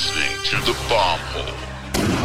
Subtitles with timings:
[0.00, 1.54] listening to the Bomb Hole.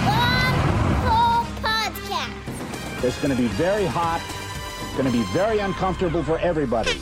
[0.05, 0.59] Bomb
[1.03, 3.03] Hole Podcast.
[3.03, 4.21] It's going to be very hot.
[4.81, 6.93] It's going to be very uncomfortable for everybody.
[6.93, 6.99] The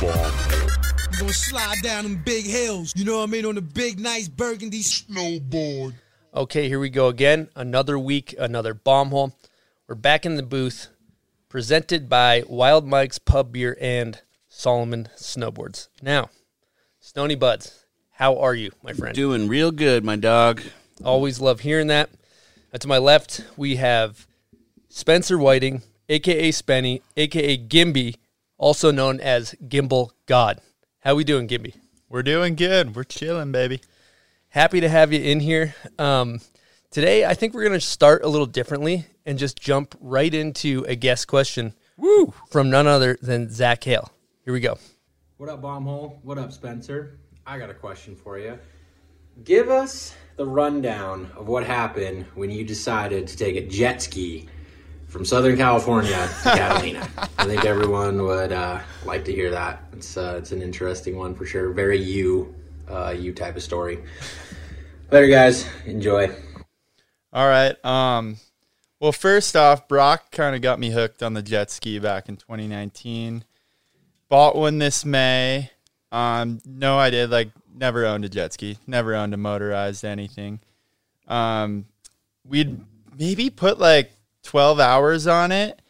[0.00, 0.70] Bomb Hole.
[1.10, 3.98] You gonna slide down them big hills, you know what I mean, on the big,
[3.98, 5.94] nice burgundy snowboard.
[6.32, 7.48] Okay, here we go again.
[7.56, 9.36] Another week, another bomb hole.
[9.88, 10.90] We're back in the booth,
[11.48, 15.88] presented by Wild Mike's Pub Beer and Salomon Snowboards.
[16.00, 16.30] Now,
[17.00, 17.87] Stony Buds,
[18.18, 19.14] how are you, my friend?
[19.14, 20.60] Doing real good, my dog.
[21.04, 22.10] Always love hearing that.
[22.74, 24.26] Uh, to my left, we have
[24.88, 28.16] Spencer Whiting, aka Spenny, aka Gimby,
[28.56, 30.60] also known as Gimbal God.
[30.98, 31.76] How we doing, Gimby?
[32.08, 32.96] We're doing good.
[32.96, 33.80] We're chilling, baby.
[34.48, 35.76] Happy to have you in here.
[35.96, 36.40] Um,
[36.90, 40.84] today, I think we're going to start a little differently and just jump right into
[40.88, 42.34] a guest question Woo!
[42.50, 44.10] from none other than Zach Hale.
[44.44, 44.76] Here we go.
[45.36, 46.18] What up, Bombhole?
[46.24, 47.20] What up, Spencer?
[47.48, 48.58] I got a question for you.
[49.42, 54.46] Give us the rundown of what happened when you decided to take a jet ski
[55.06, 57.08] from Southern California to Catalina.
[57.38, 59.82] I think everyone would uh, like to hear that.
[59.94, 61.72] It's uh, it's an interesting one for sure.
[61.72, 62.54] Very you,
[62.86, 64.04] uh, you type of story.
[65.10, 65.66] Later, guys.
[65.86, 66.30] Enjoy.
[67.32, 67.82] All right.
[67.82, 68.36] Um,
[69.00, 72.36] well, first off, Brock kind of got me hooked on the jet ski back in
[72.36, 73.42] 2019.
[74.28, 75.70] Bought one this May.
[76.10, 77.26] Um, no idea.
[77.26, 78.78] Like, never owned a jet ski.
[78.86, 80.60] Never owned a motorized anything.
[81.26, 81.86] Um,
[82.46, 82.80] we'd
[83.18, 84.12] maybe put like
[84.44, 85.80] 12 hours on it.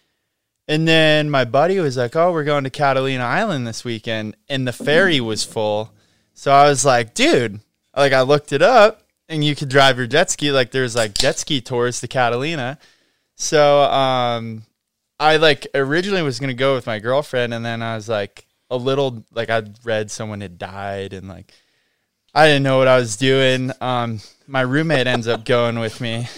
[0.67, 4.69] And then my buddy was like, "Oh, we're going to Catalina Island this weekend," and
[4.69, 5.93] the ferry was full.
[6.35, 7.61] So I was like, "Dude!"
[7.97, 10.53] Like I looked it up, and you could drive your jet ski.
[10.53, 12.79] Like there's like jet ski tours to Catalina.
[13.35, 14.65] So um,
[15.19, 18.77] I like originally was gonna go with my girlfriend, and then I was like a
[18.77, 21.53] little like I'd read someone had died, and like
[22.35, 23.73] I didn't know what I was doing.
[23.81, 26.29] Um, my roommate ends up going with me.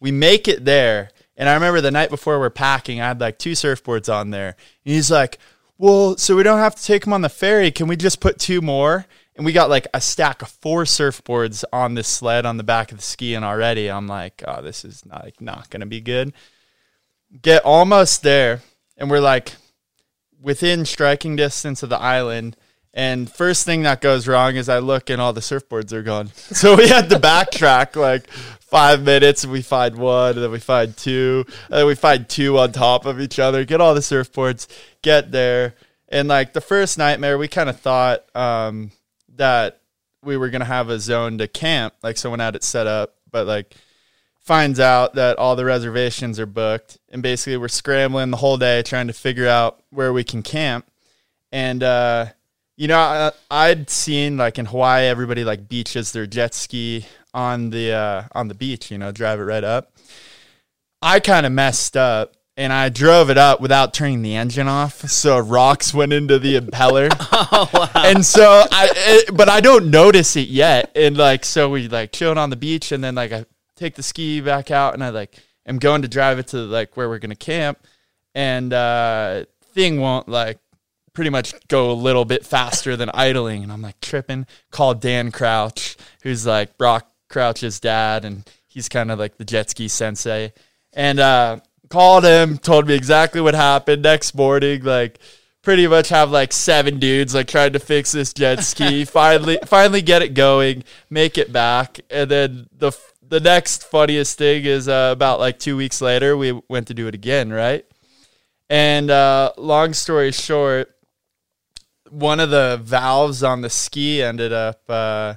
[0.00, 1.10] We make it there.
[1.36, 4.56] And I remember the night before we're packing, I had like two surfboards on there.
[4.84, 5.38] And he's like,
[5.78, 7.70] Well, so we don't have to take them on the ferry.
[7.70, 9.06] Can we just put two more?
[9.34, 12.92] And we got like a stack of four surfboards on this sled on the back
[12.92, 13.34] of the ski.
[13.34, 16.32] And already I'm like, Oh, this is not, like, not to be good.
[17.40, 18.60] Get almost there.
[18.98, 19.54] And we're like
[20.42, 22.56] within striking distance of the island.
[22.92, 26.30] And first thing that goes wrong is I look and all the surfboards are gone.
[26.36, 30.58] So we had to backtrack like five minutes and we find one and then we
[30.58, 34.00] find two and then we find two on top of each other, get all the
[34.00, 34.66] surfboards,
[35.00, 35.74] get there.
[36.08, 38.90] And like the first nightmare, we kind of thought um,
[39.36, 39.80] that
[40.22, 43.14] we were going to have a zone to camp, like someone had it set up,
[43.30, 43.74] but like
[44.42, 46.98] finds out that all the reservations are booked.
[47.08, 50.86] And basically we're scrambling the whole day trying to figure out where we can camp.
[51.50, 52.26] And, uh,
[52.76, 57.70] you know, I, I'd seen like in Hawaii, everybody like beaches their jet ski on
[57.70, 58.90] the uh, on the beach.
[58.90, 59.92] You know, drive it right up.
[61.00, 65.08] I kind of messed up, and I drove it up without turning the engine off,
[65.10, 67.10] so rocks went into the impeller.
[67.54, 67.90] Oh, wow.
[67.96, 70.90] And so I, it, but I don't notice it yet.
[70.94, 73.44] And like, so we like chilling on the beach, and then like I
[73.76, 76.96] take the ski back out, and I like am going to drive it to like
[76.96, 77.78] where we're gonna camp,
[78.34, 79.44] and uh,
[79.74, 80.58] thing won't like
[81.12, 83.62] pretty much go a little bit faster than idling.
[83.62, 84.46] And I'm like tripping.
[84.70, 89.70] Call Dan Crouch, who's like Brock Crouch's dad, and he's kind of like the jet
[89.70, 90.52] ski sensei.
[90.92, 94.02] And uh, called him, told me exactly what happened.
[94.02, 95.18] Next morning, like
[95.62, 99.04] pretty much have like seven dudes like trying to fix this jet ski.
[99.04, 102.92] finally, finally get it going, make it back, and then the
[103.32, 107.06] the next funniest thing is uh, about like two weeks later, we went to do
[107.06, 107.82] it again, right?
[108.68, 110.94] And uh, long story short,
[112.10, 115.36] one of the valves on the ski ended up uh,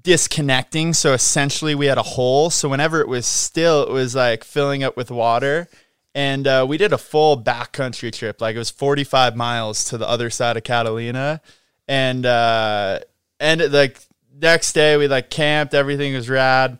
[0.00, 0.94] disconnecting.
[0.94, 2.48] So essentially, we had a hole.
[2.48, 5.68] So whenever it was still, it was like filling up with water.
[6.14, 8.40] And uh, we did a full backcountry trip.
[8.40, 11.42] Like it was 45 miles to the other side of Catalina.
[11.86, 13.00] And, uh,
[13.38, 13.98] and like
[14.40, 16.78] next day, we like camped, everything was rad.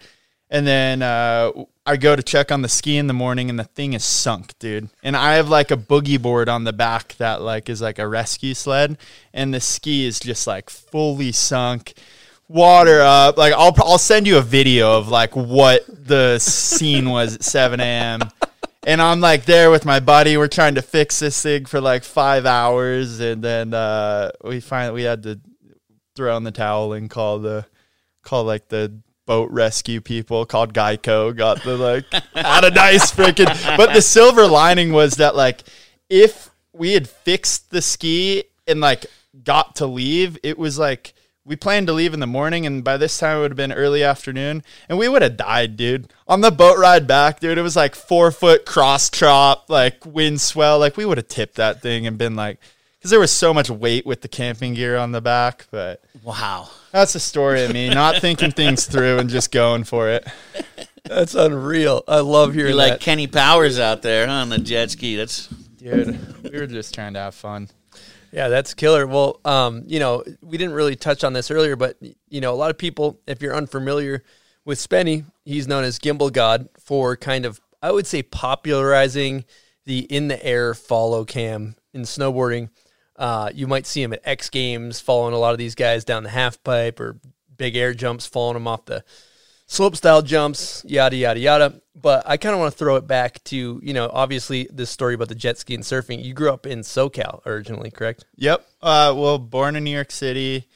[0.50, 1.52] And then uh,
[1.86, 4.58] I go to check on the ski in the morning, and the thing is sunk,
[4.58, 4.88] dude.
[5.02, 8.06] And I have like a boogie board on the back that like is like a
[8.06, 8.98] rescue sled,
[9.32, 11.94] and the ski is just like fully sunk,
[12.48, 13.36] water up.
[13.36, 17.80] Like I'll I'll send you a video of like what the scene was at 7
[17.80, 18.20] a.m.
[18.86, 20.36] And I'm like there with my buddy.
[20.36, 24.94] We're trying to fix this thing for like five hours, and then uh, we finally
[24.94, 25.40] we had to
[26.14, 27.66] throw in the towel and call the
[28.22, 28.93] call like the
[29.26, 34.46] boat rescue people called Geico got the like had a nice freaking but the silver
[34.46, 35.62] lining was that like
[36.11, 39.06] if we had fixed the ski and like
[39.43, 41.14] got to leave, it was like
[41.46, 43.72] we planned to leave in the morning, and by this time it would have been
[43.72, 46.10] early afternoon, and we would have died, dude.
[46.26, 50.40] On the boat ride back, dude, it was like four foot cross chop, like wind
[50.40, 50.78] swell.
[50.78, 52.58] Like we would have tipped that thing and been like,
[53.04, 55.66] because there was so much weight with the camping gear on the back.
[55.70, 56.70] But Wow.
[56.90, 60.26] that's the story of me not thinking things through and just going for it.
[61.04, 62.02] That's unreal.
[62.08, 63.00] I love hearing You're like that.
[63.00, 65.16] Kenny Powers out there, huh, on the jet ski.
[65.16, 66.18] That's Dude,
[66.50, 67.68] we were just trying to have fun.
[68.32, 69.06] Yeah, that's killer.
[69.06, 71.98] Well, um, you know, we didn't really touch on this earlier, but
[72.30, 74.24] you know, a lot of people, if you're unfamiliar
[74.64, 79.44] with Spenny, he's known as Gimbal God for kind of, I would say, popularizing
[79.84, 82.70] the in the air follow cam in snowboarding.
[83.16, 86.25] Uh, you might see him at X Games following a lot of these guys down
[86.25, 87.19] the half pipe or
[87.56, 89.05] big air jumps, following them off the
[89.66, 91.81] slope style jumps, yada yada yada.
[91.94, 95.14] But I kind of want to throw it back to you know, obviously this story
[95.14, 96.25] about the jet ski and surfing.
[96.25, 98.25] You grew up in SoCal originally, correct?
[98.37, 98.66] Yep.
[98.82, 100.69] Uh, well, born in New York City,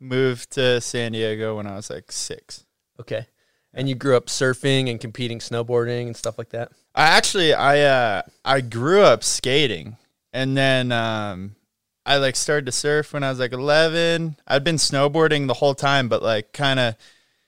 [0.00, 2.64] moved to San Diego when I was like six.
[3.00, 3.26] Okay.
[3.72, 6.70] And you grew up surfing and competing snowboarding and stuff like that.
[6.94, 9.96] I actually I uh I grew up skating
[10.32, 11.56] and then um
[12.06, 14.36] I like started to surf when I was like 11.
[14.46, 16.96] I'd been snowboarding the whole time but like kind of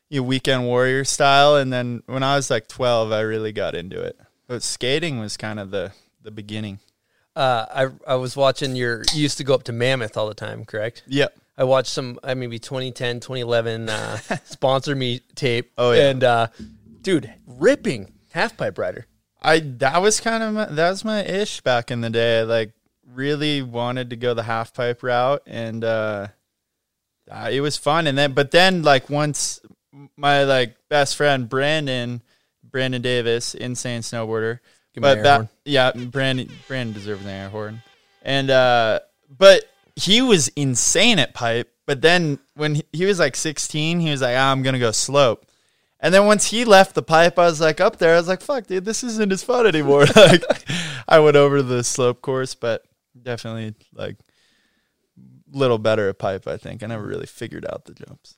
[0.09, 3.75] you know, weekend warrior style and then when I was like 12 I really got
[3.75, 4.19] into it.
[4.47, 5.93] But skating was kind of the
[6.23, 6.81] the beginning.
[7.35, 7.67] Uh,
[8.07, 9.03] I I was watching your.
[9.13, 11.03] You used to go up to Mammoth all the time, correct?
[11.07, 11.39] Yep.
[11.59, 12.19] I watched some.
[12.23, 15.73] I maybe 2010, 2011 uh, sponsor me tape.
[15.77, 16.09] Oh, yeah.
[16.09, 16.47] And uh,
[17.03, 19.07] dude, ripping half pipe rider.
[19.43, 22.43] I that was kind of my, that was my ish back in the day.
[22.43, 22.73] Like
[23.17, 26.29] really wanted to go the half pipe route, and uh,
[27.31, 28.07] uh, it was fun.
[28.07, 29.61] And then, but then, like once
[30.17, 32.23] my like best friend Brandon,
[32.63, 34.61] Brandon Davis, insane snowboarder,
[34.95, 37.83] Give but ba- yeah, Brandon Brandon deserves an air horn,
[38.23, 39.01] and uh,
[39.37, 39.65] but
[39.97, 41.73] he was insane at pipe.
[41.87, 44.91] But then when he, he was like 16, he was like, ah, I'm gonna go
[44.91, 45.47] slope.
[46.01, 48.15] And then once he left the pipe, I was like up there.
[48.15, 50.45] I was like, "Fuck, dude, this isn't as fun anymore." like,
[51.09, 52.85] I went over the slope course, but
[53.27, 54.17] definitely like
[55.53, 56.47] little better at pipe.
[56.47, 58.37] I think I never really figured out the jumps.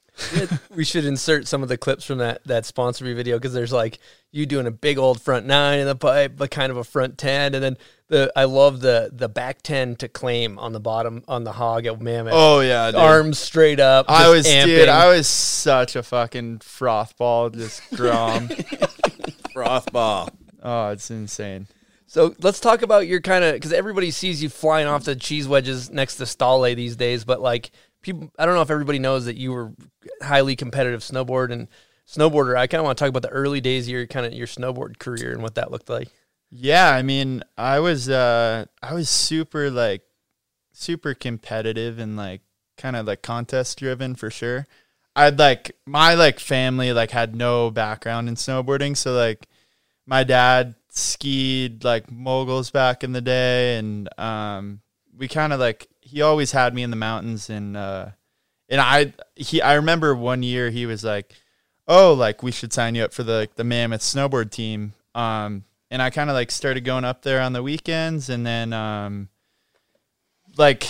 [0.75, 4.00] we should insert some of the clips from that that sponsor video because there's like
[4.32, 7.19] you doing a big old front nine in the pipe, but kind of a front
[7.19, 7.76] ten, and then
[8.08, 11.87] the I love the the back ten to claim on the bottom on the hog
[11.87, 12.32] at Mammoth.
[12.35, 12.96] Oh yeah, dude.
[12.96, 14.06] arms straight up.
[14.08, 14.64] I was amping.
[14.67, 14.88] dude.
[14.88, 18.49] I was such a fucking froth ball, just grom.
[19.52, 20.31] froth ball.
[20.64, 21.69] oh, it's insane.
[22.08, 25.46] So let's talk about your kind of because everybody sees you flying off the cheese
[25.46, 27.70] wedges next to Stale these days, but like
[28.00, 29.72] people, I don't know if everybody knows that you were
[30.22, 31.69] highly competitive snowboard and
[32.08, 32.56] snowboarder.
[32.56, 34.46] I kind of want to talk about the early days of your kind of your
[34.46, 36.08] snowboard career and what that looked like.
[36.50, 40.00] Yeah, I mean, I was uh I was super like
[40.72, 42.40] super competitive and like
[42.78, 44.66] kind of like contest driven for sure.
[45.14, 49.46] I'd like my like family like had no background in snowboarding, so like
[50.06, 54.81] my dad skied like moguls back in the day and um
[55.17, 58.08] we kind of like he always had me in the mountains and uh
[58.69, 61.32] and I he I remember one year he was like,
[61.87, 66.02] "Oh, like we should sign you up for the the Mammoth snowboard team." Um and
[66.02, 69.29] I kind of like started going up there on the weekends and then um
[70.56, 70.87] like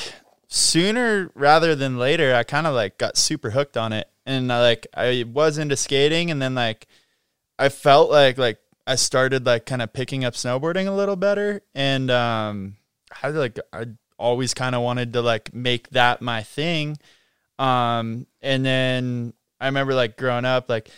[0.49, 4.61] sooner rather than later I kind of like got super hooked on it and I,
[4.61, 6.89] like I was into skating and then like
[7.59, 11.63] I felt like like I started like kind of picking up snowboarding a little better
[11.75, 12.77] and um
[13.23, 13.87] I like I
[14.19, 16.97] always kind of wanted to like make that my thing
[17.59, 20.91] um and then I remember like growing up like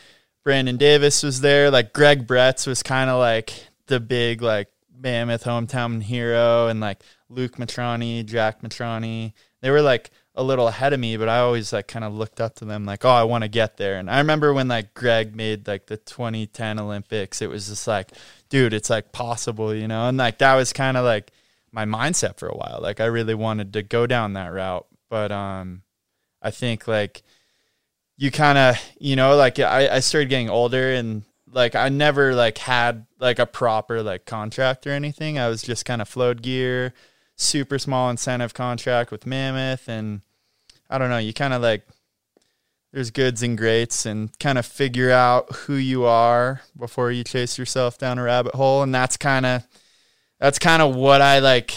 [0.45, 3.53] Brandon Davis was there like Greg Bretz was kind of like
[3.87, 9.33] the big like Mammoth hometown hero and like Luke Mitrani, Jack Mitrani.
[9.63, 12.41] They were like a little ahead of me, but I always like kind of looked
[12.41, 13.99] up to them like, oh, I want to get there.
[13.99, 18.13] And I remember when like Greg made like the 2010 Olympics, it was just like,
[18.49, 20.09] dude, it's like possible, you know?
[20.09, 21.33] And like that was kind of like
[21.73, 22.79] my mindset for a while.
[22.81, 24.87] Like I really wanted to go down that route.
[25.09, 25.83] But um
[26.41, 27.23] I think like
[28.17, 32.35] you kind of, you know, like I, I started getting older and like I never
[32.35, 35.39] like had like a proper like contract or anything.
[35.39, 36.95] I was just kind of float gear,
[37.41, 40.23] super small incentive contract with Mammoth and
[40.89, 41.87] I don't know, you kind of like
[42.93, 47.57] there's goods and greats and kind of figure out who you are before you chase
[47.57, 49.67] yourself down a rabbit hole and that's kind of
[50.39, 51.75] that's kind of what I like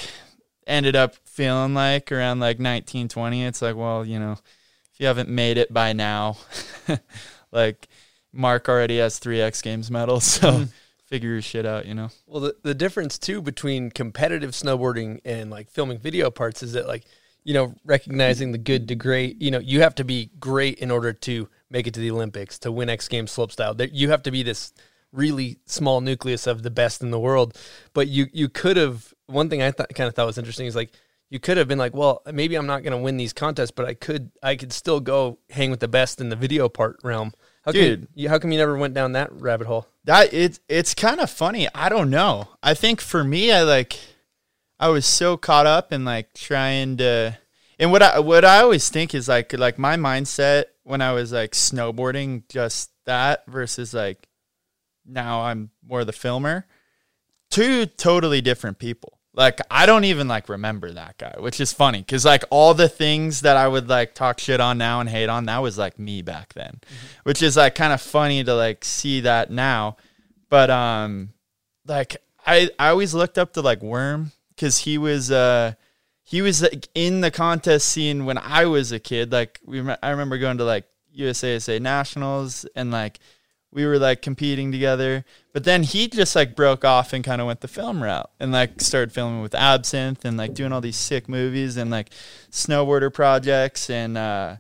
[0.65, 5.29] ended up feeling like around like 1920 it's like well you know if you haven't
[5.29, 6.38] made it by now
[7.51, 7.88] like
[8.32, 10.63] mark already has three x games medals so mm-hmm.
[11.13, 15.51] Figure your shit out you know Well, the, the difference too between competitive snowboarding and
[15.51, 17.03] like filming video parts is that like
[17.43, 19.41] you know, recognizing the good to great.
[19.41, 22.58] You know, you have to be great in order to make it to the Olympics
[22.60, 23.75] to win X Games slopestyle.
[23.75, 24.74] There, you have to be this
[25.12, 27.58] really small nucleus of the best in the world.
[27.93, 30.75] But you you could have one thing I thought kind of thought was interesting is
[30.75, 30.91] like
[31.29, 33.86] you could have been like, well, maybe I'm not going to win these contests, but
[33.86, 37.34] I could I could still go hang with the best in the video part realm.
[37.63, 38.01] How Dude.
[38.01, 39.88] come you, how come you never went down that rabbit hole?
[40.05, 41.67] That it's it's kind of funny.
[41.74, 42.50] I don't know.
[42.62, 43.98] I think for me, I like
[44.79, 47.38] I was so caught up in like trying to,
[47.79, 51.31] and what I what I always think is like like my mindset when I was
[51.31, 54.27] like snowboarding, just that versus like
[55.05, 56.65] now I'm more the filmer.
[57.50, 59.12] Two totally different people.
[59.36, 62.90] Like I don't even like remember that guy, which is funny because like all the
[62.90, 65.98] things that I would like talk shit on now and hate on, that was like
[65.98, 66.82] me back then,
[67.24, 69.98] which is like kind of funny to like see that now.
[70.50, 71.30] But um,
[71.88, 75.74] like I I always looked up to like Worm because he was uh
[76.22, 79.32] he was like in the contest scene when I was a kid.
[79.32, 80.86] Like we I remember going to like
[81.18, 83.20] USASA nationals and like
[83.74, 85.25] we were like competing together.
[85.51, 88.51] But then he just like broke off and kind of went the film route and
[88.51, 92.12] like started filming with Absinthe and like doing all these sick movies and like
[92.51, 93.89] snowboarder projects.
[93.89, 94.58] And uh,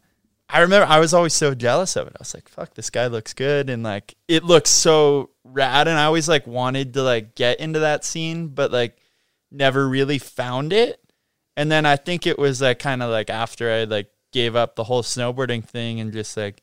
[0.49, 2.13] I remember I was always so jealous of it.
[2.15, 3.69] I was like, fuck, this guy looks good.
[3.69, 5.87] And like it looks so rad.
[5.87, 8.97] And I always like wanted to like get into that scene, but like
[9.51, 10.99] never really found it.
[11.55, 14.75] And then I think it was like kind of like after I like gave up
[14.75, 16.61] the whole snowboarding thing and just like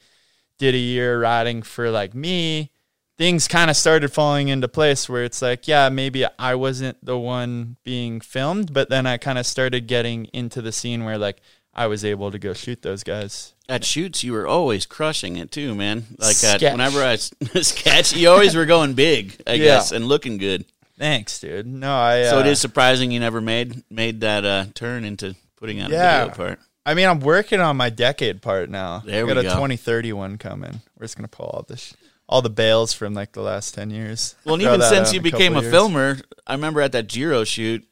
[0.61, 2.71] did a year riding for like me,
[3.17, 7.19] things kind of started falling into place where it's like, yeah, maybe I wasn't the
[7.19, 11.40] one being filmed, but then I kind of started getting into the scene where like
[11.75, 13.55] I was able to go shoot those guys.
[13.71, 16.05] At shoots, you were always crushing it too, man.
[16.19, 17.17] Like at, whenever I
[17.62, 19.64] sketch, you always were going big, I Yeah.
[19.64, 20.67] guess, and looking good.
[20.99, 21.67] Thanks, dude.
[21.67, 22.25] No, I.
[22.25, 26.25] So it uh, surprising you never made made that uh, turn into putting out Yeah.
[26.25, 26.61] a video part.
[26.87, 29.00] I mean, I'm working on my decade part now.
[29.04, 29.49] There I we got a go.
[29.50, 30.80] 2030 one coming.
[30.99, 31.94] We're just gonna pull all this,
[32.28, 34.34] all the bales from like the last 10 years.
[34.44, 35.72] Well, and Throw even that since out you in a became a couple years.
[35.72, 37.87] filmer, I remember at that Giro shoot,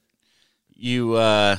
[0.75, 1.57] you uh,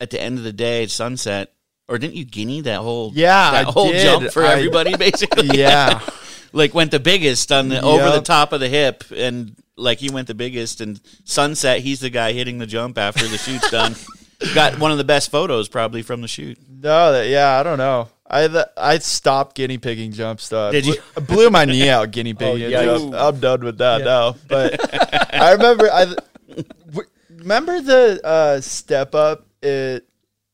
[0.00, 1.52] at the end of the day at sunset,
[1.88, 4.02] or didn't you guinea that whole Yeah, that I whole did.
[4.02, 5.56] jump for I- everybody basically?
[5.58, 6.00] Yeah.
[6.52, 10.10] like went the biggest on the over the top of the hip, and like he
[10.10, 10.80] went the biggest.
[10.82, 13.94] And sunset, he's the guy hitting the jump after the shoot's done.
[14.54, 16.58] Got one of the best photos probably from the shoot.
[16.68, 18.08] No, that, yeah, I don't know.
[18.30, 20.72] I I stopped guinea pigging jump stuff.
[20.72, 20.96] Did you?
[21.16, 22.72] I blew my knee out guinea pigging.
[22.74, 23.26] Oh, yeah.
[23.28, 24.36] I'm done with that now.
[24.46, 26.14] But I remember I
[27.30, 30.02] remember the uh, step up at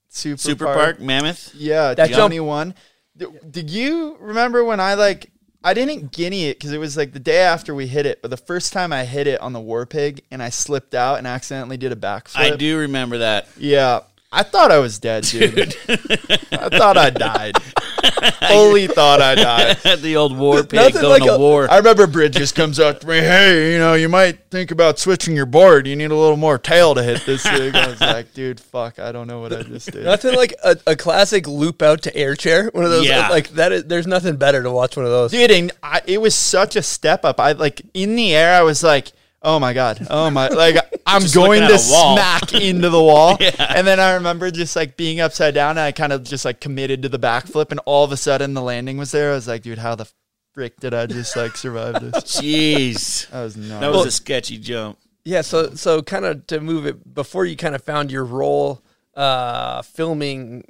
[0.09, 1.53] Super, Super Park, Mammoth.
[1.55, 2.75] Yeah, That Johnny one.
[3.17, 5.31] D- Did you remember when I like
[5.65, 8.31] I didn't guinea it because it was like the day after we hit it, but
[8.31, 11.27] the first time I hit it on the War Pig and I slipped out and
[11.27, 12.37] accidentally did a backflip.
[12.37, 13.49] I do remember that.
[13.57, 14.01] Yeah.
[14.37, 15.77] I thought I was dead, dude.
[15.89, 17.55] I thought I died.
[18.49, 19.77] Fully thought I died.
[20.01, 21.71] the old war pig Nothing going like to a- war.
[21.71, 25.37] I remember Bridges comes up to me, hey, you know, you might think about switching
[25.37, 25.87] your board.
[25.87, 27.75] You need a little more tail to hit this thing.
[27.75, 30.05] I was like, dude, fuck, I don't know what I just did.
[30.05, 32.71] Nothing like a, a classic loop out to air chair.
[32.73, 33.29] One of those Yeah.
[33.29, 33.73] like that.
[33.73, 35.31] Is, there's nothing better to watch one of those.
[35.31, 38.63] dude and I, it was such a step up i like in the air i
[38.63, 39.13] was like
[39.45, 42.17] oh my god oh my like i'm Just going to at a wall.
[42.17, 45.93] smack into the wall and then i remember just like being upside down and i
[45.93, 48.97] kind of just like committed to the backflip and all of a sudden the landing
[48.97, 50.11] was there i was like dude how the
[50.55, 54.57] frick did i just like survive this Jeez, that was nuts that was a sketchy
[54.59, 54.99] jump.
[55.27, 58.83] Yeah, so so kind of to move it before you kind of found your role
[59.15, 60.65] uh filming,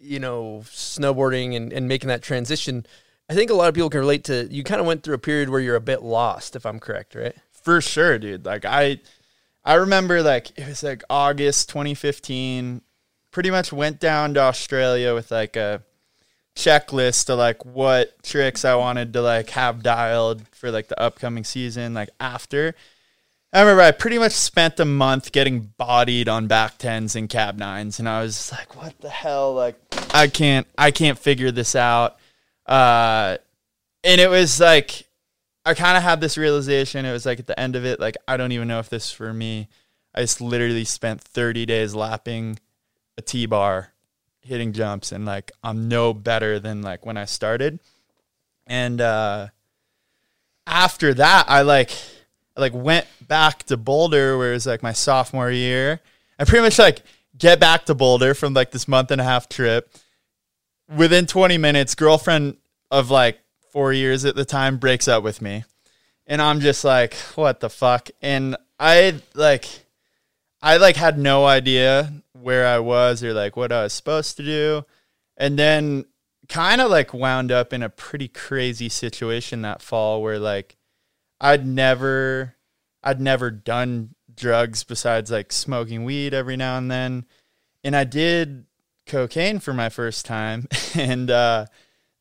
[0.00, 2.86] you know, snowboarding and, and making that transition.
[3.28, 5.18] I think a lot of people can relate to you kind of went through a
[5.18, 7.36] period where you're a bit lost, if I'm correct, right?
[7.62, 8.44] For sure dude.
[8.44, 9.00] Like i
[9.64, 12.80] i remember like it was like august 2015
[13.30, 15.82] pretty much went down to australia with like a
[16.56, 21.44] checklist to like what tricks i wanted to like have dialed for like the upcoming
[21.44, 22.74] season like after.
[23.52, 27.58] I remember i pretty much spent a month getting bodied on back tens and cab
[27.58, 29.54] nines and i was like what the hell?
[29.54, 29.76] Like
[30.14, 32.16] i can't i can't figure this out.
[32.66, 33.38] Uh
[34.04, 35.06] and it was like
[35.70, 37.04] I kind of had this realization.
[37.04, 39.06] It was like at the end of it, like I don't even know if this
[39.06, 39.68] is for me.
[40.14, 42.58] I just literally spent 30 days lapping
[43.16, 43.92] a T bar,
[44.40, 47.78] hitting jumps, and like I'm no better than like when I started.
[48.66, 49.48] And uh
[50.66, 51.90] after that, I like
[52.56, 56.00] I like went back to Boulder, where it was like my sophomore year.
[56.38, 57.02] I pretty much like
[57.38, 59.94] get back to Boulder from like this month and a half trip.
[60.94, 62.56] Within 20 minutes, girlfriend
[62.90, 63.38] of like
[63.70, 65.64] four years at the time breaks up with me.
[66.26, 68.08] And I'm just like, what the fuck?
[68.22, 69.66] And I like
[70.62, 74.44] I like had no idea where I was or like what I was supposed to
[74.44, 74.84] do.
[75.36, 76.04] And then
[76.48, 80.76] kind of like wound up in a pretty crazy situation that fall where like
[81.40, 82.56] I'd never
[83.02, 87.24] I'd never done drugs besides like smoking weed every now and then.
[87.82, 88.66] And I did
[89.06, 91.66] cocaine for my first time and uh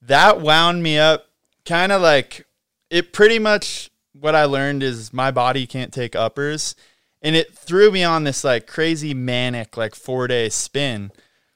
[0.01, 1.28] that wound me up
[1.70, 2.48] kind of like
[2.90, 6.76] it pretty much what I learned is my body can't take uppers
[7.22, 11.12] and it threw me on this like crazy manic like 4 day spin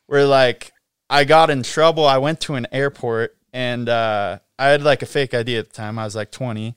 [0.05, 0.71] where like
[1.09, 2.05] I got in trouble.
[2.05, 5.73] I went to an airport and uh I had like a fake ID at the
[5.73, 5.97] time.
[5.97, 6.75] I was like 20.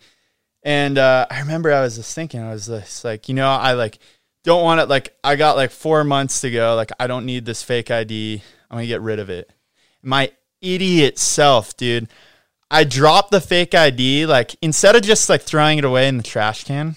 [0.62, 3.73] And uh I remember I was just thinking I was just like, you know, I
[3.75, 3.99] like
[4.45, 6.75] don't want it like I got like 4 months to go.
[6.75, 8.43] Like I don't need this fake ID.
[8.71, 9.52] I'm going to get rid of it.
[10.02, 12.09] My idiot self, dude.
[12.70, 16.23] I dropped the fake ID like instead of just like throwing it away in the
[16.23, 16.96] trash can.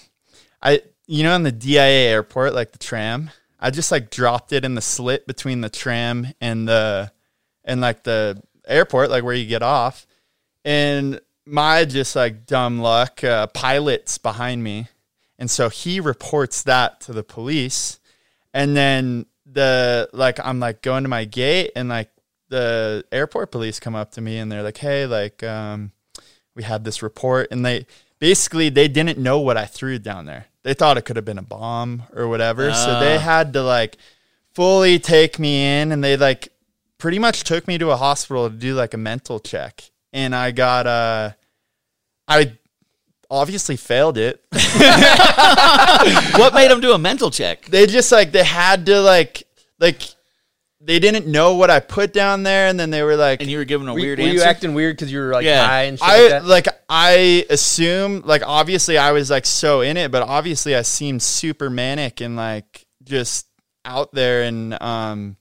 [0.62, 4.64] I you know in the DIA airport like the tram, I just like dropped it
[4.64, 7.12] in the slit between the tram and the
[7.64, 10.06] and like the airport like where you get off.
[10.64, 14.88] And my just like dumb luck uh, pilots behind me.
[15.38, 17.98] And so he reports that to the police
[18.52, 22.10] and then the like I'm like going to my gate and like
[22.50, 25.92] the airport police come up to me and they're like, "Hey, like um,
[26.54, 27.86] we had this report," and they
[28.18, 30.46] basically they didn't know what I threw down there.
[30.62, 33.96] They thought it could have been a bomb or whatever, so they had to like
[34.52, 36.50] fully take me in, and they like
[36.98, 40.50] pretty much took me to a hospital to do like a mental check, and I
[40.50, 41.30] got uh,
[42.28, 42.58] I
[43.30, 44.44] obviously failed it.
[46.36, 47.64] what made them do a mental check?
[47.66, 49.44] they just like they had to like
[49.78, 50.02] like
[50.82, 53.58] they didn't know what I put down there, and then they were like, And you
[53.58, 54.34] were giving a weird were answer.
[54.34, 55.66] you acting weird because you were like Yeah.
[55.66, 59.96] high and shit I like like I assume like obviously I was like so in
[59.96, 63.46] it, but obviously I seemed super manic and like just
[63.84, 65.36] out there and um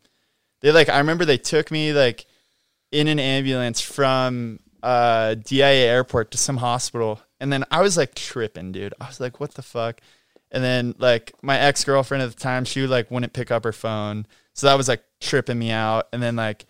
[0.61, 2.25] they like I remember they took me like
[2.91, 8.13] in an ambulance from uh DIA airport to some hospital and then I was like
[8.15, 8.93] tripping, dude.
[8.99, 10.01] I was like, what the fuck?
[10.51, 13.71] And then like my ex girlfriend at the time, she like wouldn't pick up her
[13.71, 14.25] phone.
[14.59, 16.07] So that was like tripping me out.
[16.13, 16.65] And then like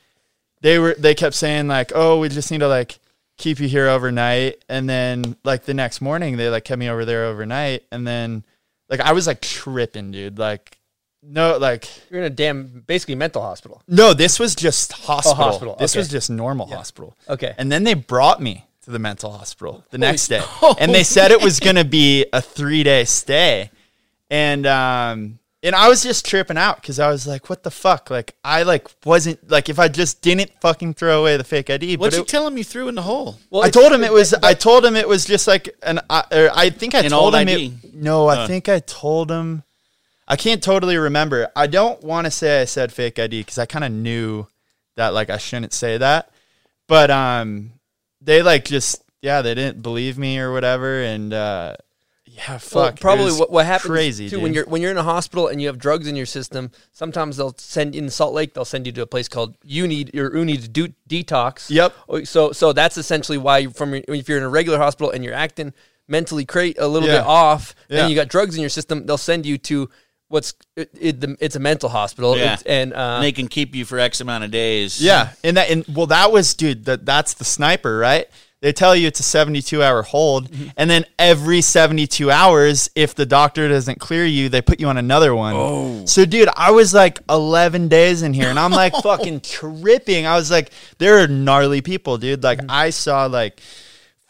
[0.61, 2.99] they were they kept saying like, "Oh, we just need to like
[3.37, 7.05] keep you here overnight." And then like the next morning, they like kept me over
[7.05, 7.83] there overnight.
[7.91, 8.43] And then
[8.89, 10.37] like I was like tripping, dude.
[10.37, 10.77] Like
[11.21, 13.81] no, like You're in a damn basically mental hospital.
[13.87, 15.35] no, this was just hospital.
[15.35, 15.99] hospital, This okay.
[15.99, 17.15] was just normal hospital.
[17.27, 17.53] Okay.
[17.57, 20.41] And then they brought me to the mental hospital the next day.
[20.79, 23.69] And they said it was going to be a 3-day stay.
[24.29, 28.09] And um and I was just tripping out cuz I was like what the fuck?
[28.09, 31.97] Like I like wasn't like if I just didn't fucking throw away the fake ID,
[31.97, 33.37] What'd you it, tell him you threw in the hole?
[33.49, 34.33] Well, I told him it was.
[34.33, 35.99] I told him it was just like an.
[36.09, 37.65] I or I think I An told old him ID.
[37.83, 37.93] it.
[37.93, 38.47] No, I Uh.
[38.47, 39.63] think I told him.
[40.27, 41.49] I can't totally remember.
[41.55, 44.45] I don't want to say I said fake ID because I kind of knew
[44.95, 46.29] that like I shouldn't say that.
[46.87, 47.73] But um,
[48.21, 51.75] they like just yeah they didn't believe me or whatever and uh,
[52.39, 52.73] yeah fuck.
[52.75, 54.43] Well, probably what, what happens crazy too dude.
[54.43, 56.71] when you're when you're in a hospital and you have drugs in your system.
[56.91, 58.53] Sometimes they'll send in Salt Lake.
[58.53, 61.69] They'll send you to a place called Uni or Uni to do detox.
[61.69, 61.93] Yep.
[62.07, 65.23] Oh, So so that's essentially why from your- if you're in a regular hospital and
[65.23, 65.73] you're acting
[66.07, 67.19] mentally cra- a little Yeah.
[67.19, 68.01] bit off, Yeah.
[68.01, 69.89] and you got drugs in your system, they'll send you to
[70.27, 72.35] what's it, it, it's a mental hospital.
[72.37, 72.43] Yeah.
[72.53, 75.01] It's- and uh, And they can keep you for X amount of days.
[75.01, 76.85] Yeah, and that and well, that was dude.
[76.85, 78.27] That that's the sniper, right?
[78.61, 80.67] They tell you it's a seventy-two hour hold, Mm-hmm.
[80.75, 84.97] and then every seventy-two hours, if the doctor doesn't clear you, they put you on
[84.97, 85.53] another one.
[85.55, 90.25] Oh, so dude, I was like eleven days in here, and I'm like fucking tripping.
[90.25, 92.43] I was like, there are gnarly people, dude.
[92.43, 92.69] Like Mm-hmm.
[92.71, 93.61] I saw like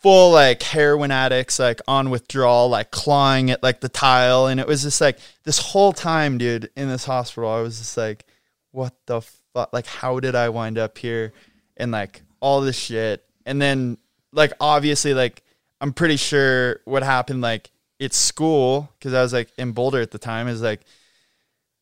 [0.02, 4.66] full like heroin addicts like on withdrawal like clawing at like the tile and it
[4.66, 8.26] was just like this whole time dude in this hospital i was just like
[8.72, 9.20] what the
[9.54, 11.34] fuck like how did i wind up here
[11.76, 13.98] and like all this shit and then
[14.32, 15.44] like obviously like
[15.82, 20.12] i'm pretty sure what happened like it's school because i was like in boulder at
[20.12, 20.82] the time is like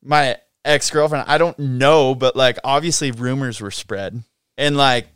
[0.03, 4.23] my ex-girlfriend i don't know but like obviously rumors were spread.
[4.57, 5.07] And like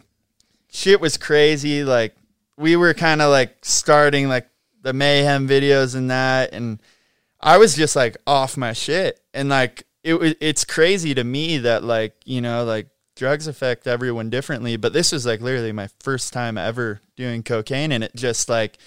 [0.69, 1.83] shit was crazy.
[1.83, 2.15] Like
[2.57, 4.47] we were kind of like starting like
[4.81, 6.79] the mayhem videos and that and
[7.39, 9.19] i was just like off my shit.
[9.33, 12.87] And like it wa- it's crazy to me that like you know like
[13.21, 17.91] drugs affect everyone differently but this was like literally my first time ever doing cocaine
[17.91, 18.79] and it just like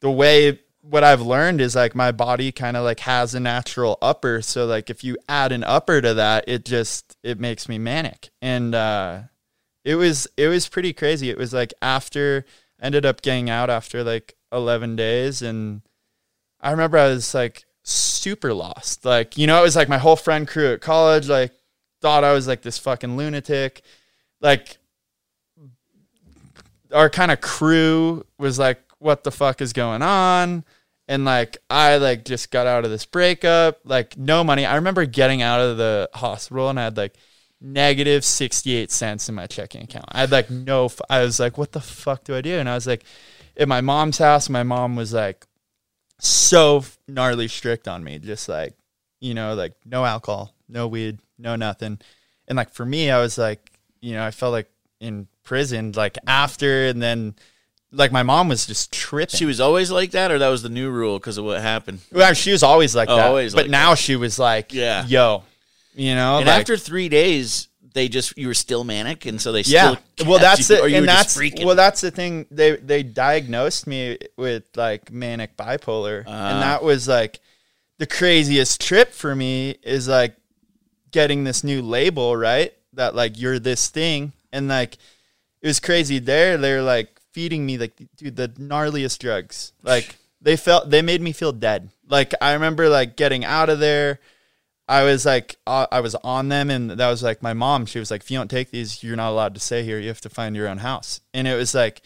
[0.00, 3.98] the way what I've learned is like my body kind of like has a natural
[4.00, 4.40] upper.
[4.40, 8.30] So like if you add an upper to that, it just it makes me manic.
[8.40, 9.24] And uh
[9.84, 11.28] it was it was pretty crazy.
[11.28, 12.46] It was like after
[12.80, 15.82] ended up getting out after like 11 days and
[16.60, 19.04] I remember I was like super lost.
[19.04, 21.52] Like, you know, it was like my whole friend crew at college like
[22.00, 23.82] thought I was like this fucking lunatic.
[24.40, 24.78] Like
[26.92, 30.64] our kind of crew was like, what the fuck is going on?
[31.08, 34.64] And like I like just got out of this breakup, like no money.
[34.64, 37.16] I remember getting out of the hospital and I had like
[37.60, 40.06] negative 68 cents in my checking account.
[40.08, 42.54] I had like no f- I was like what the fuck do I do?
[42.54, 43.04] And I was like
[43.56, 45.46] at my mom's house, my mom was like
[46.20, 48.74] so gnarly strict on me, just like,
[49.20, 51.98] you know, like no alcohol, no weed, no nothing.
[52.48, 56.16] And like for me, I was like, you know, I felt like in prison, like
[56.26, 57.34] after, and then
[57.92, 59.36] like my mom was just tripping.
[59.36, 62.00] She was always like that, or that was the new rule because of what happened.
[62.12, 63.26] well, she was always like Oh, that.
[63.26, 65.04] always but like now she was like, Yeah.
[65.06, 65.42] yo,
[65.94, 69.50] you know, and like- after three days, they just you were still manic, and so
[69.50, 69.96] they yeah.
[70.14, 72.46] still Well, that's you, it, and were that's well, that's the thing.
[72.50, 76.52] They they diagnosed me with like manic bipolar, Ah.
[76.52, 77.40] and that was like
[77.98, 79.74] the craziest trip for me.
[79.82, 80.36] Is like
[81.10, 82.72] getting this new label, right?
[82.94, 84.96] That like you're this thing, and like
[85.62, 86.18] it was crazy.
[86.18, 89.72] There, they're like feeding me like dude the gnarliest drugs.
[89.82, 91.90] Like they felt they made me feel dead.
[92.08, 94.20] Like I remember like getting out of there.
[94.88, 97.86] I was like, uh, I was on them, and that was like my mom.
[97.86, 100.00] She was like, if you don't take these, you're not allowed to stay here.
[100.00, 101.20] You have to find your own house.
[101.32, 102.02] And it was like,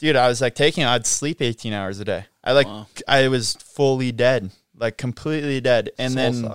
[0.00, 0.82] dude, I was like taking.
[0.82, 2.24] I'd sleep 18 hours a day.
[2.42, 2.88] I like, Wow.
[3.06, 5.90] I was fully dead, like completely dead.
[5.96, 6.54] And then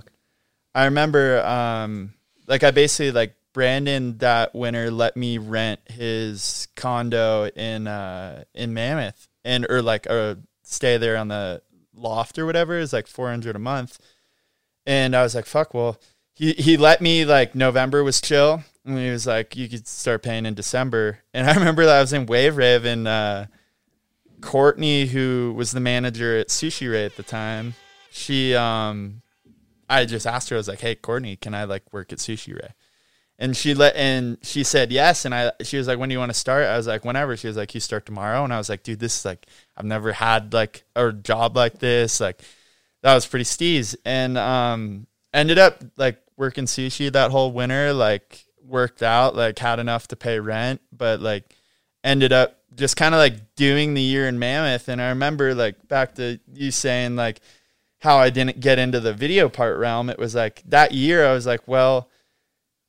[0.78, 2.14] I remember, um,
[2.46, 8.76] like I basically like Brandon that winter let me rent his condo in uh in
[8.76, 11.64] Mammoth and or like or stay there on the
[11.96, 13.98] loft or whatever is like 400 a month.
[14.86, 16.00] And I was like, fuck, well,
[16.36, 18.62] he, he let me like November was chill.
[18.86, 21.24] And he was like, you could start paying in December.
[21.34, 23.46] And I remember that I was in Wave Rave and uh,
[24.42, 27.74] Courtney, who was the manager at Sushi Ray at the time,
[28.12, 29.24] she, um,
[29.90, 32.54] I just asked her, I was like, hey, Courtney, can I like work at Sushi
[32.54, 32.74] Ray?
[33.40, 35.24] And she let, and she said yes.
[35.24, 36.66] And I, she was like, when do you want to start?
[36.66, 37.38] I was like, whenever.
[37.38, 38.44] She was like, you start tomorrow.
[38.44, 39.46] And I was like, dude, this is like,
[39.76, 42.20] I've never had like a job like this.
[42.20, 42.42] Like,
[43.04, 43.96] that was pretty steez.
[44.06, 49.80] And um ended up like working sushi that whole winter, like worked out, like had
[49.80, 51.56] enough to pay rent, but like
[52.04, 54.88] ended up just kind of like doing the year in Mammoth.
[54.90, 57.40] And I remember like back to you saying like
[58.00, 60.10] how I didn't get into the video part realm.
[60.10, 62.10] It was like that year I was like, well,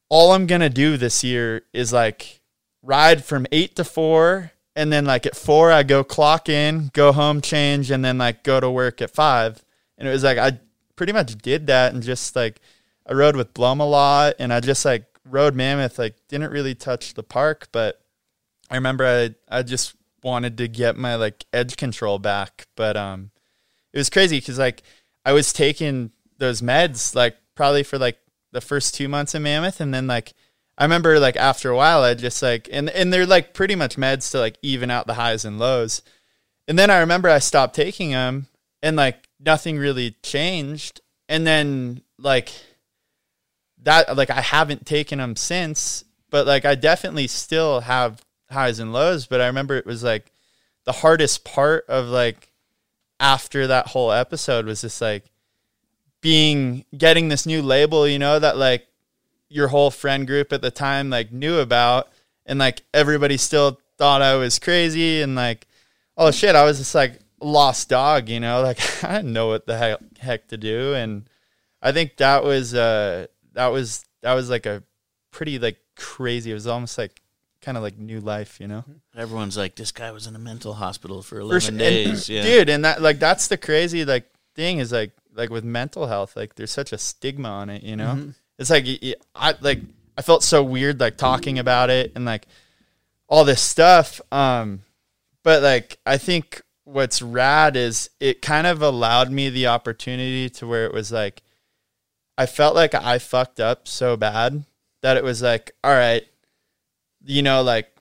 [0.09, 2.41] all I'm gonna do this year is like
[2.83, 7.13] ride from eight to four and then like at four I go clock in, go
[7.13, 9.65] home, change, and then like go to work at five.
[9.97, 10.61] And it was like I
[10.97, 12.61] pretty much did that and just like
[13.07, 16.75] I rode with Blum a lot and I just like rode Mammoth, like didn't really
[16.75, 18.01] touch the park, but
[18.71, 22.67] I remember I I just wanted to get my like edge control back.
[22.77, 23.31] But um
[23.93, 24.83] it was crazy because like
[25.25, 28.19] I was taking those meds like probably for like
[28.53, 30.33] the first two months in Mammoth and then like
[30.77, 33.97] I remember like after a while I just like and and they're like pretty much
[33.97, 36.03] meds to like even out the highs and lows.
[36.67, 38.47] And then I remember I stopped taking them
[38.83, 41.01] and like nothing really changed.
[41.29, 42.51] And then like
[43.83, 48.93] that like I haven't taken them since, but like I definitely still have highs and
[48.93, 50.33] lows, but I remember it was like
[50.85, 52.48] the hardest part of like
[53.21, 55.25] after that whole episode was just like
[56.21, 58.87] being getting this new label, you know, that like
[59.49, 62.09] your whole friend group at the time like knew about.
[62.47, 65.23] And like everybody still thought I was crazy.
[65.23, 65.67] And like
[66.17, 69.67] oh shit, I was just like lost dog, you know, like I didn't know what
[69.67, 70.95] the heck, heck to do.
[70.95, 71.29] And
[71.81, 74.83] I think that was uh that was that was like a
[75.31, 76.51] pretty like crazy.
[76.51, 77.23] It was almost like
[77.69, 78.83] kind of like new life, you know.
[79.15, 81.75] Everyone's like, this guy was in a mental hospital for For eleven.
[81.75, 82.27] And- days.
[82.31, 86.07] yeah, dude and that like that's the crazy like thing is like like with mental
[86.07, 88.31] health like there's such a stigma on it you know Mm-hmm.
[88.59, 88.87] it's like
[89.35, 89.81] i like
[90.17, 92.47] i felt so weird like talking about it and like
[93.29, 94.81] all this stuff um
[95.45, 100.67] but like i think what's rad is it kind of allowed me the opportunity to
[100.67, 101.43] where it was like
[102.37, 104.65] i felt like i fucked up so bad
[105.03, 106.27] that it was like all right
[107.29, 107.95] you know like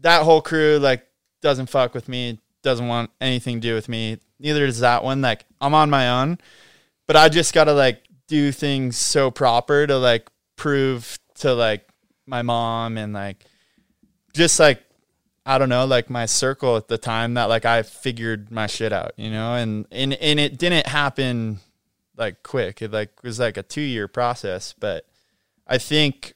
[0.00, 1.06] that whole crew like
[1.42, 4.18] doesn't fuck with me, doesn't want anything to do with me.
[4.38, 5.20] Neither does that one.
[5.20, 6.38] Like I'm on my own,
[7.06, 11.86] but I just gotta like do things so proper to like prove to like
[12.26, 13.44] my mom and like
[14.32, 14.82] just like
[15.46, 18.92] I don't know, like my circle at the time that like I figured my shit
[18.92, 21.60] out, you know, and and and it didn't happen
[22.16, 22.82] like quick.
[22.82, 25.06] It like was like a two year process, but
[25.66, 26.34] I think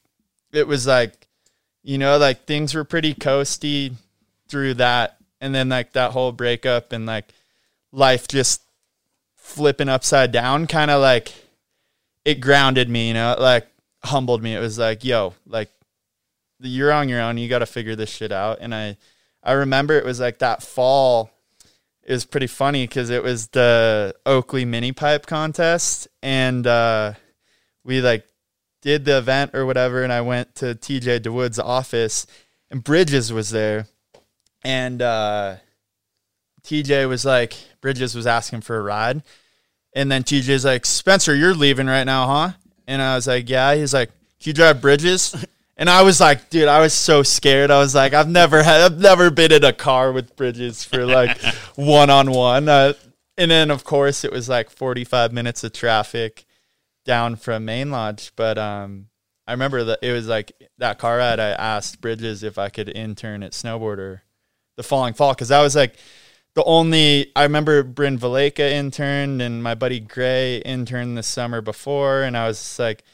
[0.53, 1.24] it was like
[1.85, 3.95] you know, like things were pretty coasty
[4.49, 5.19] through that.
[5.41, 7.33] And then like that whole breakup and like
[7.93, 8.63] life just
[9.37, 11.33] flipping upside down kind of like
[12.25, 13.69] it grounded me, you know, like,
[14.05, 14.55] humbled me.
[14.55, 15.71] It was like, yo, like
[16.61, 17.39] you're on your own.
[17.39, 18.59] You got to figure this shit out.
[18.61, 18.97] And I,
[19.43, 21.31] I remember it was like that fall.
[22.03, 27.15] It was pretty funny because it was the Oakley mini pipe contest, and uh,
[27.83, 28.27] we like
[28.85, 30.05] did the event or whatever.
[30.05, 32.27] And I went to TJ DeWood's office,
[32.71, 33.87] and Bridges was there,
[34.63, 35.57] and uh,
[36.63, 39.23] TJ was like, Bridges was asking for a ride,
[39.95, 42.53] and then TJ's like, Spencer, you're leaving right now, huh?
[42.87, 43.75] And I was like, yeah.
[43.75, 45.35] He's like, can you drive Bridges?
[45.77, 47.73] And I was like, dude, I was so scared.
[47.73, 51.05] I was like, I've never had, I've never been in a car with Bridges for
[51.05, 51.37] like
[51.75, 52.69] one on one.
[52.69, 52.95] And
[53.37, 56.45] then, of course, it was like 45 minutes of traffic
[57.05, 58.33] down from Main Lodge.
[58.37, 59.07] But um,
[59.47, 61.41] I remember that it was like that car ride.
[61.41, 64.21] I asked Bridges if I could intern at Snowboarder
[64.77, 65.97] the following fall because I was like
[66.55, 67.31] the only.
[67.37, 72.47] I remember Bryn Valeka interned and my buddy Gray interned the summer before, and I
[72.47, 73.05] was just like,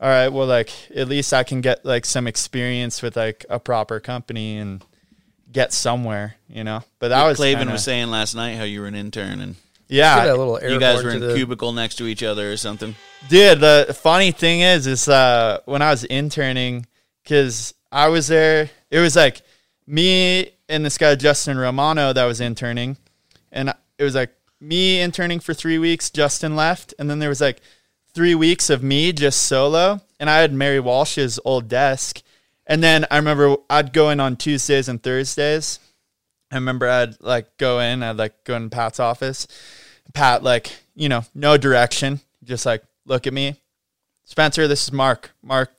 [0.00, 3.60] all right, well, like at least I can get like some experience with like a
[3.60, 4.84] proper company and
[5.50, 6.82] get somewhere, you know.
[6.98, 9.56] But that was Clavin kinda- was saying last night how you were an intern and
[9.88, 12.52] yeah, Get a little you guys were in to the- cubicle next to each other
[12.52, 12.94] or something.
[13.28, 16.86] Dude, the funny thing is, is uh, when I was interning,
[17.22, 19.42] because I was there, it was like
[19.86, 22.96] me and this guy Justin Romano that was interning,
[23.52, 26.10] and it was like me interning for three weeks.
[26.10, 27.60] Justin left, and then there was like
[28.14, 32.22] three weeks of me just solo, and I had Mary Walsh's old desk,
[32.66, 35.78] and then I remember I'd go in on Tuesdays and Thursdays.
[36.54, 39.46] I remember I'd like go in, I'd like go in Pat's office.
[40.12, 43.56] Pat, like, you know, no direction, just like, look at me.
[44.24, 45.32] Spencer, this is Mark.
[45.42, 45.72] Mark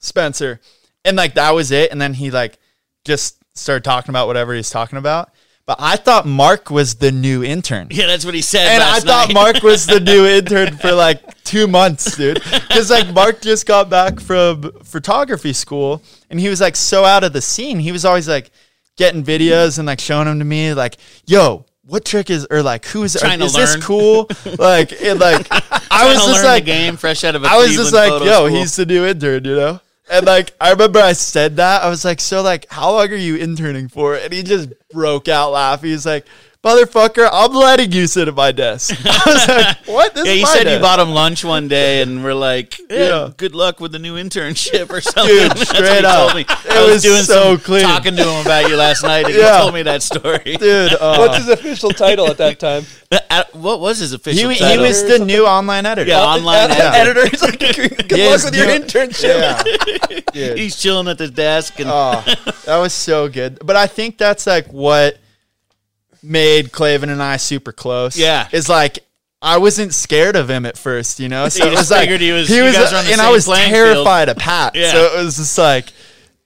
[0.00, 0.60] Spencer.
[1.04, 1.92] And like that was it.
[1.92, 2.58] And then he like
[3.04, 5.30] just started talking about whatever he's talking about.
[5.66, 7.88] But I thought Mark was the new intern.
[7.90, 8.66] Yeah, that's what he said.
[8.66, 9.34] And I last thought night.
[9.34, 12.42] Mark was the new intern for like two months, dude.
[12.44, 17.24] Because like Mark just got back from photography school, and he was like so out
[17.24, 17.78] of the scene.
[17.78, 18.50] He was always like
[18.96, 22.86] getting videos and like showing them to me, like, "Yo, what trick is or like
[22.86, 23.82] who is Trying to is this learn.
[23.82, 24.28] cool?"
[24.58, 25.46] like, it, like
[25.90, 28.46] I was just like, game fresh out of a I was just like, "Yo, school.
[28.46, 29.80] he's the new intern," you know.
[30.10, 33.16] And like I remember I said that I was like, "So like, how long are
[33.16, 35.90] you interning for?" And he just broke out laughing.
[35.90, 36.26] He's like.
[36.64, 38.94] Motherfucker, I'm letting you sit at my desk.
[39.04, 41.68] I was like, "What?" This Yeah, is you my said you bought him lunch one
[41.68, 43.30] day, and we're like, yeah, Yeah.
[43.36, 45.26] good luck with the new internship or something.
[45.36, 46.34] Dude, That's what he straight up.
[46.36, 47.82] It I was, was doing so some clean.
[47.82, 49.56] talking to him about you last night, and Yeah.
[49.56, 50.56] he told me that story.
[50.58, 50.94] dude.
[50.94, 52.84] uh, What's his official title at that time?
[53.12, 56.08] Uh, what was his official he, he was the new online editor.
[56.10, 57.20] yeah, online Ed- editor.
[57.20, 57.28] editor.
[57.28, 60.24] He's like, good He luck with your internship.
[60.34, 60.54] Yeah.
[60.54, 62.24] He's chilling at the desk, and Oh,
[62.64, 63.58] that was so good.
[63.62, 65.18] But I think that's like what
[66.24, 68.16] made Clavin and I super close.
[68.16, 68.48] Yeah.
[68.52, 68.98] is like
[69.42, 71.48] I wasn't scared of him at first, you know.
[71.50, 73.30] So You it was like he was- he was, guys were on the and I
[73.30, 74.74] was terrified of Pat.
[74.74, 74.92] Yeah.
[74.92, 75.86] So it was just like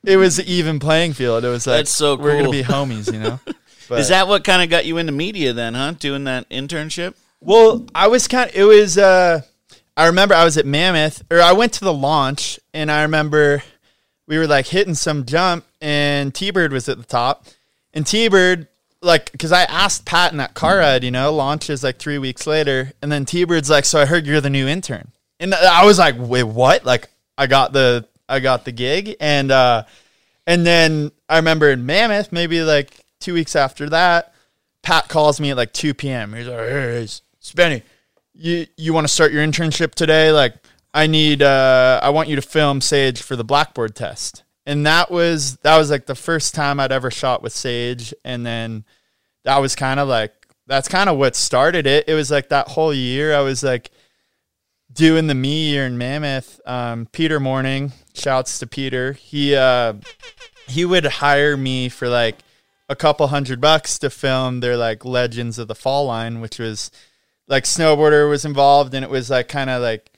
[0.04, 1.44] it was even playing field.
[1.44, 3.40] It was like That's so we're gonna be homies, you know.
[3.88, 5.92] But, is that what kind of got you into media then, huh?
[5.98, 7.14] Doing that internship?
[7.40, 9.40] Well, I was kind of, it was, uh,
[9.96, 13.62] I remember I was at Mammoth, or I went to the launch, and I remember
[14.26, 17.46] we were like hitting some jump, and T Bird was at the top.
[17.94, 18.68] And T Bird,
[19.00, 22.46] like, because I asked Pat in that car ride, you know, launches like three weeks
[22.46, 22.92] later.
[23.02, 25.12] And then T Bird's like, So I heard you're the new intern.
[25.40, 26.84] And I was like, Wait, what?
[26.84, 29.16] Like, I got the, I got the gig.
[29.20, 29.84] And, uh,
[30.46, 34.34] and then I remember in Mammoth, maybe like two weeks after that,
[34.82, 36.32] Pat calls me at like 2 p.m.
[36.32, 37.06] He's like, hey,
[37.42, 37.82] Spenny,
[38.34, 40.32] you, you want to start your internship today?
[40.32, 40.54] Like,
[40.94, 44.42] I need, uh, I want you to film Sage for the Blackboard test.
[44.68, 48.12] And that was, that was like the first time I'd ever shot with Sage.
[48.22, 48.84] And then
[49.44, 50.34] that was kind of like,
[50.66, 52.06] that's kind of what started it.
[52.06, 53.90] It was like that whole year I was like
[54.92, 56.60] doing the me year in Mammoth.
[56.66, 59.14] Um, Peter Morning, shouts to Peter.
[59.14, 59.94] He, uh,
[60.66, 62.36] he would hire me for like
[62.90, 66.90] a couple hundred bucks to film their like Legends of the Fall line, which was
[67.46, 70.10] like snowboarder was involved and it was like kind of like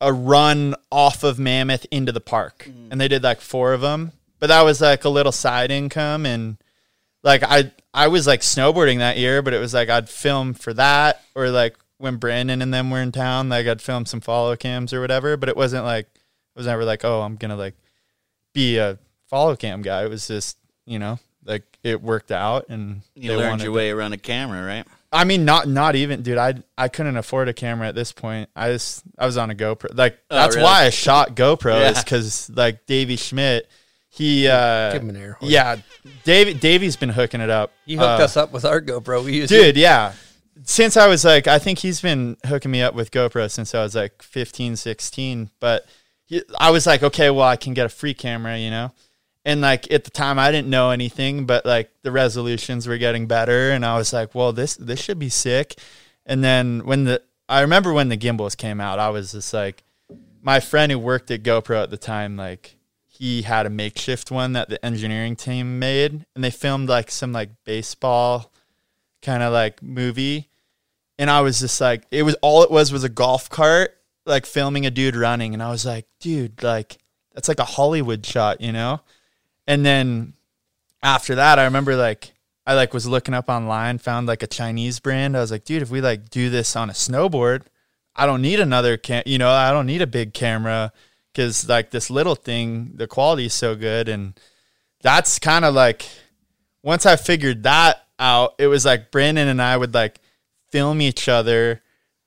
[0.00, 2.68] a run off of Mammoth into the park.
[2.70, 2.92] Mm.
[2.92, 4.12] And they did like four of them.
[4.38, 6.58] But that was like a little side income and
[7.22, 10.74] like I I was like snowboarding that year, but it was like I'd film for
[10.74, 14.54] that or like when Brandon and them were in town, like I'd film some follow
[14.54, 17.74] cams or whatever, but it wasn't like it was never like, oh, I'm gonna like
[18.52, 20.04] be a follow cam guy.
[20.04, 23.76] It was just, you know, like it worked out and You they learned your to-
[23.76, 24.86] way around a camera, right?
[25.16, 26.38] I mean, not not even, dude.
[26.38, 28.50] I I couldn't afford a camera at this point.
[28.54, 29.96] I just I was on a GoPro.
[29.96, 30.64] Like Oh, that's really?
[30.64, 33.68] why I shot GoPro is because like Davey Schmidt,
[34.08, 35.50] he uh, Give him an air horn.
[35.50, 35.76] yeah,
[36.24, 37.72] Davey Davey's been hooking it up.
[37.86, 39.24] You hooked Uh, us up with our GoPro.
[39.24, 39.76] We used dude.
[39.76, 40.12] Yeah,
[40.64, 43.82] since I was like, I think he's been hooking me up with GoPro since I
[43.82, 45.50] was like 15, 16.
[45.60, 45.86] But
[46.26, 48.92] he, I was like, okay, well, I can get a free camera, you know.
[49.46, 53.28] And like at the time, I didn't know anything, but like the resolutions were getting
[53.28, 55.78] better, and I was like, well, this this should be sick.
[56.26, 59.84] And then when the I remember when the gimbals came out, I was just like,
[60.42, 64.52] my friend who worked at GoPro at the time, like he had a makeshift one
[64.54, 68.52] that the engineering team made, and they filmed like some like baseball
[69.22, 70.50] kind of like movie,
[71.20, 74.44] and I was just like, it was all it was was a golf cart like
[74.44, 76.98] filming a dude running, and I was like, dude, like
[77.32, 79.02] that's like a Hollywood shot, you know.
[79.66, 80.34] And then
[81.02, 82.32] after that, I remember like
[82.66, 85.36] I like was looking up online, found like a Chinese brand.
[85.36, 87.62] I was like, dude, if we like do this on a snowboard,
[88.14, 90.92] I don't need another cam, you know, I don't need a big camera
[91.32, 94.38] because like this little thing, the quality is so good, and
[95.02, 96.08] that's kind of like
[96.82, 100.18] once I figured that out, it was like Brandon and I would like
[100.70, 101.82] film each other,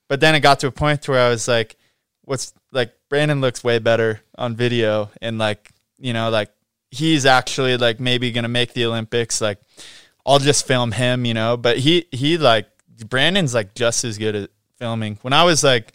[0.08, 1.76] but then it got to a point where I was like,
[2.22, 6.50] what's like Brandon looks way better on video, and like you know like
[6.90, 9.40] he's actually like maybe gonna make the Olympics.
[9.40, 9.58] Like
[10.26, 11.56] I'll just film him, you know.
[11.56, 12.66] But he he like
[13.08, 15.18] Brandon's like just as good at filming.
[15.22, 15.92] When I was like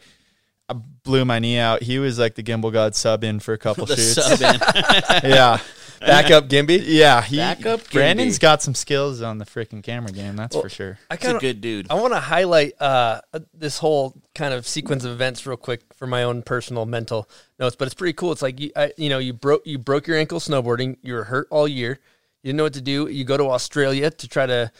[0.70, 3.58] I blew my knee out, he was like the gimbal god sub in for a
[3.58, 4.42] couple shoots.
[4.42, 5.60] yeah.
[6.00, 6.84] Backup Gimby.
[6.86, 8.42] Yeah, he Backup Brandon's Gimby.
[8.42, 11.00] got some skills on the freaking camera game, that's for sure.
[11.10, 11.88] I He's a good dude.
[11.90, 13.22] I want to highlight uh,
[13.54, 17.30] this whole kind of sequence of events real quick for my own personal mental
[17.60, 18.32] notes, but it's pretty cool.
[18.32, 20.98] It's like you, I, you know, you broke you broke your ankle snowboarding.
[21.02, 22.00] You were hurt all year.
[22.44, 23.08] You didn't know what to do.
[23.08, 24.72] You go to Australia to try to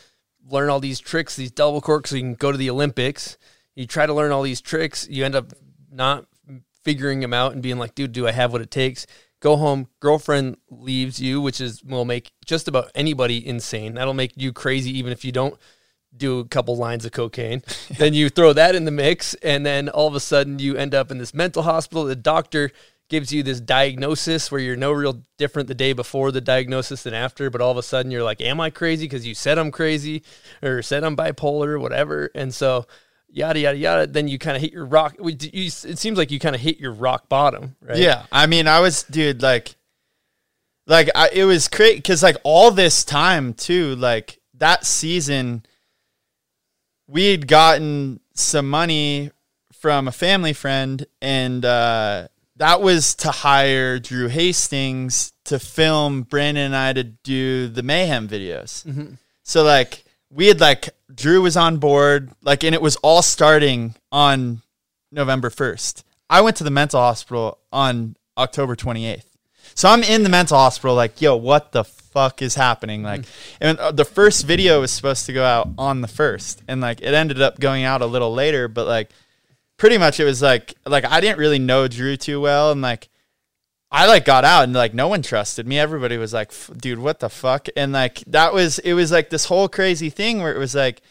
[0.48, 3.38] learn all these tricks, these double corks, so you can go to the Olympics.
[3.74, 5.08] You try to learn all these tricks.
[5.10, 5.52] You end up
[5.92, 6.26] not
[6.84, 9.08] figuring them out and being like, dude, do I have what it takes?
[9.46, 13.94] Go home, girlfriend leaves you, which is will make just about anybody insane.
[13.94, 15.56] That'll make you crazy even if you don't
[16.18, 17.62] do a couple lines of cocaine.
[18.00, 20.96] then you throw that in the mix, and then all of a sudden you end
[20.96, 22.06] up in this mental hospital.
[22.06, 22.72] The doctor
[23.08, 27.14] gives you this diagnosis where you're no real different the day before the diagnosis than
[27.14, 29.06] after, but all of a sudden you're like, Am I crazy?
[29.06, 30.24] Because you said I'm crazy
[30.64, 32.32] or said I'm bipolar, or whatever.
[32.34, 32.88] And so
[33.36, 34.08] yada yada yada.
[34.08, 35.16] Then you kind of hit your rock.
[35.20, 37.98] It seems like you kind of hit your rock bottom, right?
[37.98, 39.76] Yeah, I mean, I was, dude, like,
[40.88, 45.66] like I, it was crazy because like all this time too, like that season,
[47.08, 49.32] we had gotten some money
[49.74, 56.66] from a family friend, and uh, that was to hire Drew Hastings to film Brandon
[56.66, 59.18] and I to do the mayhem videos.
[59.44, 63.96] So like we had like Drew was on board, like, and it was all starting
[64.12, 64.62] on
[65.12, 66.04] November 1st.
[66.30, 69.24] I went to the mental hospital on October 28th.
[69.74, 73.04] So I'm in the mental hospital, like, yo, what the fuck is happening?
[73.04, 73.26] Like,
[73.60, 77.02] and uh, the first video was supposed to go out on the first, and like,
[77.02, 79.10] it ended up going out a little later, but like,
[79.78, 83.10] pretty much it was like, like I didn't really know Drew too well, and like,
[83.96, 85.80] I like got out and like no one trusted me.
[85.80, 87.70] Everybody was like, dude, what the fuck?
[87.78, 91.02] And like that was it was like this whole crazy thing where it was like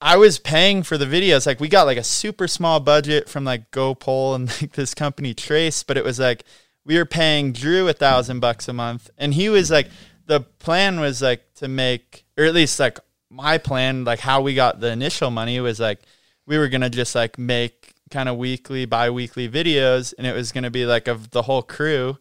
[0.00, 1.44] I was paying for the videos.
[1.44, 5.34] Like we got like a super small budget from like GoPro and like this company
[5.34, 6.44] Trace, but it was like
[6.86, 9.88] we were paying Drew a thousand bucks a month, and he was like
[10.26, 14.54] the plan was like to make or at least like my plan, like how we
[14.54, 15.98] got the initial money was like
[16.46, 17.81] we were gonna just like make
[18.12, 22.18] kind of weekly, bi-weekly videos, and it was gonna be like of the whole crew.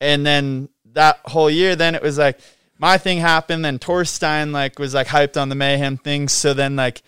[0.00, 2.38] And then that whole year, then it was like
[2.78, 3.64] my thing happened.
[3.64, 6.32] Then Torstein like was like hyped on the mayhem things.
[6.32, 7.02] So then like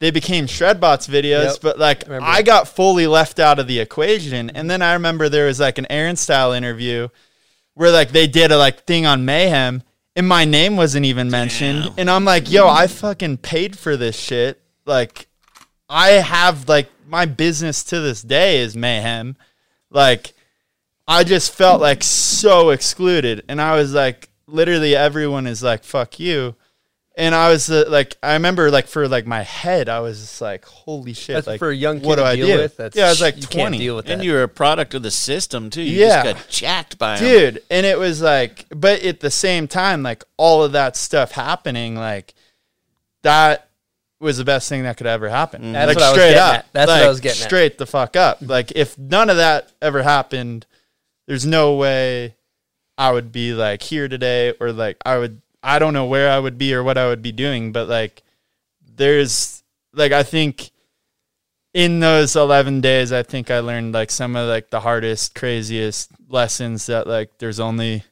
[0.00, 1.56] they became Shredbots videos, Yep.
[1.62, 2.26] but like Remember.
[2.26, 4.50] I got fully left out of the equation.
[4.50, 7.08] And then I remember there was like an Aaron style interview
[7.74, 9.82] where like they did a like thing on mayhem
[10.14, 11.90] and my name wasn't even mentioned.
[11.96, 14.60] And I'm like, yo, I fucking paid for this shit.
[14.84, 15.28] Like
[15.88, 19.36] I have like my business to this day is mayhem.
[19.90, 20.32] Like
[21.06, 26.18] I just felt like so excluded and I was like literally everyone is like fuck
[26.18, 26.56] you.
[27.14, 30.40] And I was uh, like I remember like for like my head I was just
[30.40, 32.62] like holy shit That's like for a young kid what do to I deal do?
[32.62, 32.78] with.
[32.78, 33.62] That's, yeah, I was like you 20.
[33.62, 34.12] can't deal with that.
[34.14, 35.82] And you're a product of the system too.
[35.82, 36.22] You Yeah.
[36.24, 37.24] just got jacked by him.
[37.52, 41.32] dude and it was like but at the same time like all of that stuff
[41.32, 42.32] happening like
[43.22, 43.68] that
[44.22, 45.72] was the best thing that could ever happen mm-hmm.
[45.72, 46.66] That's like what I was straight up at.
[46.72, 47.48] That's what I Like, was getting at.
[47.48, 50.66] straight the fuck up like if none of that ever happened
[51.26, 52.34] there's no way
[52.98, 56.38] i would be like here today or like i would i don't know where i
[56.38, 58.22] would be or what i would be doing but like
[58.96, 59.62] there's
[59.94, 60.70] like i think
[61.74, 66.10] in those 11 days i think i learned like some of like the hardest craziest
[66.28, 68.04] lessons that like there's only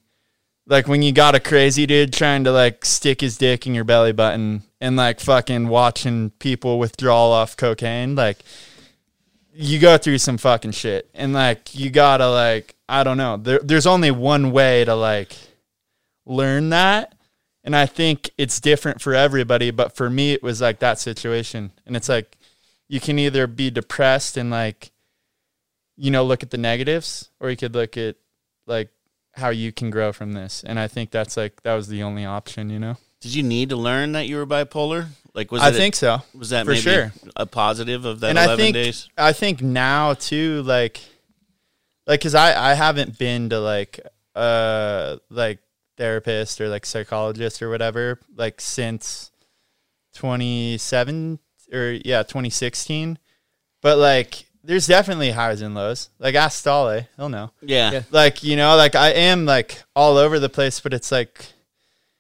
[0.70, 3.84] like when you got a crazy dude trying to like stick his dick in your
[3.84, 8.38] belly button and like fucking watching people withdraw off cocaine like
[9.52, 13.36] you go through some fucking shit and like you gotta like I don't know.
[13.36, 15.36] There, there's only one way to like
[16.26, 17.14] learn that.
[17.62, 21.70] And I think it's different for everybody, but for me it was like that situation.
[21.86, 22.36] And it's like
[22.88, 24.90] you can either be depressed and like
[25.96, 28.16] you know, look at the negatives or you could look at
[28.66, 28.88] like
[29.34, 30.62] how you can grow from this.
[30.64, 32.96] And I think that's like that was the only option, you know.
[33.20, 35.08] Did you need to learn that you were bipolar?
[35.34, 36.22] Like, was I think so.
[36.36, 37.12] was that for maybe sure.
[37.36, 39.08] a positive of that and eleven I think days?
[39.16, 41.00] I think now too, like,
[42.06, 44.00] like, cause I I haven't been to like
[44.34, 45.58] uh like
[45.96, 49.30] therapist or like psychologist or whatever like since
[50.14, 51.38] twenty seven
[51.72, 53.18] or yeah twenty sixteen,
[53.82, 56.10] but like there's definitely highs and lows.
[56.18, 57.50] Like ask Stale, he'll know.
[57.62, 57.90] Yeah.
[57.92, 58.02] Yeah.
[58.10, 61.46] Like you know, like I am like all over the place, but it's like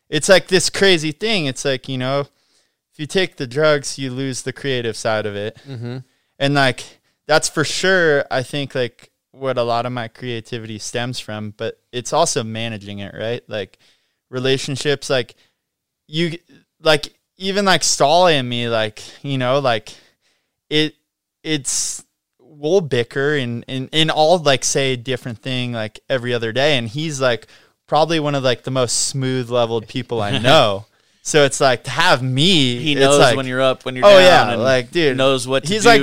[0.08, 1.46] it's like this crazy thing.
[1.46, 5.34] It's like you know, if you take the drugs, you lose the creative side of
[5.36, 5.98] it Mm-hmm.
[6.38, 6.82] and like
[7.26, 11.78] that's for sure i think like what a lot of my creativity stems from but
[11.92, 13.78] it's also managing it right like
[14.30, 15.36] relationships like
[16.08, 16.36] you
[16.82, 19.94] like even like Stale and me like you know like
[20.68, 20.94] it
[21.44, 22.04] it's
[22.60, 26.76] we'll bicker and and and all like say a different thing like every other day
[26.76, 27.46] and he's like
[27.86, 30.84] probably one of like the most smooth leveled people i know
[31.22, 34.18] so it's like to have me He knows like, when you're up, when you're Oh,
[34.18, 34.50] down.
[34.50, 36.00] yeah, like, dude, knows what to he's like-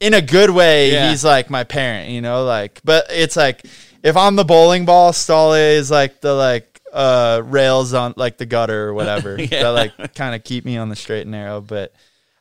[0.00, 1.10] in a good way, Yeah.
[1.10, 3.64] he's like my parent, you know, like but it's like
[4.02, 8.44] if I'm the bowling ball, Stale is like the like uh rails on like the
[8.46, 9.62] gutter or whatever Yeah.
[9.62, 11.60] that like kind of keep me on the straight and narrow.
[11.60, 11.92] But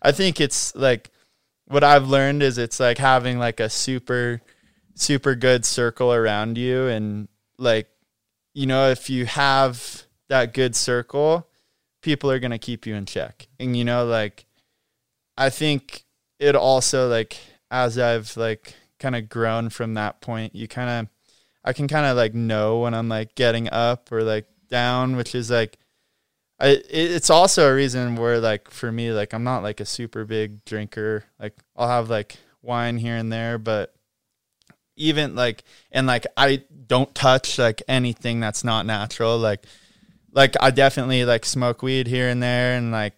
[0.01, 1.09] I think it's like
[1.73, 4.41] what I've learned is it's like having like a super
[4.93, 7.87] super good circle around you and like
[8.53, 11.47] you know if you have that good circle
[12.03, 13.47] people are going to keep you in check.
[13.59, 14.45] And you know like
[15.35, 16.03] i think
[16.37, 17.37] it also like
[17.71, 21.07] as i've like kind of grown from that point you kind of
[21.65, 25.33] i can kind of like know when i'm like getting up or like down which
[25.33, 25.79] is like
[26.59, 30.23] I, it's also a reason where like for me like i'm not like a super
[30.23, 31.25] big drinker.
[31.39, 33.93] Like i'll have like wine here and there but
[34.95, 39.37] even like and like i don't touch like anything that's not natural.
[39.37, 39.65] Like
[40.33, 43.13] like i definitely like smoke weed here and there and like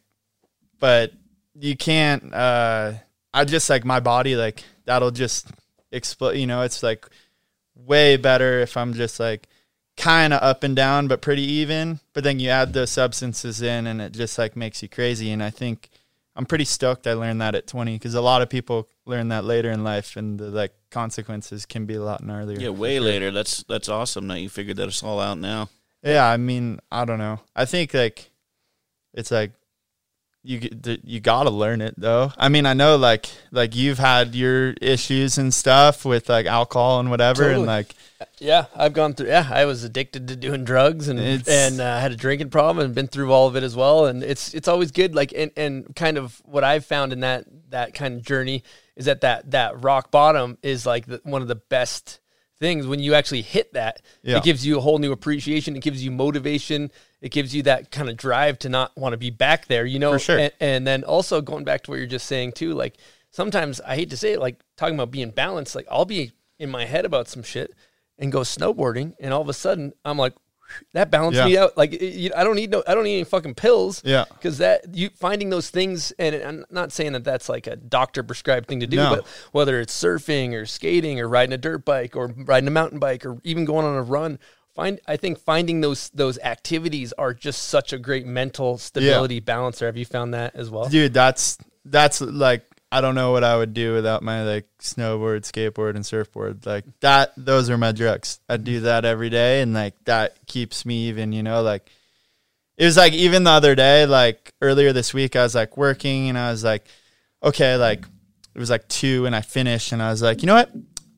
[0.80, 1.12] but
[1.58, 2.92] you can't uh
[3.34, 5.48] i just like my body like that'll just
[5.92, 7.08] explode you know it's like
[7.74, 9.48] way better if i'm just like
[9.98, 13.88] kind of up and down but pretty even but then you add those substances in
[13.88, 15.90] and it just like makes you crazy and i think
[16.36, 19.46] i'm pretty stoked i learned that at 20 because a lot of people learn that
[19.46, 23.06] later in life and the like consequences can be a lot gnarlier yeah, way sure.
[23.06, 23.30] later.
[23.30, 25.70] That's that's awesome that you figured that all out now.
[26.02, 27.42] Yeah, I mean, I don't know.
[27.54, 28.32] I think like
[29.14, 29.52] it's like
[30.46, 30.70] you
[31.04, 32.32] you got to learn it though.
[32.38, 37.00] I mean, I know like like you've had your issues and stuff with like alcohol
[37.00, 37.96] and whatever and like
[38.40, 39.28] Yeah, I've gone through.
[39.28, 42.96] Yeah, I was addicted to doing drugs and and uh, had a drinking problem and
[42.96, 44.06] been through all of it as well.
[44.06, 45.16] And it's it's always good.
[45.16, 48.64] Like and, and kind of what I've found in that that kind of journey
[48.96, 52.20] is that that that rock bottom is like the, one of the best
[52.60, 54.02] things when you actually hit that.
[54.22, 54.38] Yeah.
[54.38, 55.76] It gives you a whole new appreciation.
[55.76, 56.92] It gives you motivation.
[57.22, 59.86] It gives you that kind of drive to not want to be back there.
[59.86, 60.40] You know, sure.
[60.40, 62.98] And, and then also going back to what you're just saying too, like
[63.32, 66.70] sometimes I hate to say it, like talking about being balanced, like I'll be in
[66.70, 67.74] my head about some shit
[68.18, 70.34] and go snowboarding, and all of a sudden I'm like,
[70.94, 71.46] that balanced Yeah.
[71.46, 71.78] me out.
[71.78, 74.02] Like you, I don't need no, I don't need any fucking pills.
[74.06, 74.26] Yeah.
[74.30, 78.24] because that you finding those things, and I'm not saying that that's like a doctor
[78.24, 79.16] prescribed thing to do, No.
[79.18, 83.00] but whether it's surfing or skating or riding a dirt bike or riding a mountain
[83.00, 84.40] bike or even going on a run.
[84.76, 89.86] Find, I think finding those those activities are just such a great mental stability balancer.
[89.86, 90.90] Have you found that as well?
[90.90, 92.66] dude, that's that's like
[92.96, 96.66] I don't know what I would do without my like snowboard, skateboard, and surfboard.
[96.66, 98.40] Like that, those are my drugs.
[98.48, 101.34] I do that every day, and like that keeps me even.
[101.34, 101.92] You know, like
[102.78, 106.30] it was like even the other day, like earlier this week, I was like working,
[106.30, 106.86] and I was like,
[107.44, 108.06] okay, like
[108.54, 110.72] it was like two, and I finished, and I was like, you know what?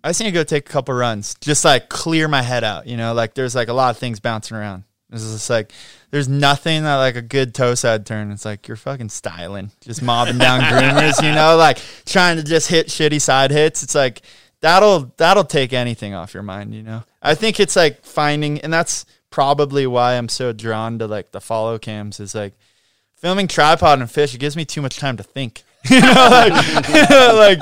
[0.04, 2.88] I just need to go take a couple runs, just like clear my head out.
[2.88, 4.84] You know, like there's like a lot of things bouncing around.
[5.12, 5.72] Is just like
[6.12, 8.30] there's nothing that like a good toe side turn.
[8.32, 12.68] It's like you're fucking styling, just mobbing down groomers, you know, like trying to just
[12.68, 13.84] hit shitty side hits.
[13.84, 14.22] It's like
[14.62, 17.04] that'll that'll take anything off your mind, you know.
[17.22, 21.42] I think it's like finding, and that's probably why I'm so drawn to like the
[21.42, 22.20] follow cams.
[22.20, 22.54] Is like
[23.16, 24.34] filming tripod and fish.
[24.34, 25.64] It gives me too much time to think.
[25.90, 26.52] you know, like,
[27.10, 27.60] like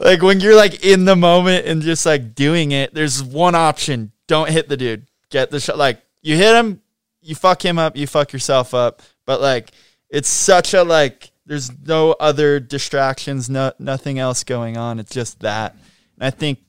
[0.00, 2.94] like when you're like in the moment and just like doing it.
[2.94, 5.06] There's one option: don't hit the dude.
[5.30, 5.76] Get the shot.
[5.76, 6.80] Like you hit him,
[7.26, 9.02] you fuck him up, you fuck yourself up.
[9.26, 9.72] But like
[10.08, 14.98] it's such a like there's no other distractions, no nothing else going on.
[14.98, 15.72] It's just that.
[15.72, 16.60] And I think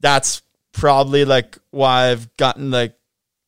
[0.00, 0.42] that's
[0.72, 2.94] probably like why I've gotten like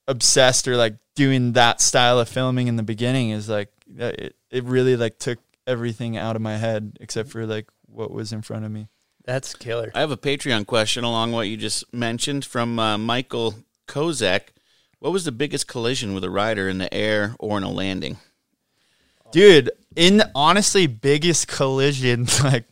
[0.07, 4.65] obsessed or like doing that style of filming in the beginning is like it, it
[4.65, 8.65] really like took everything out of my head except for like what was in front
[8.65, 8.89] of me.
[9.25, 9.91] That's killer.
[9.95, 13.55] I have a Patreon question along what you just mentioned from uh, Michael
[13.89, 14.49] Kozak.
[15.05, 18.17] What was the biggest collision with a rider in the air or in a landing?
[19.33, 22.65] Dude, in honestly biggest collision like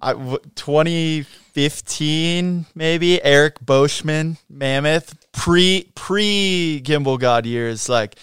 [0.00, 8.14] I, w- 2015 maybe Eric Beauchemin Mammoth pre pre Gimbal God years like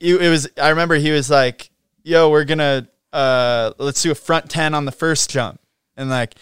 [0.00, 1.68] it, it was I remember he was like
[2.02, 5.60] yo we're gonna uh let's do a front 10 on the first jump
[5.98, 6.34] and like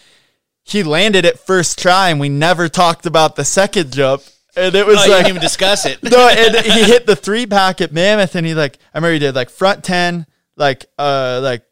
[0.63, 4.23] he landed it first try and we never talked about the second jump
[4.57, 6.03] and it was Oh, you like didn't even discuss it.
[6.11, 9.19] no, and he hit the three pack at Mammoth, and he like I remember he
[9.19, 10.27] did like front ten,
[10.57, 11.63] like uh like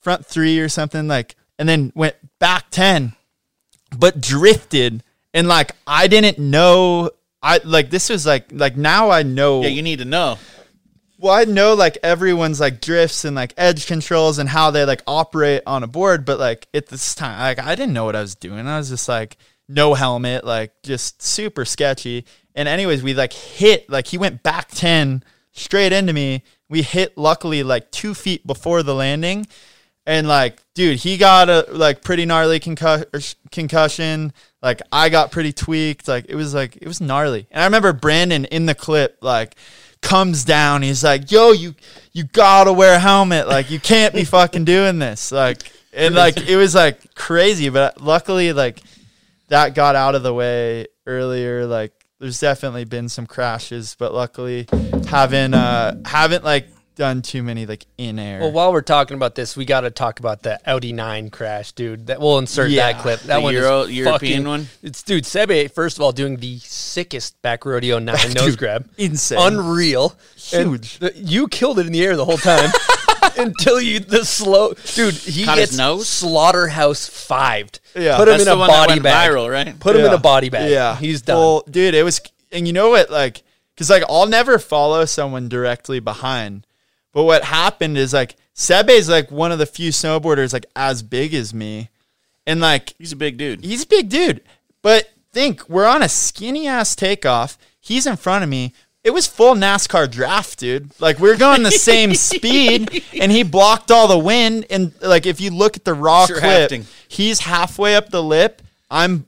[0.00, 3.12] front three or something, like and then went back ten,
[3.96, 5.02] but drifted,
[5.34, 7.10] and like I didn't know.
[7.42, 9.62] I like this was like like now I know.
[9.62, 10.38] Yeah, you need to know.
[11.18, 15.02] well, I know like everyone's like drifts and like edge controls and how they like
[15.06, 18.20] operate on a board, but like at this time, like I didn't know what I
[18.20, 18.66] was doing.
[18.66, 19.36] I was just like
[19.70, 22.26] no helmet, like just super sketchy.
[22.54, 26.42] And anyways, we like hit like he went back ten straight into me.
[26.68, 29.46] We hit luckily like two feet before the landing,
[30.06, 34.32] and like dude, he got a like pretty gnarly concus- er, concussion.
[34.60, 36.08] Like I got pretty tweaked.
[36.08, 37.46] Like it was like it was gnarly.
[37.50, 39.54] And I remember Brandon in the clip like
[40.02, 40.82] comes down.
[40.82, 41.74] He's like, "Yo, you
[42.12, 43.46] you gotta wear a helmet.
[43.46, 47.68] Like you can't be fucking doing this." Like and like it was like crazy.
[47.68, 48.82] But luckily, like
[49.50, 51.66] that got out of the way earlier.
[51.66, 54.66] Like there's definitely been some crashes, but luckily
[55.08, 58.40] haven't uh haven't like done too many like in air.
[58.40, 61.72] Well, while we're talking about this, we got to talk about the Audi 9 crash,
[61.72, 62.08] dude.
[62.08, 62.92] That we'll insert Yeah.
[62.92, 63.20] that clip.
[63.20, 64.68] That The one Euro- is European fucking- one?
[64.82, 68.86] It's dude, Sebbe first of all doing the sickest back rodeo 9 nose grab.
[68.98, 69.38] insane.
[69.40, 70.14] Unreal.
[70.36, 70.98] Huge.
[70.98, 72.70] the- you killed it in the air the whole time.
[73.38, 76.08] Until you the slow dude, he Caught his gets nose?
[76.08, 77.80] slaughterhouse fived.
[77.94, 78.16] Yeah.
[78.16, 79.30] put him That's in the a one that body went bag.
[79.30, 79.78] viral, right?
[79.80, 80.16] Put him in Yeah.
[80.16, 80.70] a body bag.
[80.70, 81.36] Yeah, he's done.
[81.36, 82.20] Well, dude, it was,
[82.52, 83.10] and you know what?
[83.10, 83.42] Like,
[83.74, 86.66] because like I'll never follow someone directly behind,
[87.12, 91.32] but what happened is like Sebbe's like one of the few snowboarders like as big
[91.34, 91.88] as me,
[92.46, 93.64] and like He's a big dude.
[93.64, 94.42] he's a big dude.
[94.82, 97.56] But think we're on a skinny ass takeoff.
[97.80, 98.72] He's in front of me.
[99.02, 100.90] It was full NASCAR draft, dude.
[101.00, 104.66] Like we are going the same speed, and he blocked all the wind.
[104.68, 106.70] And like if you look at the raw Sure clip,
[107.08, 108.60] he's halfway up the lip.
[108.90, 109.26] I'm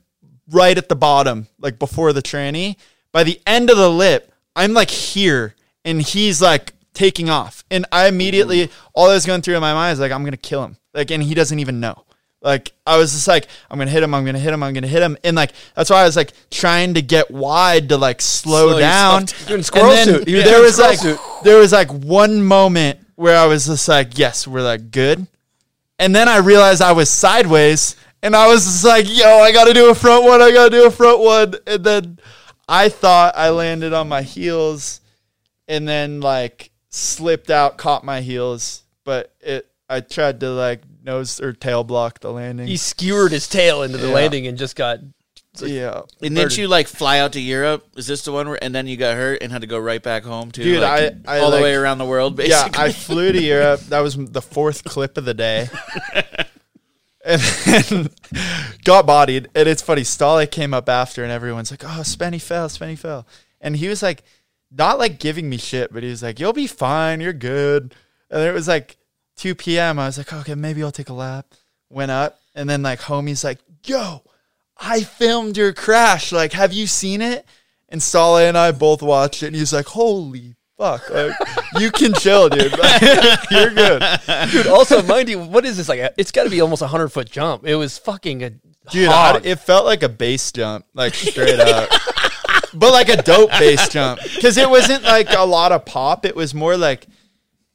[0.49, 2.75] right at the bottom, like before the tranny.
[3.11, 7.63] By the end of the lip, I'm like here, and he's like taking off.
[7.71, 10.37] And I immediately, all that was going through in my mind is like, I'm gonna
[10.37, 10.77] kill him.
[10.93, 12.05] Like, and he doesn't even know.
[12.43, 14.13] Like, I was just like, I'm gonna hit him.
[14.13, 14.61] I'm gonna hit him.
[14.61, 15.17] I'm gonna hit him.
[15.23, 18.79] And like, that's why I was like trying to get wide to like slow, Slow
[18.79, 19.25] down.
[19.47, 20.27] Doing squirrel And then suit.
[20.27, 21.19] You were There was squirrel like, suit.
[21.43, 25.25] there was like one moment where I was just like, yes, we're like good.
[25.97, 29.65] And then I realized I was sideways and I was just like, yo, I got
[29.65, 30.41] to do a front one.
[30.41, 31.53] I got to do a front one.
[31.65, 32.19] And then
[32.67, 34.99] I thought I landed on my heels
[35.67, 38.83] and then like slipped out, caught my heels.
[39.05, 42.67] But it, I tried to like nose or tail block the landing.
[42.67, 44.13] he skewered his tail into the Yeah.
[44.13, 44.99] landing and just got
[45.59, 46.01] yeah.
[46.19, 47.85] And didn't you like fly out to Europe?
[47.95, 50.01] Is this the one where and then you got hurt and had to go right
[50.01, 50.63] back home too?
[50.63, 52.83] Dude, like, I- I, all the way around the world, Yeah, basically.
[52.83, 53.81] I flew to Europe.
[53.81, 55.69] That was the fourth clip of the day.
[57.25, 58.09] and then
[58.83, 59.47] got bodied.
[59.55, 63.27] And it's funny, Stale came up after and everyone's like, oh, Spenny fell, Spenny fell.
[63.61, 64.23] And he was like,
[64.71, 67.93] not like giving me shit, but he was like, you'll be fine, you're good.
[68.31, 68.97] And then it was like
[69.37, 69.99] 2 p.m.
[69.99, 71.47] I was like, okay, maybe I'll take a lap.
[71.89, 72.39] Went up.
[72.55, 74.23] And then like homie's like, yo,
[74.77, 76.31] I filmed your crash.
[76.31, 77.45] Like, have you seen it?
[77.89, 79.47] And Stale and I both watched it.
[79.47, 81.09] And he's like, holy fuck.
[81.09, 81.33] Like,
[81.79, 82.71] you can chill, dude.
[83.51, 84.03] You're good.
[84.51, 86.13] Dude, also, mind you, what is this like?
[86.17, 87.65] It's got to be almost a hundred foot jump.
[87.65, 88.51] It was fucking a
[88.91, 91.89] Dude, I, it felt like a base jump, like straight up.
[92.73, 94.19] but like a dope base jump.
[94.35, 96.25] Because it wasn't like a lot of pop.
[96.25, 97.07] It was more like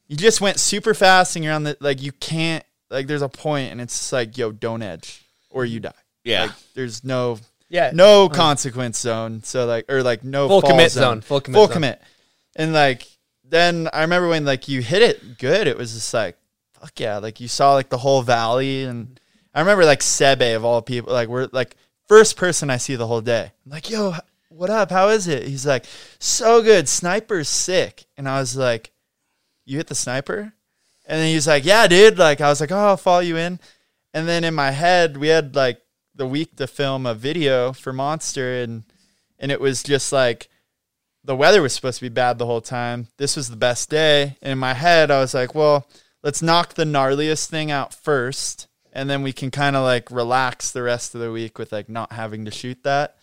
[0.09, 3.29] you just went super fast and you're on the, like, you can't, like, there's a
[3.29, 5.93] point and it's like, yo, don't edge or you die.
[6.25, 6.41] yeah.
[6.41, 7.39] Like, there's no,
[7.69, 9.43] yeah, no consequence zone.
[9.43, 11.01] So like, or like no Full fall commit zone.
[11.03, 11.73] zone, full commit full zone.
[11.73, 12.01] commit.
[12.55, 13.05] And like,
[13.43, 16.35] then I remember when like you hit it good, it was just like,
[16.73, 17.17] fuck yeah.
[17.17, 18.83] Like you saw like the whole valley.
[18.85, 19.19] And
[19.53, 21.75] I remember like Sebbe of all people, like we're like
[22.07, 23.51] first person I see the whole day.
[23.65, 24.15] I'm like, yo,
[24.49, 24.89] what up?
[24.89, 25.43] How is it?
[25.47, 25.85] He's like,
[26.17, 26.89] so good.
[26.89, 28.05] Sniper's sick.
[28.17, 28.91] And I was like,
[29.69, 30.53] you hit the sniper?
[31.05, 32.17] And then he's like, yeah, dude.
[32.17, 33.59] Like, I was like, oh, I'll follow you in.
[34.13, 35.81] And then in my head, we had like
[36.15, 38.83] the week to film a video for Monster, and
[39.37, 40.49] and it was just like
[41.23, 43.07] the weather was supposed to be bad the whole time.
[43.17, 44.37] This was the best day.
[44.41, 45.87] And in my head, I was like, well,
[46.23, 50.71] let's knock the gnarliest thing out first, and then we can kind of like relax
[50.71, 53.15] the rest of the week with like not having to shoot that.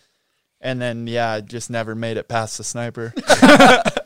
[0.59, 3.13] And then yeah, I just never made it past the sniper.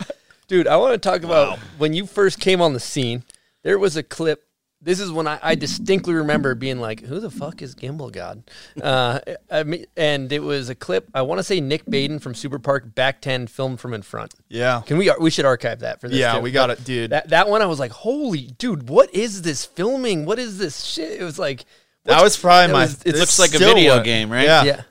[0.52, 3.24] Dude, I want to talk about when you first came on the scene.
[3.64, 4.44] There was a clip.
[4.82, 8.44] This is when I, I distinctly remember being like, "Who the fuck is Gimbal God?"
[8.82, 11.10] Uh, I mean, and it was a clip.
[11.14, 14.34] I want to say Nik Baden from Super Park back ten filmed from in front.
[14.50, 14.82] yeah.
[14.86, 15.10] Can we?
[15.22, 16.18] We should archive that for this.
[16.18, 16.42] Yeah, too.
[16.42, 17.12] we got it, dude.
[17.12, 20.26] That that one, I was like, "Holy dude, what is this filming?
[20.26, 21.64] What is this shit?" It was like
[22.04, 22.82] That was probably my.
[22.82, 24.44] was- it looks like a video one- game, right?
[24.48, 24.82] Yeah, yeah.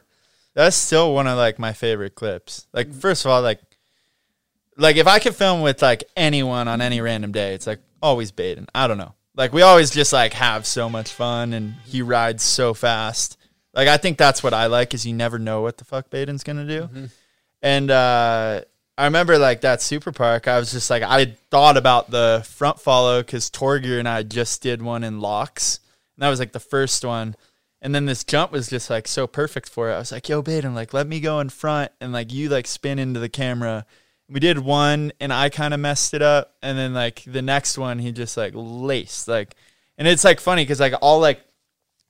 [0.54, 2.66] that's still one of like my favorite clips.
[2.72, 3.60] Like, first of all, like,
[4.80, 8.32] like if I could film with like anyone on any random day, it's like always
[8.32, 8.66] Baden.
[8.74, 9.14] I don't know.
[9.36, 13.36] Like we always just like have so much fun, and he rides so fast.
[13.74, 16.42] Like I think that's what I like is you never know what the fuck Baden's
[16.42, 16.88] gonna do.
[17.62, 18.62] And uh,
[18.96, 20.48] I remember like that super park.
[20.48, 24.62] I was just like I thought about the front follow because Torgeir and I just
[24.62, 25.78] did one in Laax,
[26.16, 27.36] and that was like the first one.
[27.82, 29.94] And then this jump was just like so perfect for it.
[29.94, 32.66] I was like, "Yo, Baden, like let me go in front and like you like
[32.66, 33.86] spin into the camera."
[34.30, 37.76] We did one, and I kind of messed it up, and then like the next
[37.76, 39.56] one, he just like laced like,
[39.98, 41.40] and it's like funny because like all like,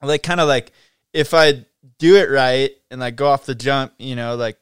[0.01, 0.71] like kind of like
[1.13, 1.65] if I
[1.97, 4.57] do it right and like go off the jump, you know, like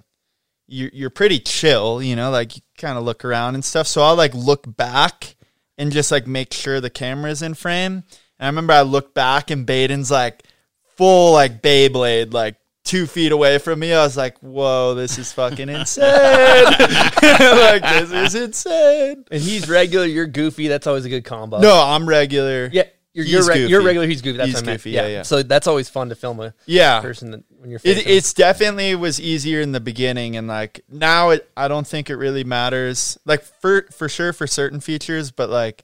[0.67, 3.87] you're you're pretty chill, you know, like you kind of look around and stuff.
[3.87, 5.35] So I'll like look back
[5.77, 8.03] and just like make sure the camera's in frame.
[8.39, 10.43] And I remember I looked back and Baden's like
[10.95, 13.93] full like Beyblade, like two feet away from me.
[13.93, 16.03] I was like, whoa, this is fucking insane.
[16.65, 19.25] like this is insane.
[19.31, 20.67] And he's regular, you're goofy.
[20.67, 21.59] That's always a good combo.
[21.59, 22.69] No, I'm regular.
[22.71, 24.07] yeah, you're you're, you're regular.
[24.07, 24.37] He's goofy.
[24.37, 24.79] That's He's what I meant.
[24.79, 25.21] goofy, yeah, yeah.
[25.23, 27.01] So that's always fun to film a Yeah.
[27.01, 31.31] person that when you're It, it's definitely was easier in the beginning, and like now,
[31.31, 33.17] it I don't think it really matters.
[33.25, 35.83] Like for for sure for certain features, but like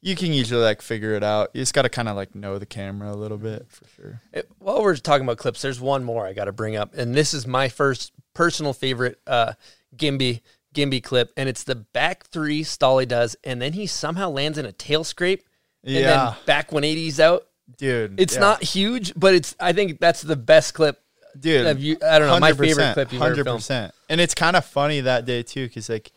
[0.00, 1.50] you can usually like figure it out.
[1.54, 4.22] You just got to kind of like know the camera a little bit for sure.
[4.32, 7.14] It- while we're talking about clips, there's one more I got to bring up, and
[7.14, 9.54] this is my first personal favorite uh,
[9.96, 10.40] Gimby
[10.74, 14.66] Gimby clip, and it's the back three Stolly does, and then he somehow lands in
[14.66, 15.42] a tail scrape,
[15.82, 16.00] and Yeah.
[16.34, 17.46] then back 180s out.
[17.76, 18.40] Dude, It's yeah.
[18.40, 21.00] not huge, but it's I think that's the best clip.
[21.38, 21.78] dude.
[21.80, 23.92] You- I don't know, my favorite 100%, clip you've ever filmed.
[24.08, 26.10] And it's kind of funny that day too, because like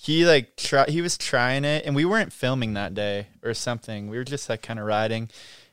[0.00, 4.08] he like try he was trying it, and we weren't filming that day or something.
[4.08, 5.28] We were just like kind of riding,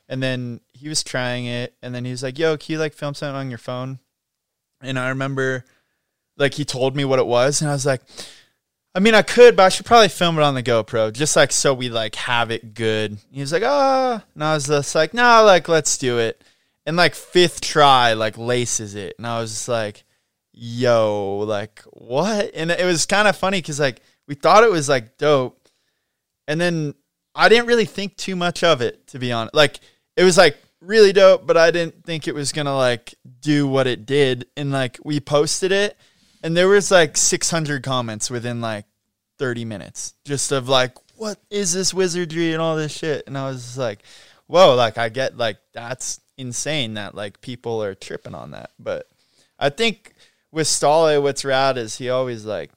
[0.08, 2.92] and then he was trying it, and then he was like, "Yo, can you like
[2.92, 4.00] film something on your phone?"
[4.80, 5.64] And I remember,
[6.36, 8.02] like he told me what it was, and I was like.
[8.94, 11.52] I mean, I could, but I should probably film it on the GoPro, just like
[11.52, 13.18] so we like have it good.
[13.30, 16.42] He was like, "Ah," and I was just like, "No, like let's do it."
[16.86, 20.04] And like fifth try, like laces it, and I was just like,
[20.54, 24.88] "Yo, like what?" And it was kind of funny because like we thought it was
[24.88, 25.68] like dope,
[26.48, 26.94] and then
[27.34, 29.54] I didn't really think too much of it, to be honest.
[29.54, 29.80] Like
[30.16, 33.86] it was like really dope, but I didn't think it was gonna like do what
[33.86, 34.46] it did.
[34.56, 35.96] And like we posted it,
[36.42, 38.86] and there was like 600 comments within like
[39.38, 43.24] 30 minutes, just of like, what is this wizardry and all this shit.
[43.26, 44.02] And I was like,
[44.46, 48.70] whoa, like I get like that's insane that like people are tripping on that.
[48.78, 49.06] But
[49.58, 50.14] I think
[50.52, 52.70] with Stale, what's rad is he always like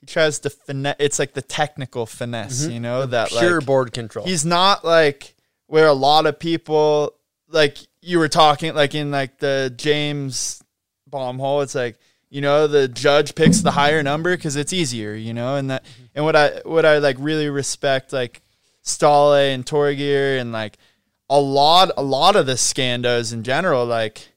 [0.00, 0.96] he tries to finesse.
[0.98, 2.72] It's like the technical finesse, mm-hmm.
[2.72, 4.26] you know, that Pure like board control.
[4.26, 5.34] he's not like
[5.66, 7.14] where a lot of people
[7.48, 10.62] like you were talking like in like the James
[11.06, 11.60] bomb hole.
[11.62, 11.98] It's like
[12.30, 15.84] you know the judge picks the higher number because it's easier, you know, and that
[15.84, 16.04] mm-hmm.
[16.14, 18.42] and what I what I like really respect like
[18.82, 20.78] Stale and Torgeir and like
[21.30, 24.28] a lot a lot of the scandos in general like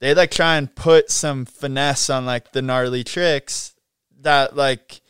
[0.00, 3.74] they like try and put some finesse on like the gnarly tricks
[4.22, 5.00] that like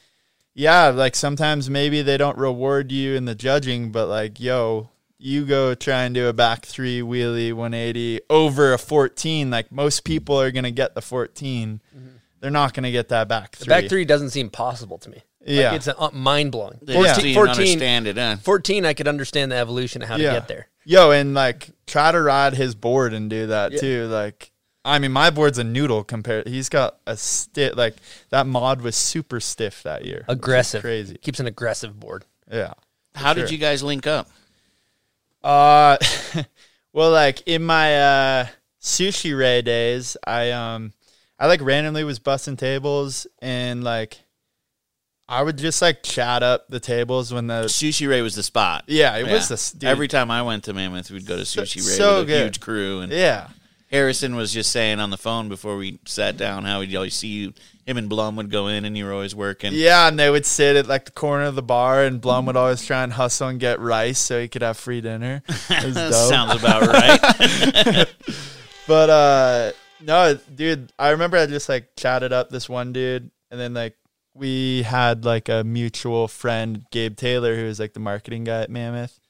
[0.54, 5.44] yeah like sometimes maybe they don't reward you in the judging but like yo you
[5.44, 10.40] go try and do a back three wheelie 180 over a 14 like most people
[10.40, 11.80] are gonna get the 14
[12.40, 15.16] they're not gonna get that back The three back three doesn't seem possible to me.
[15.42, 15.74] Like, Yeah.
[15.74, 16.78] it's uh, mind blowing.
[16.82, 18.36] They 14, just 14, understand it, huh?
[18.42, 20.68] 14, I could understand the evolution of how to get there.
[20.84, 24.06] Yo, and like try to ride his board and do that too.
[24.06, 24.49] Like,
[24.84, 26.48] I mean, my board's a noodle compared.
[26.48, 27.76] He's got a stiff.
[27.76, 27.96] Like
[28.30, 30.24] that mod was super stiff that year.
[30.28, 30.80] Aggressive.
[30.80, 31.16] crazy.
[31.18, 32.24] Keeps an aggressive board.
[32.50, 32.72] Yeah.
[33.14, 33.42] How sure.
[33.42, 34.30] did you guys link up?
[35.42, 35.96] Uh,
[36.92, 38.46] well, like in my uh
[38.80, 40.92] sushi ray days, I um,
[41.38, 44.18] I like randomly was busting tables and like.
[45.32, 48.82] I would just like chat up the tables when the Sushi Ray was the spot.
[48.88, 49.88] Yeah, it was the s- dude.
[49.88, 52.42] Every time I went to Mammoth, we'd go to Sushi Ray so with a good.
[52.46, 52.98] huge crew.
[52.98, 53.46] And yeah.
[53.90, 57.28] Harrison was just saying on the phone before we sat down how he'd always see
[57.28, 57.52] you.
[57.86, 59.72] Him and Blum would go in, and you were always working.
[59.74, 62.56] Yeah, and they would sit at like the corner of the bar, and Blum would
[62.56, 65.42] always try and hustle and get rice so he could have free dinner.
[65.70, 66.28] It was That dope.
[66.30, 68.06] sounds about right.
[68.86, 69.72] But uh
[70.02, 73.96] no, dude, I remember I just like chatted up this one dude and then like
[74.34, 78.70] we had like a mutual friend, Gabe Taylor, who was like the marketing guy at
[78.70, 79.20] Mammoth.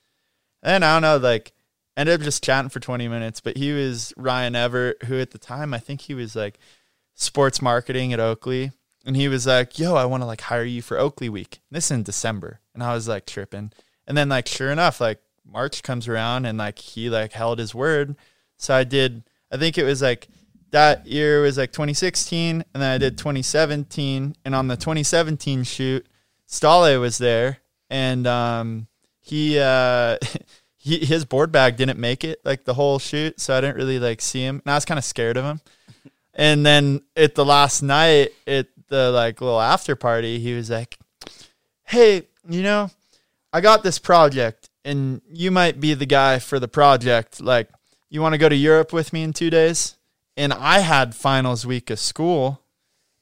[0.63, 1.53] And I don't know, like
[1.97, 5.39] ended up just chatting for 20 minutes, but he was Ryan Everett, who at the
[5.39, 6.59] time I think he was like
[7.15, 8.73] sports marketing at Oakley.
[9.05, 11.61] And he was like, Yo, I want to like hire you for Oakley week.
[11.71, 12.61] This is in December.
[12.75, 13.73] And I was like tripping.
[14.07, 17.75] And then like sure enough, like March comes around and like he like held his
[17.75, 18.17] word.
[18.57, 20.29] So I did I think it was like
[20.71, 26.07] that year was like 2016 and then I did 2017 and on the 2017 shoot
[26.47, 28.87] Stale was there and um
[29.21, 30.17] he uh
[30.83, 33.99] he, his board bag didn't make it like the whole shoot so I didn't really
[33.99, 34.63] like see him.
[34.65, 35.61] And I was kind of scared of him.
[36.33, 40.97] And then at the last night at the like little after party he was like
[41.83, 42.89] hey you know
[43.53, 47.41] I got this project and you might be the guy for the project.
[47.41, 47.69] Like
[48.09, 49.97] you want to go to Europe with me in 2 days?
[50.37, 52.63] And I had finals week of school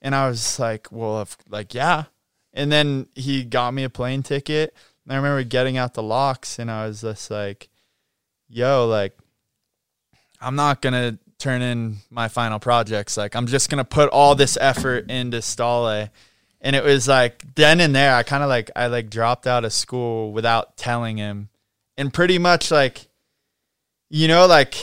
[0.02, 2.04] and I was like well if, like yeah.
[2.52, 4.74] And then he got me a plane ticket
[5.08, 7.68] and I remember getting out the Laax and I was just like
[8.48, 9.16] yo like
[10.40, 13.16] I'm not going to turn in my final projects.
[13.16, 16.08] Like I'm just going to put all this effort into Stale.
[16.60, 19.64] And it was like then and there I kind of like I like dropped out
[19.64, 21.48] of school without telling him.
[21.96, 23.06] And pretty much like
[24.10, 24.74] you know like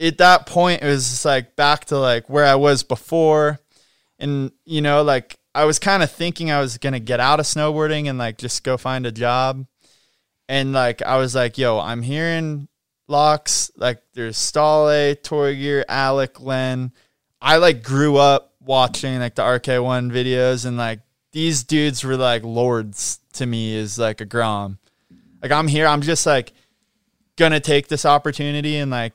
[0.00, 3.60] at that point it was just like back to like where I was before.
[4.18, 7.40] And you know like I was kind of thinking I was going to get out
[7.40, 9.66] of snowboarding and like just go find a job
[10.50, 12.68] and like I was like yo I'm hearing
[13.08, 16.92] Laax like there's Stale, Torgeir, Alec, Len
[17.40, 21.00] I like grew up watching like the RK1 videos and like
[21.32, 24.78] these dudes were like lords to me as like a Grom.
[25.40, 26.52] Like I'm here, I'm just like
[27.36, 29.14] gonna take this opportunity and like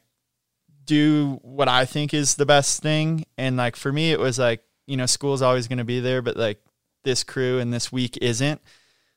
[0.86, 3.26] do what I think is the best thing.
[3.38, 6.38] And like for me, it was like, you know, school's always gonna be there, but
[6.38, 6.60] like
[7.04, 8.62] this crew and this week isn't.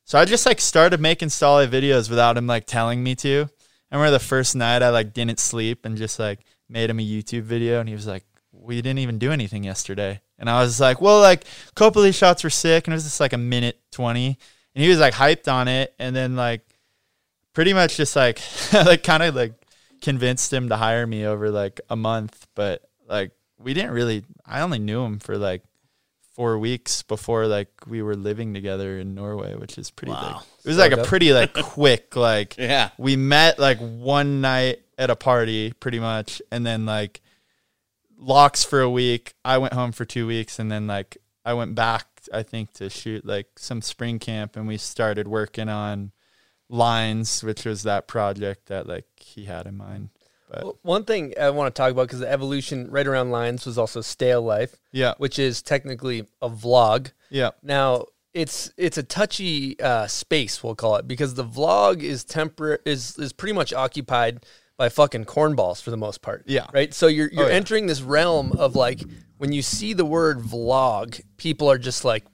[0.09, 3.47] So I just like started making Stale videos without him like telling me to.
[3.93, 7.07] I remember the first night I like didn't sleep and just like made him a
[7.07, 10.23] YouTube video and he was like, We didn't even do anything yesterday.
[10.39, 12.97] And I was like, Well, like a couple of these shots were sick and it
[12.97, 14.39] was just like a minute twenty.
[14.75, 16.63] And he was like hyped on it and then like
[17.53, 18.41] pretty much just like
[18.73, 19.53] like kind of like
[20.01, 22.47] convinced him to hire me over like a month.
[22.55, 25.65] But like we didn't really I only knew him for like
[26.39, 30.39] four weeks before like we were living together in Norway, which is pretty Wow.
[30.39, 30.67] big.
[30.67, 32.91] It was like a pretty like quick like Yeah.
[32.97, 37.21] we met like one night at a party pretty much and then like
[38.21, 41.75] Laax for a week i went home for two weeks and then like i went
[41.77, 46.11] back i think to shoot like some spring camp and we started working on
[46.69, 50.18] lines which was that project that like he had in mind but
[50.51, 53.79] Well, One thing I want to talk about because the evolution right around lines was
[53.79, 57.13] also stale life, yeah which is technically a vlog.
[57.31, 62.25] yeah Now it's it's a touchy uh, space we'll call it because the vlog is
[62.25, 64.45] tempor- is is pretty much occupied
[64.77, 66.45] by fucking cornballs for the most part.
[66.47, 66.67] Yeah.
[66.73, 66.95] Right.
[66.95, 67.55] So you're you're Oh, yeah.
[67.55, 69.01] entering this realm of like
[69.39, 72.25] when you see the word vlog, people are just like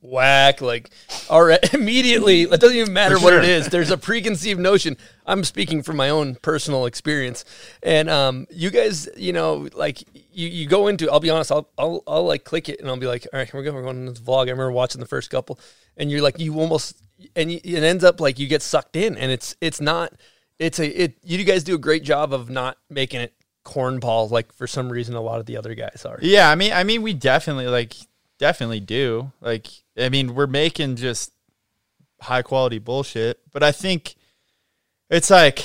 [0.00, 0.88] whack like
[1.28, 4.96] all right immediately it doesn't even matter what it is there's a preconceived notion
[5.30, 7.44] i'm speaking from my own personal experience.
[7.82, 10.02] And um you guys you know like
[10.32, 12.96] you, you go into i'll be honest I'll, I'll i'll like click it and i'll
[12.96, 13.72] be like all right here we go.
[13.72, 14.48] We're going into this vlog.
[14.48, 15.58] I remember watching the first couple
[15.96, 16.96] and you're like you almost
[17.36, 20.12] and you, it ends up like you get sucked in and it's it's not
[20.58, 24.52] it's a it you guys do a great job of not making it cornball like
[24.52, 26.18] for some reason a lot of the other guys are.
[26.22, 27.94] Yeah i mean i mean we definitely like
[28.38, 29.30] definitely do.
[29.40, 31.32] Like i mean we're making just
[32.20, 34.14] high quality bullshit but i think
[35.10, 35.64] it's like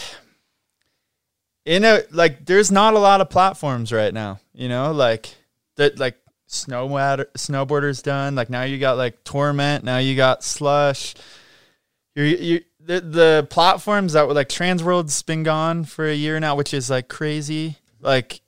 [1.66, 5.34] in a like there's not a lot of platforms right now you know like
[5.76, 6.18] that like
[6.48, 11.16] snowboard snowboarders done like now you got like torment now you got slush.
[12.16, 16.56] You're you the, the platforms that were like transworld's been gone for a year now
[16.56, 17.78] which is like crazy.
[18.00, 18.41] Like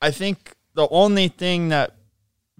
[0.00, 1.96] i think the only thing that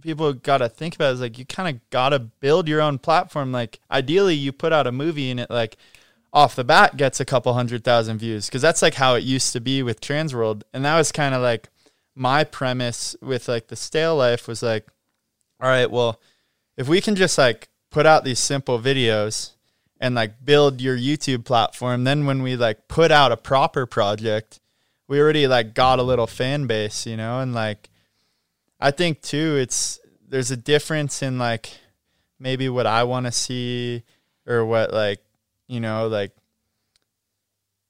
[0.03, 2.99] people got to think about is like you kind of got to build your own
[2.99, 3.51] platform.
[3.51, 5.77] Like ideally you put out a movie and it like
[6.37, 9.53] off the bat gets a couple hundred thousand views because that's like how it used
[9.53, 11.69] to be with transworld and that was kind of like
[12.15, 14.87] my premise with like the stale life was like
[15.61, 16.21] all right well
[16.77, 19.53] if we can just like put out these simple videos
[20.01, 22.05] and like build your YouTube platform.
[22.05, 24.61] Then when we like put out a proper project,
[25.09, 27.89] we already like got a little fan base, you know, and like
[28.81, 31.71] I think too it's there's a difference in like
[32.39, 34.03] maybe what I want to see
[34.47, 35.21] or what like
[35.69, 36.33] you know like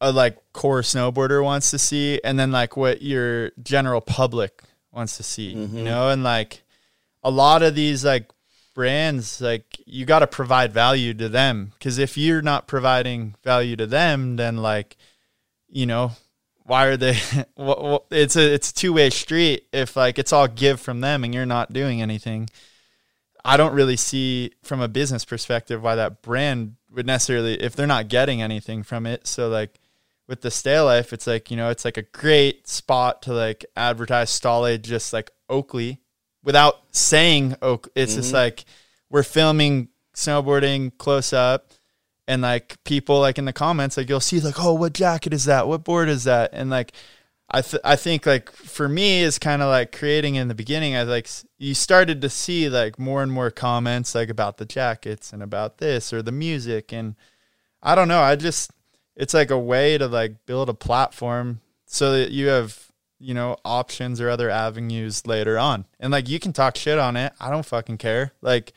[0.01, 4.62] a like core snowboarder wants to see and then like what your general public
[4.93, 5.85] wants to see you mm-hmm.
[5.85, 6.11] know?
[6.11, 6.62] And like
[7.22, 8.31] a lot of these like
[8.74, 13.74] brands like you got to provide value to them because if you're not providing value
[13.74, 14.99] to them then like
[15.68, 16.12] you know
[16.66, 17.12] why are they
[18.11, 21.47] it's a it's a two-way street if like it's all give from them and you're
[21.47, 22.49] not doing anything.
[23.45, 27.86] I don't really see from a business perspective why that brand would necessarily if they're
[27.86, 29.26] not getting anything from it.
[29.26, 29.78] So like
[30.28, 33.64] with the stale life it's like you know it's like a great spot to like
[33.76, 36.01] advertise Stale just like oakley
[36.42, 38.36] without saying oak it's just mm-hmm.
[38.36, 38.64] like
[39.09, 41.70] we're filming snowboarding close up
[42.26, 45.44] and like people like in the comments like you'll see like oh what jacket is
[45.44, 45.68] that?
[45.68, 46.51] What board is that?
[46.53, 46.92] And like
[47.51, 50.97] i th- i think like for me is kind of like creating in the beginning
[50.97, 51.28] i like
[51.59, 55.78] you started to see like more and more comments like about the jackets and about
[55.78, 57.14] this or the music and
[57.82, 58.70] i don't know i just
[59.16, 63.57] it's like a way to like build a platform so that you have you know
[63.64, 65.86] options or other avenues later on.
[65.99, 68.74] And like you can talk shit on it i don't fucking care like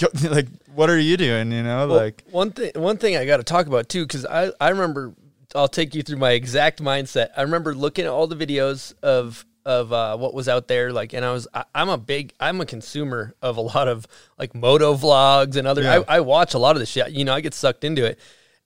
[0.30, 3.38] like what are you doing you know Well, like one thing, one thing I got
[3.38, 5.14] to talk about too, because I, I remember,
[5.54, 7.28] I'll take you through my exact mindset.
[7.36, 11.12] I remember looking at all the videos of of uh, what was out there, like,
[11.12, 14.06] and I was, I, I'm a big, I'm a consumer of a lot of
[14.38, 15.82] like moto vlogs and other.
[15.82, 16.02] Yeah.
[16.08, 17.10] I, I watch a lot of this shit.
[17.10, 18.18] You know, I get sucked into it.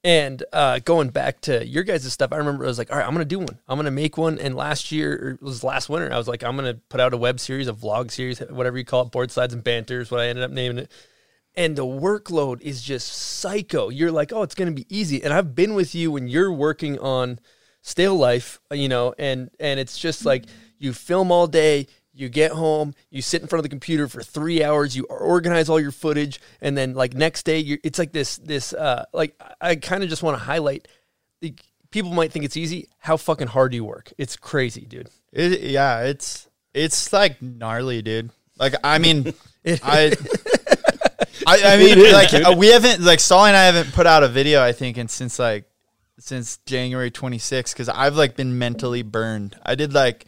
[0.05, 3.07] And uh, going back to your guys' stuff, I remember I was like, all right,
[3.07, 3.59] I'm gonna do one.
[3.66, 4.39] I'm gonna make one.
[4.39, 7.14] And last year, or it was last winter, I was like, I'm gonna put out
[7.14, 10.11] a web series, a vlog series, whatever you call it, board sides and banters.
[10.11, 10.93] What I ended up naming it
[11.57, 13.88] and the workload is just psycho.
[13.88, 15.22] You're like, oh, it's going to be easy.
[15.22, 17.38] And I've been with you when you're working on
[17.82, 20.44] Stale Life, you know, and and it's just like
[20.78, 24.22] you film all day, you get home, you sit in front of the computer for
[24.22, 28.12] three hours, you organize all your footage, and then like next day, you it's like
[28.12, 30.88] this this uh like I kind of just want to highlight.
[31.40, 31.55] The,
[31.90, 32.88] people might think it's easy.
[32.98, 34.12] How fucking hard do you work?
[34.18, 35.11] It's crazy, dude.
[35.32, 38.30] It, yeah, it's it's like gnarly, dude.
[38.59, 39.34] Like I mean,
[39.66, 40.14] I,
[41.47, 44.28] I I mean, like uh, we haven't like Stolly and I haven't put out a
[44.28, 45.64] video I think in since like
[46.18, 49.57] since January 26th because I've like been mentally burned.
[49.64, 50.26] I did like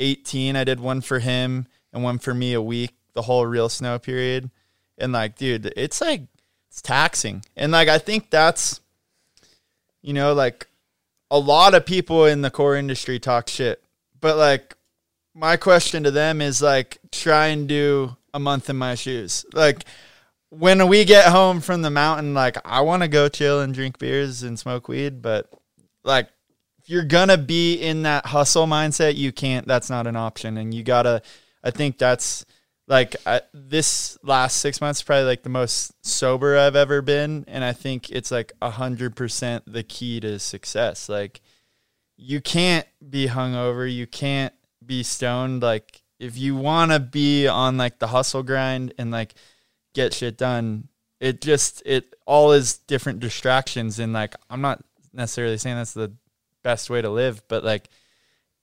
[0.00, 0.56] 18.
[0.56, 3.98] I did one for him and one for me a week, the whole real snow
[3.98, 4.50] period,
[4.98, 6.22] and like, dude, it's like
[6.68, 8.80] it's taxing, and like I think that's
[10.02, 10.68] you know like
[11.30, 13.82] a lot of people in the core industry talk shit,
[14.20, 14.76] but like
[15.34, 19.44] my question to them is like try and do a month in my shoes.
[19.52, 19.84] Like
[20.50, 23.98] when we get home from the mountain, like I want to go chill and drink
[23.98, 25.50] beers and smoke weed, but
[26.04, 26.28] like
[26.80, 29.66] if you're gonna be in that hustle mindset, you can't.
[29.66, 31.22] That's not an option, and you gotta.
[31.62, 32.44] I think that's
[32.88, 37.62] like I, this last six months probably like the most sober I've ever been, and
[37.62, 41.08] I think it's like a hundred percent the key to success.
[41.08, 41.40] Like
[42.16, 44.52] you can't be hungover, you can't
[44.84, 45.62] be stoned.
[45.62, 49.34] Like if you want to be on like the hustle grind and like
[49.94, 50.88] get shit done,
[51.20, 53.98] it just it all is different distractions.
[53.98, 54.82] And like I'm not
[55.12, 56.12] necessarily saying that's the
[56.62, 57.88] best way to live, but like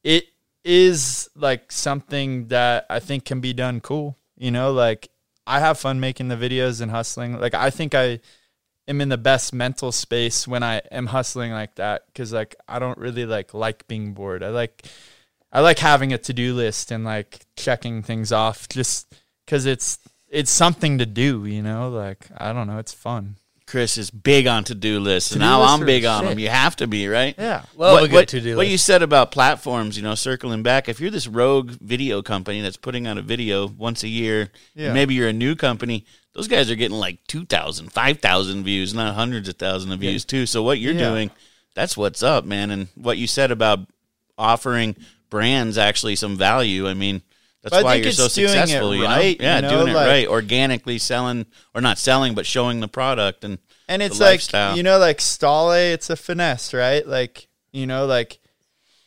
[0.04, 0.26] it
[0.64, 4.18] is like something that I think can be done cool.
[4.38, 5.10] You know, like
[5.46, 7.40] I have fun making the videos and hustling.
[7.40, 8.20] Like I think I
[8.88, 12.80] am in the best mental space when I am hustling like that because like I
[12.80, 14.44] don't really like like being bored.
[14.44, 14.86] I like
[15.52, 19.16] I like having a to do list and like checking things off just
[19.46, 20.00] because it's
[20.30, 21.46] it's something to do.
[21.46, 23.36] You know, like I don't know, it's fun.
[23.66, 26.30] Chris is big on to do lists, and now I'm big on shit.
[26.30, 26.40] them.
[26.40, 27.36] You have to be, right?
[27.38, 27.64] Yeah.
[27.76, 28.72] Well, what, what- to-do what list.
[28.72, 32.78] you said about platforms, you know, circling back, if you're this rogue video company that's
[32.78, 34.94] putting out a video once a year, Yeah.
[34.94, 39.50] maybe you're a new company, those guys are getting like 2,000, 5,000 views, not hundreds
[39.50, 40.46] of thousands of views too.
[40.46, 41.10] So what you're Yeah.
[41.10, 41.32] doing,
[41.76, 42.72] that's what's up, man.
[42.72, 43.80] And what you said about
[44.38, 44.96] offering
[45.30, 47.22] brands actually some value, I mean,
[47.72, 49.08] that's why think you're so it successful, you know?
[49.10, 52.80] right, Yeah, you know, doing it like- right, organically selling or not selling, but showing
[52.80, 53.58] the product and
[53.88, 54.76] And it's like lifestyle.
[54.78, 57.06] you know, like Stale, it's a finesse, right?
[57.08, 58.40] Like you know, like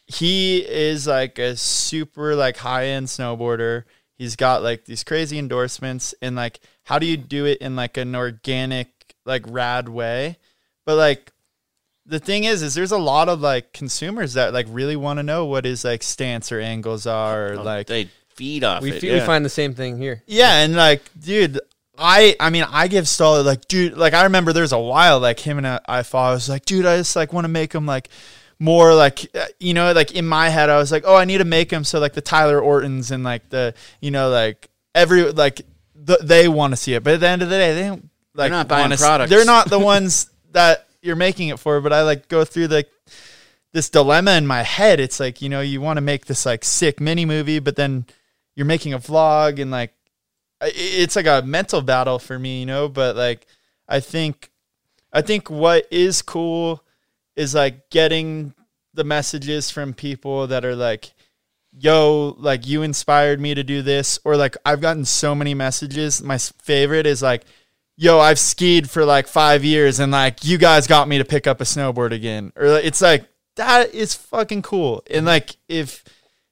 [0.06, 3.84] he is like a super like high end snowboarder.
[4.16, 7.96] He's got like these crazy endorsements, and like how do you do it in like
[7.96, 8.88] an organic,
[9.24, 10.36] like rad way?
[10.84, 11.32] But like
[12.06, 15.22] the thing is, is there's a lot of like consumers that like really want to
[15.22, 18.92] know what his like stance or angles are, or oh, like they feed off We,
[18.92, 19.00] it.
[19.00, 19.14] fe- yeah.
[19.14, 20.22] we find the same thing here.
[20.26, 21.60] yeah, and like, dude,
[21.98, 25.38] I I mean I give Stoller like dude like I remember there's a while like
[25.38, 27.74] him and I, I thought I was like dude I just like want to make
[27.74, 28.08] him like
[28.58, 31.38] more like uh, you know like in my head I was like oh I need
[31.38, 35.30] to make him so like the Tyler Ortons and like the you know like every
[35.30, 35.60] like
[35.94, 38.08] the, they want to see it but at the end of the day they don't
[38.34, 39.28] like not buying wanna products.
[39.28, 42.86] they're not the ones that you're making it for but I like go through the
[43.72, 46.64] this dilemma in my head it's like you know you want to make this like
[46.64, 48.06] sick mini movie but then
[48.60, 49.94] you're making a vlog and like
[50.60, 53.46] it's like a mental battle for me you know but like
[53.88, 54.50] i think
[55.14, 56.84] i think what is cool
[57.36, 58.52] is like getting
[58.92, 61.14] the messages from people that are like
[61.72, 66.22] yo like you inspired me to do this or like i've gotten so many messages.
[66.22, 67.44] My favorite is like
[67.96, 71.46] yo i've skied for like five years and like you guys got me to pick
[71.46, 72.52] up a snowboard again.
[72.56, 73.24] Or it's like
[73.56, 75.02] that is fucking cool.
[75.10, 76.04] And like if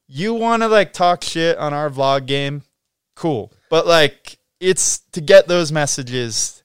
[0.09, 2.63] you want to like talk shit on our vlog game
[3.15, 6.59] cool but like it's to get those messages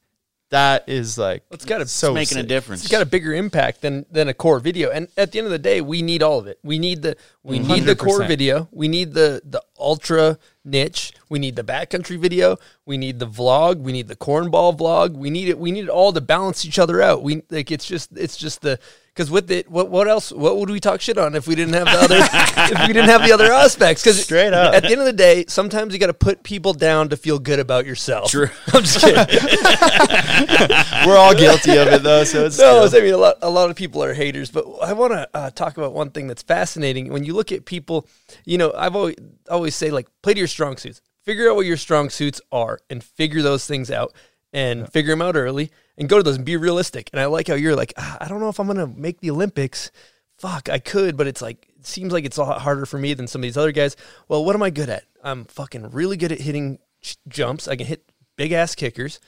[0.53, 2.83] that is like It's got to so making a difference.
[2.83, 4.91] It's got a bigger impact than than a core video.
[4.91, 6.59] And at the end of the day, we need all of it.
[6.61, 8.69] We need the we need the core video.
[8.71, 11.13] We need the the ultra niche.
[11.27, 12.57] We need the backcountry video.
[12.85, 13.79] We need the vlog.
[13.79, 15.13] We need the cornball vlog.
[15.13, 15.57] We need it.
[15.57, 17.23] We need it all to balance each other out.
[17.23, 18.79] We like it's just it's just the
[19.13, 20.31] because with it, what what else?
[20.31, 22.17] What would we talk shit on if we didn't have the other
[22.73, 24.01] if we didn't have the other aspects?
[24.03, 24.73] Because Straight up.
[24.73, 27.37] at the end of the day, sometimes you got to put people down to feel
[27.37, 28.31] good about yourself.
[28.31, 28.49] True.
[28.73, 29.17] I'm just kidding.
[31.05, 33.37] we're all guilty of it though so it's No, I mean a lot.
[33.43, 36.27] A lot of people are haters, but I want to uh, talk about one thing
[36.27, 37.13] that's fascinating.
[37.13, 38.07] When you look at people,
[38.45, 39.15] you know, I've always
[39.49, 41.01] always say like play to your strong suits.
[41.21, 44.13] Figure out what your strong suits are, and figure those things out,
[44.51, 47.09] and figure them out early, and go to those and be realistic.
[47.13, 49.31] And I like how you're like, ah, I don't know if I'm gonna make the
[49.31, 49.91] Olympics.
[50.37, 53.13] Fuck, I could, but it's like it seems like it's a lot harder for me
[53.13, 53.95] than some of these other guys.
[54.27, 55.03] Well, what am I good at?
[55.23, 56.79] I'm fucking really good at hitting
[57.27, 57.67] jumps.
[57.67, 59.19] I can hit big ass kickers.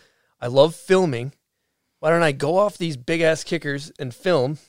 [0.41, 1.31] I love filming
[2.05, 4.59] why don't I go off these big ass kickers and film,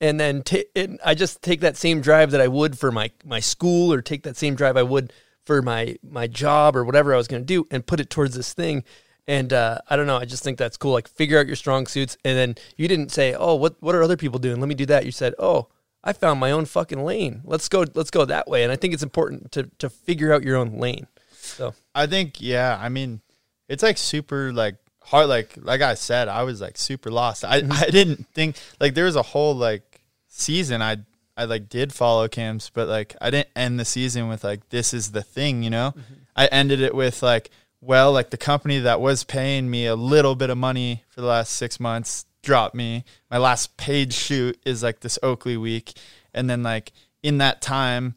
[0.00, 3.10] and then ta- and I just take that same drive that I would for my
[3.24, 5.12] my school, or take that same drive I would
[5.44, 8.36] for my my job or whatever I was going to do, and put it towards
[8.36, 8.84] this thing.
[9.28, 10.16] And uh, I don't know.
[10.16, 10.92] I just think that's cool.
[10.92, 14.02] Like figure out your strong suits, and then you didn't say, "Oh, what what are
[14.02, 14.60] other people doing?
[14.60, 15.68] Let me do that." You said, "Oh,
[16.04, 17.40] I found my own fucking lane.
[17.44, 17.84] Let's go.
[17.94, 20.78] Let's go that way." And I think it's important to to figure out your own
[20.78, 21.08] lane.
[21.40, 22.78] So I think yeah.
[22.80, 23.20] I mean,
[23.68, 25.28] it's like super like hard.
[25.28, 27.44] Like like I said, I was like super lost.
[27.44, 30.82] I I didn't think like there was a whole like season.
[30.82, 30.98] I
[31.36, 34.94] I like did follow cams, but like I didn't end the season with like this
[34.94, 35.62] is the thing.
[35.62, 35.94] You know,
[36.34, 37.50] I ended it with like
[37.80, 41.26] well, like the company that was paying me a little bit of money for the
[41.26, 43.04] last six months dropped me.
[43.30, 45.92] My last paid shoot is like this Oakley week,
[46.32, 48.14] and then like in that time.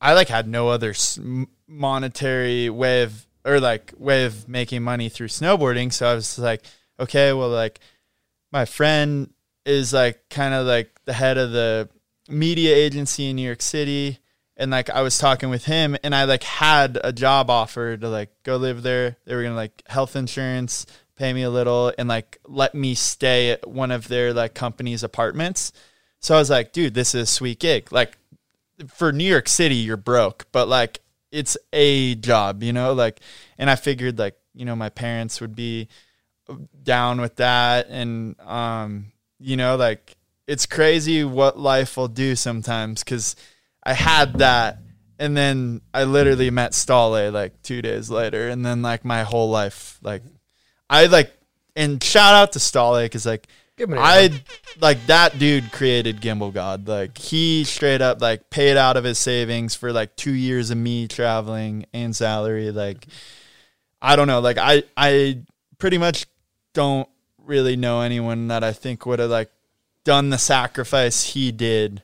[0.00, 0.94] I like had no other
[1.68, 5.92] monetary way of or like way of making money through snowboarding.
[5.92, 6.62] So I was like,
[6.98, 7.80] okay, well, like
[8.50, 9.32] my friend
[9.64, 11.88] is like kind of like the head of the
[12.28, 14.18] media agency in New York City.
[14.56, 18.08] And like I was talking with him and I like had a job offer to
[18.08, 19.16] like go live there.
[19.24, 20.86] They were gonna like health insurance,
[21.16, 25.02] pay me a little, and like let me stay at one of their like company's
[25.02, 25.72] apartments.
[26.20, 27.90] So I was like, dude, this is a sweet gig.
[27.92, 28.18] Like
[28.88, 31.00] for New York City, you're broke, but like
[31.30, 33.20] it's a job, you know, like,
[33.58, 35.88] and I figured like, you know, my parents would be
[36.82, 37.88] down with that.
[37.88, 43.02] And, um, you know, like it's crazy what life will do sometimes.
[43.02, 43.34] Cause
[43.82, 44.78] I had that.
[45.18, 48.48] And then I literally met Stale like two days later.
[48.48, 50.22] And then like my whole life, like
[50.90, 51.32] I like,
[51.76, 53.08] and shout out to Stale.
[53.08, 53.46] Cause like,
[53.80, 54.42] I
[54.80, 56.86] like that dude created Gimbal God.
[56.88, 60.78] Like he straight up like paid out of his savings for like two years of
[60.78, 62.70] me traveling and salary.
[62.70, 63.06] Like
[64.00, 64.40] I don't know.
[64.40, 65.40] Like I I
[65.78, 66.26] pretty much
[66.74, 67.08] don't
[67.38, 69.50] really know anyone that I think would have like
[70.04, 72.02] done the sacrifice he did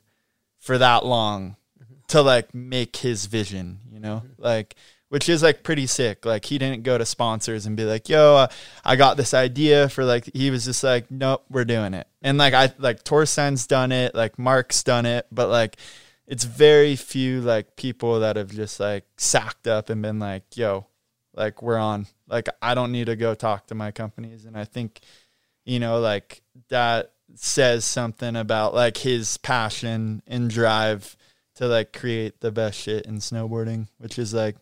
[0.59, 1.57] for that long
[2.09, 4.23] to like make his vision, you know?
[4.39, 4.77] Like
[5.09, 6.25] which is like pretty sick.
[6.27, 8.49] Like he didn't go to sponsors and be like, "Yo, uh,
[8.85, 12.39] I got this idea for like." He was just like, "Nope, we're doing it." And
[12.39, 15.77] like I like Torstein's done it, like Mark's done it, but like
[16.27, 20.87] it's very few like people that have just like sacked up and been like, "Yo,
[21.35, 24.65] like we're on." Like I don't need to go talk to my companies, and I
[24.65, 25.01] think
[25.65, 31.17] you know like that says something about like his passion and drive
[31.59, 34.57] to like create the best shit in snowboarding, which is like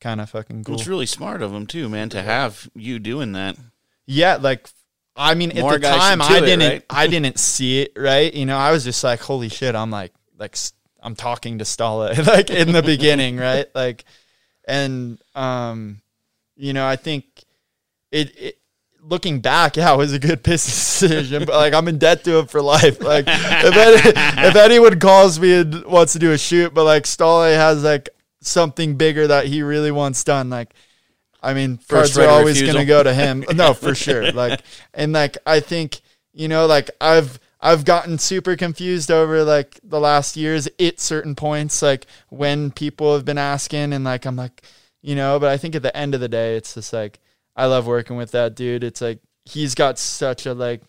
[0.00, 0.74] kind of fucking cool.
[0.74, 3.56] It's really smart of him too, man, to have you doing that.
[4.06, 4.68] Yeah, like
[5.16, 6.84] I mean, More at the time I didn't, right?
[6.90, 8.32] I didn't see it right.
[8.32, 9.74] You know, I was just like, holy shit!
[9.74, 10.56] I'm like, like
[11.02, 13.66] I'm talking to Stale like in the beginning, right?
[13.74, 14.04] Like,
[14.68, 16.02] and um,
[16.54, 17.24] you know, I think
[18.12, 18.58] it, it
[19.08, 22.38] looking back, yeah, it was a good business decision, but like I'm in debt to
[22.38, 23.00] him for life.
[23.00, 27.06] Like if, any, if anyone calls me and wants to do a shoot, but like
[27.06, 28.08] Stale has like
[28.40, 30.74] something bigger that he really wants done, like
[31.42, 32.74] I mean, First cards are always refusal.
[32.74, 33.44] gonna go to him.
[33.54, 34.32] No, for sure.
[34.32, 34.60] Like
[34.94, 36.00] and like I think
[36.32, 41.34] you know, like I've I've gotten super confused over like the last years at certain
[41.34, 44.62] points, like when people have been asking, and like I'm like,
[45.02, 47.18] you know, but I think at the end of the day, it's just like
[47.56, 48.84] I love working with that dude.
[48.84, 50.82] It's like he's got such a like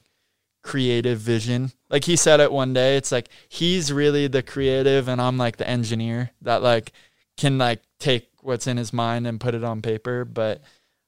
[0.63, 1.71] creative vision.
[1.89, 5.57] Like he said it one day, it's like he's really the creative and I'm like
[5.57, 6.91] the engineer that like
[7.37, 10.61] can like take what's in his mind and put it on paper, but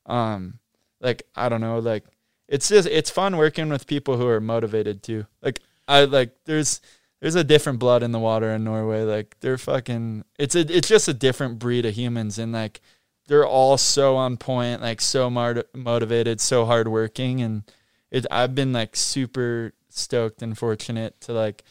[0.05, 0.60] um
[1.01, 2.05] like I don't know, like
[2.47, 5.26] it's just it's fun working with people who are motivated too.
[5.41, 6.80] Like I like there's
[7.20, 9.03] there's a different blood in the water in Norway.
[9.03, 12.82] Like they're fucking it's a it's just a different breed of humans and like
[13.30, 17.63] they're all so on point, like so mar- motivated, so hardworking and
[18.11, 21.63] it I've been like super stoked and fortunate to like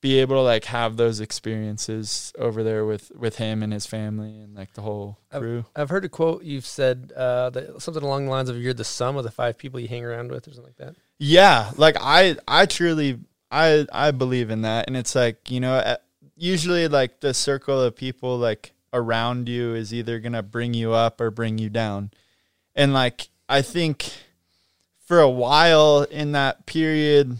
[0.00, 4.38] be able to like have those experiences over there with with him and his family
[4.38, 5.64] and like the whole crew.
[5.74, 8.84] I've heard a quote you've said uh, that something along the lines of "You're the
[8.84, 10.96] sum of the five people you hang around with" or something like that.
[11.18, 13.18] Yeah, like I I truly
[13.50, 15.96] I I believe in that and it's like, you know,
[16.36, 20.92] usually like the circle of people like around you is either going to bring you
[20.92, 22.10] up or bring you down.
[22.74, 24.12] And like I think
[25.06, 27.38] for a while in that period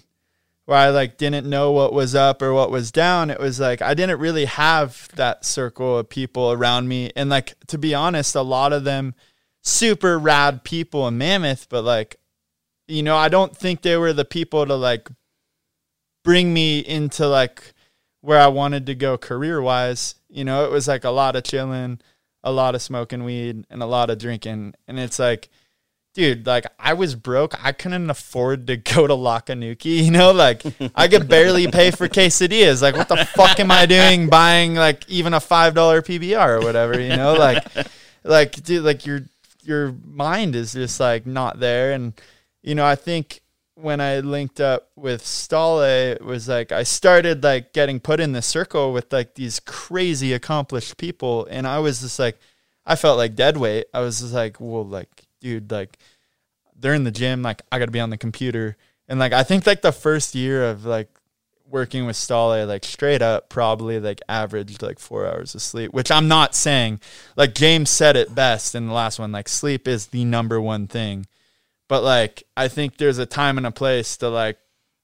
[0.65, 3.83] where I like didn't know what was up or what was down, it was like
[3.83, 7.11] I didn't really have that circle of people around me.
[7.17, 9.15] And like to be honest, a lot of them
[9.63, 12.17] super rad people in Mammoth, but like
[12.89, 15.09] you know, I don't think they were the people to like
[16.25, 17.72] bring me into like
[18.23, 20.15] where I wanted to go career wise.
[20.31, 22.01] You know, it was like a lot of chilling,
[22.43, 24.75] a lot of smoking weed, and a lot of drinking.
[24.89, 25.51] And it's like,
[26.15, 27.63] dude, like I was broke.
[27.63, 30.63] I couldn't afford to go to Lakanuki, you know, like
[30.95, 32.81] I could barely pay for quesadillas.
[32.81, 36.99] Like, what the fuck am I doing buying like even a $5 PBR or whatever,
[36.99, 37.35] you know?
[37.35, 37.65] Like,
[38.25, 39.23] like, dude, like your,
[39.63, 41.93] your mind is just like not there.
[41.93, 42.15] And,
[42.63, 43.42] you know, I think
[43.75, 48.33] when I linked up with Stale, it was like I started like getting put in
[48.33, 52.39] the circle with like these crazy accomplished people, and I was just like,
[52.85, 53.87] I felt like dead weight.
[53.95, 55.09] I was just like, well, like,
[55.41, 55.99] dude, like,
[56.79, 58.77] they're in the gym, like, I got to be on the computer,
[59.09, 61.09] and like, I think like the first year of like
[61.69, 66.11] working with Stale, like straight up, probably like averaged like four hours of sleep, which
[66.11, 67.01] I'm not saying.
[67.37, 70.87] Like James said it best in the last one, like sleep is the number one
[70.87, 71.27] thing
[71.93, 74.57] but like I think there's a time and a place to like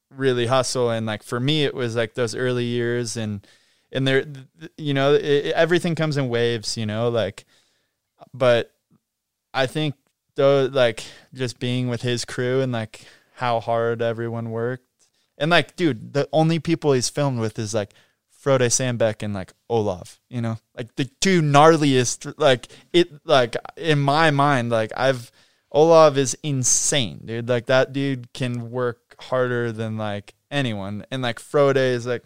[0.09, 0.89] really hustle.
[0.89, 3.47] And like for me it was like those early years and
[3.93, 4.25] and there
[4.79, 7.45] you know it, everything comes in waves you know like
[8.33, 8.73] but
[9.53, 9.97] I think
[10.37, 14.87] though like just being with his crew and like how hard everyone worked.
[15.37, 17.93] And like dude the only people he's filmed with is like
[18.31, 23.99] Frode Sandbech and like Olav, you know, like the two gnarliest, like it, like in
[23.99, 25.31] my mind, like I've,
[25.71, 27.49] Olav is insane, dude.
[27.49, 32.25] Like that dude can work harder than like anyone, and like Frode is like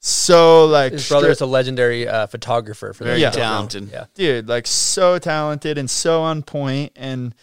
[0.00, 3.90] so like His brother stri- is a legendary uh, photographer for Very the talented.
[3.90, 6.92] Yeah, dude, like so talented and so on point.
[6.96, 7.34] And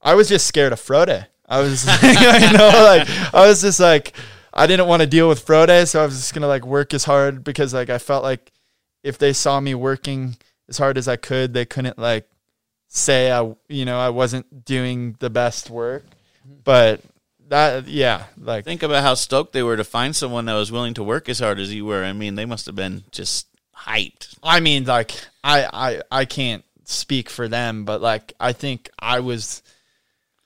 [0.00, 1.26] I was just scared of Frode.
[1.48, 4.14] I was, you know, like I was just like
[4.52, 7.04] I didn't want to deal with Frode, so I was just gonna like work as
[7.04, 8.52] hard because like I felt like
[9.02, 10.36] if they saw me working
[10.68, 12.28] as hard as I could, they couldn't like
[12.94, 16.04] say I, you know, I wasn't doing the best work.
[16.64, 17.00] But
[17.48, 20.94] that, yeah, like Think about how stoked they were to find someone that was willing
[20.94, 22.04] to work as hard as you were.
[22.04, 24.36] I mean, they must have been just hyped.
[24.42, 25.12] I mean, like
[25.42, 29.62] I, I, I can't speak for them, but like I think I was,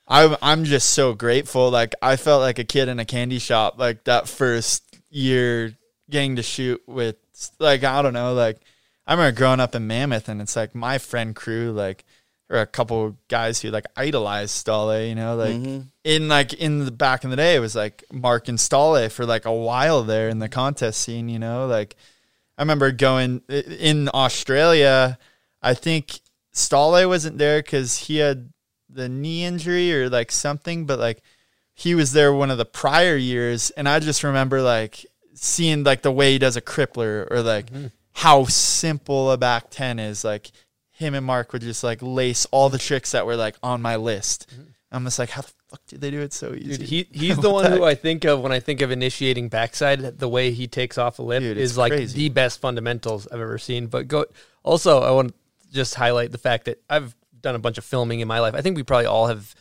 [0.07, 1.69] I, I'm just so grateful.
[1.69, 3.77] Like I felt like a kid in a candy shop.
[3.77, 5.75] Like that first year
[6.09, 7.17] getting to shoot with,
[7.59, 8.59] like I don't know, like
[9.05, 12.05] I remember growing up in Mammoth, and it's like my friend crew, like
[12.49, 15.81] or a couple guys who like idolized Stale, you know, like mm-hmm.
[16.03, 19.25] in like in the back in the day, it was like Mark and Stale for
[19.25, 21.95] like a while there in the contest scene, you know, like
[22.57, 25.17] I remember going in Australia.
[25.61, 26.21] I think
[26.53, 28.51] Stale wasn't there because he had
[28.89, 31.21] the knee injury or like something, but like
[31.73, 36.01] he was there one of the prior years, and I just remember like seeing like
[36.01, 37.87] the way he does a crippler or like mm-hmm.
[38.13, 40.23] how simple a back ten is.
[40.23, 40.51] Like
[40.97, 43.97] him and Mark would just like lace all the tricks that were like on my
[43.97, 44.47] list.
[44.51, 44.63] Mm-hmm.
[44.91, 46.77] I'm just like, how the fuck did they do it so easy?
[46.77, 49.99] Dude, he he's the one who I think of when I think of initiating backside.
[50.17, 52.17] The way he takes off a lip Dude, is like crazy.
[52.17, 53.87] the best fundamentals I've ever seen.
[53.87, 54.25] But go
[54.63, 58.21] also, I want to just highlight the fact that I've done a bunch of filming
[58.21, 58.55] in my life.
[58.55, 59.53] I think we probably all have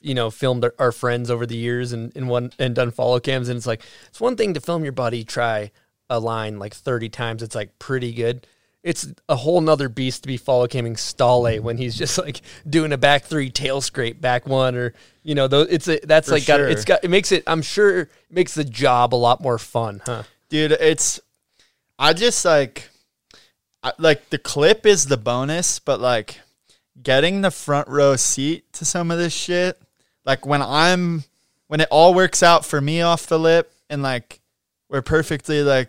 [0.00, 3.20] you know filmed our, our friends over the years and and one and done follow
[3.20, 5.70] cams and it's like it's one thing to film your buddy try
[6.08, 8.46] a line like 30 times it's like pretty good
[8.82, 12.92] it's a whole nother beast to be follow camming Stale when he's just like doing
[12.92, 16.34] a back three tail scrape back one or you know those it's a that's For
[16.34, 19.40] like got it's got it makes it I'm sure it makes the job a lot
[19.40, 20.22] more fun huh?
[20.48, 21.20] Dude it's
[21.98, 22.88] i just like
[23.82, 26.40] I, like the clip is the bonus but like
[27.00, 29.80] getting the front row seat to some of this shit
[30.24, 31.24] like when i'm
[31.68, 34.40] when it all works out for me off the lip and like
[34.88, 35.88] we're perfectly like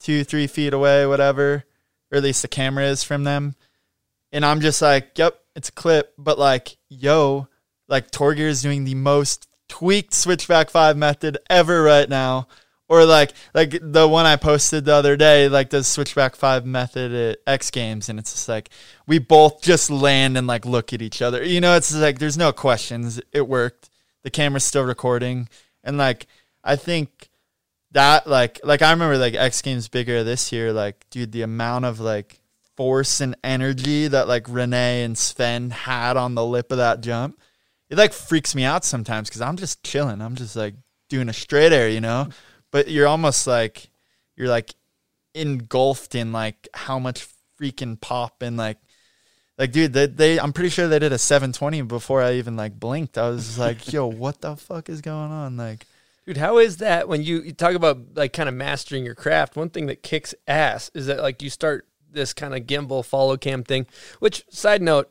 [0.00, 1.64] two three feet away whatever
[2.10, 3.54] or at least the camera is from them
[4.32, 7.48] and i'm just like yep it's a clip but like yo
[7.88, 12.48] like Torgeir is doing the most tweaked switchback five method ever right now
[12.88, 17.12] or like like the one I posted the other day, like the switchback five method
[17.12, 18.70] at X Games, and it's just like
[19.06, 21.42] we both just land and like look at each other.
[21.42, 23.20] You know, it's like there's no questions.
[23.32, 23.90] It worked.
[24.22, 25.48] The camera's still recording,
[25.82, 26.26] and like
[26.62, 27.25] I think
[27.96, 30.72] that like like I remember like X Games big air this year.
[30.72, 32.40] Like, dude, the amount of like
[32.76, 37.40] force and energy that like Renee and Sven had on the lip of that jump,
[37.90, 40.22] it like freaks me out sometimes because I'm just chilling.
[40.22, 40.74] I'm just like
[41.08, 42.28] doing a straight air, you know
[42.76, 43.88] but you're almost like
[44.36, 44.74] you're like
[45.34, 47.26] engulfed in like how much
[47.58, 48.78] freaking pop and like
[49.58, 52.78] like dude they, they i'm pretty sure they did a 720 before i even like
[52.78, 55.86] blinked i was like yo what the fuck is going on like
[56.26, 59.56] Dude, how is that when you, you talk about like kind of mastering your craft?
[59.56, 63.36] One thing that kicks ass is that like you start this kind of gimbal follow
[63.36, 63.86] cam thing.
[64.18, 65.10] Which side note,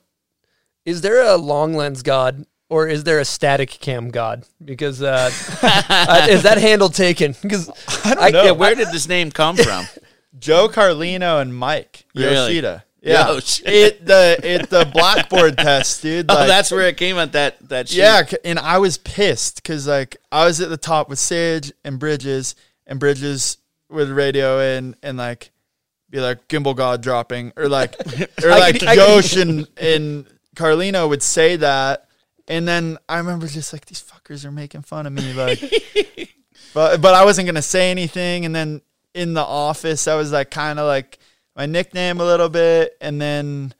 [0.83, 4.45] is there a long lens god or is there a static cam god?
[4.63, 5.31] Because uh,
[5.61, 7.33] uh, is that handle taken?
[7.41, 7.69] Because
[8.03, 9.85] I don't Yeah, where did this name come from?
[10.37, 12.33] joe carlino and mike Really?
[12.33, 17.34] yoshida yeah it the it the blackboard test dude oh, that's where it came at
[17.34, 17.94] that that.
[17.94, 21.99] Yeah, and I was pissed because like I was at the top with Sage and
[21.99, 22.56] Bridges,
[22.88, 23.57] and Bridges
[23.90, 25.52] would radio in and like
[26.10, 27.95] be like gimbal god dropping, or like
[28.44, 30.26] or like could- I could- Josh and and
[30.56, 32.07] Carlino would say that,
[32.48, 35.60] and then I remember just like these fuckers are making fun of me, like,
[36.73, 38.82] but but I wasn't gonna say anything, and then
[39.14, 41.19] in the office I was like kind of like
[41.56, 43.73] my nickname a little bit, and then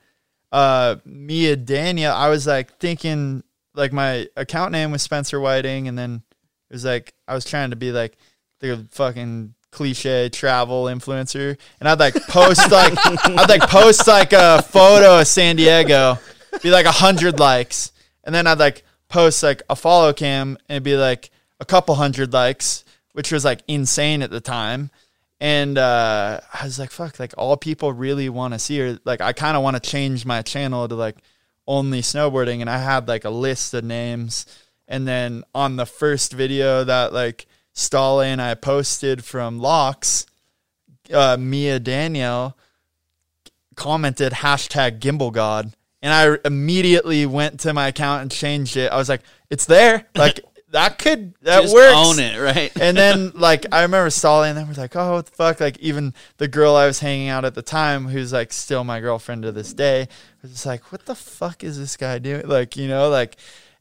[0.52, 3.44] uh Mia Daniel, I was like thinking
[3.74, 6.24] like my account name was Spencer Whiting, and then
[6.70, 8.18] it was like I was trying to be like
[8.60, 14.62] the fucking cliche travel influencer, and I'd like post like I'd like post like a
[14.62, 16.18] photo of San Diego,
[16.64, 17.92] be like a hundred likes,
[18.24, 21.30] and then I'd like post like a follow cam and it'd be like
[21.60, 22.84] a couple hundred likes,
[23.14, 24.90] which was like insane at the time.
[25.40, 29.00] And uh, I was like, fuck, like all people really want to see her.
[29.04, 31.18] Like, I kind of want to change my channel to like
[31.68, 32.62] only snowboarding.
[32.62, 34.46] And I had like a list of names.
[34.88, 40.26] And then on the first video that like Stale and I posted from Laax,
[41.14, 42.58] uh, Mia Danielle
[43.76, 45.74] commented hashtag gimbal god.
[46.02, 48.92] And I immediately went to my account and changed it.
[48.92, 50.06] I was like, it's there.
[50.16, 50.40] Like,
[50.76, 52.70] that could, that Just works own it, right?
[52.82, 55.62] and then like I remember stalling, and then we're like, oh, what the fuck?
[55.62, 59.00] Like even the girl I was hanging out at the time, who's like still my
[59.00, 60.10] girlfriend to this day,
[60.42, 62.46] was just like, what the fuck is this guy doing?
[62.46, 63.38] Like you know, like,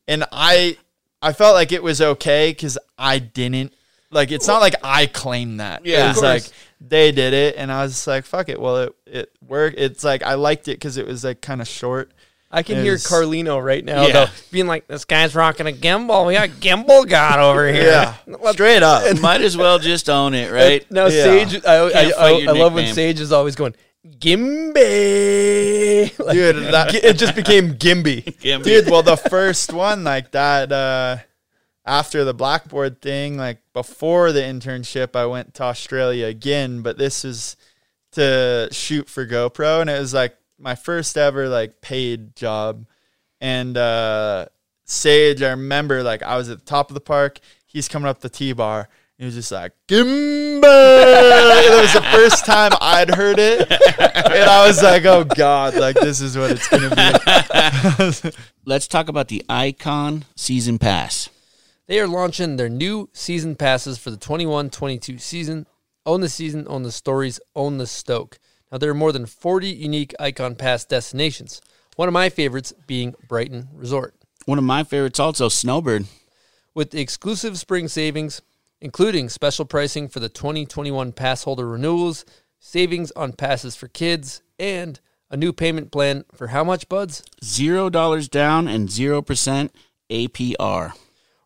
[0.06, 0.76] and I
[1.20, 3.74] I felt like it was okay because I didn't
[4.12, 4.30] like.
[4.30, 5.84] It's not like I claimed that.
[5.84, 6.10] Yeah.
[6.10, 6.44] it Of like
[6.80, 8.60] they did it, and I was like, fuck it.
[8.60, 9.80] Well, it it worked.
[9.80, 12.12] It's like I liked it because it was like kind of short.
[12.54, 14.12] I can hear is- Carlino right now, Yeah.
[14.12, 16.26] though, being like, "This guy's rocking a gimbal.
[16.26, 19.20] We got gimbal god over here." Yeah, straight up.
[19.20, 20.88] Might as well just own it, right?
[20.90, 21.24] Now Yeah.
[21.24, 22.94] Sage, I, I, Can't I, fight your I love when nickname.
[22.94, 23.74] Sage is always going
[24.18, 26.12] Gimby.
[26.18, 28.38] Like, Dude, that- it just became Gimby.
[28.40, 28.64] Gimme.
[28.64, 31.16] dude well the first one like that uh
[31.86, 37.24] after the blackboard thing like before the internship i went to australia again but this
[37.24, 37.56] was
[38.12, 42.86] to shoot for gopro and it was like my first ever like paid job
[43.40, 44.46] and uh
[44.84, 48.20] sage i remember like i was at the top of the park he's coming up
[48.20, 50.62] the t-bar he was just like Gimba.
[50.62, 55.94] it was the first time I'd heard it, and I was like, "Oh God, like
[55.94, 58.30] this is what it's gonna be."
[58.66, 61.28] Let's talk about the Ikon Season Pass.
[61.86, 65.66] They are launching their new season passes for the 21-22 season.
[66.06, 68.38] Own the season, own the stories, own the Stoke.
[68.74, 71.62] Now there are more than 40 unique Ikon Pass destinations.
[71.94, 74.16] One of my favorites being Brighton Resort.
[74.46, 76.06] One of my favorites, also Snowbird.
[76.74, 78.42] with the exclusive spring savings,
[78.80, 82.24] including special pricing for the 2021 pass holder renewals,
[82.58, 84.98] savings on passes for kids, and
[85.30, 87.22] a new payment plan for how much, buds?
[87.44, 89.72] Zero dollars down and zero percent
[90.10, 90.94] APR.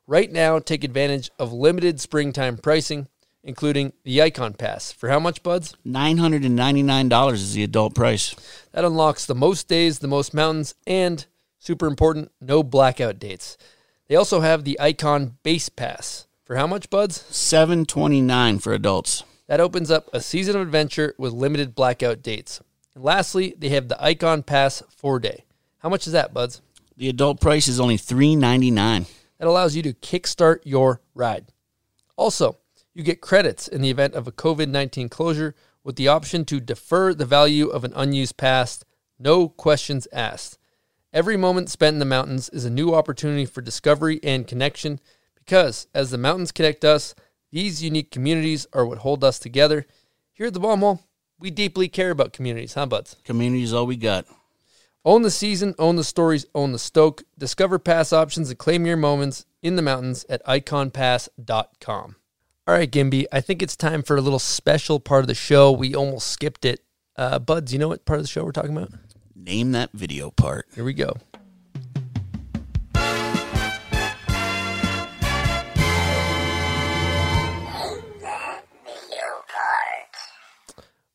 [0.06, 3.06] Right now, take advantage of limited springtime pricing,
[3.42, 4.92] including the Ikon Pass.
[4.92, 5.74] For how much, buds?
[5.86, 8.34] $999 is the adult price.
[8.72, 11.24] That unlocks the most days, the most mountains, and
[11.58, 13.56] super important, no blackout dates.
[14.08, 16.26] They also have the Ikon Base Pass.
[16.44, 17.24] For how much, buds?
[17.28, 19.22] 729 for adults.
[19.48, 22.60] That opens up a season of adventure with limited blackout dates.
[22.94, 25.44] And lastly, they have the Ikon Pass 4 day.
[25.78, 26.60] How much is that, buds?
[26.96, 29.06] The adult price is only 399.
[29.38, 31.46] that allows you to kickstart your ride.
[32.16, 32.56] Also,
[32.98, 35.54] you get credits in the event of a COVID 19 closure
[35.84, 38.82] with the option to defer the value of an unused pass,
[39.20, 40.58] no questions asked.
[41.12, 44.98] Every moment spent in the mountains is a new opportunity for discovery and connection
[45.36, 47.14] because as the mountains connect us,
[47.52, 49.86] these unique communities are what hold us together.
[50.32, 51.00] Here at the Bomb Hole,
[51.38, 53.14] we deeply care about communities, huh, buds?
[53.22, 54.26] Community is all we got.
[55.04, 57.22] Own the season, own the stories, own the stoke.
[57.38, 62.16] Discover pass options and claim your moments in the mountains at ikonpass.com.
[62.68, 65.72] All right, Gimby, I think it's time for a little special part of the show.
[65.72, 66.80] We almost skipped it.
[67.16, 68.90] Uh, Buds, you know what part of the show we're talking about?
[69.34, 70.66] Name that video part.
[70.74, 71.14] Here we go.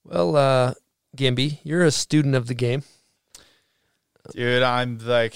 [0.03, 0.73] Well, uh,
[1.15, 2.83] Gimby, you're a student of the game.
[4.31, 5.35] Dude, I'm like,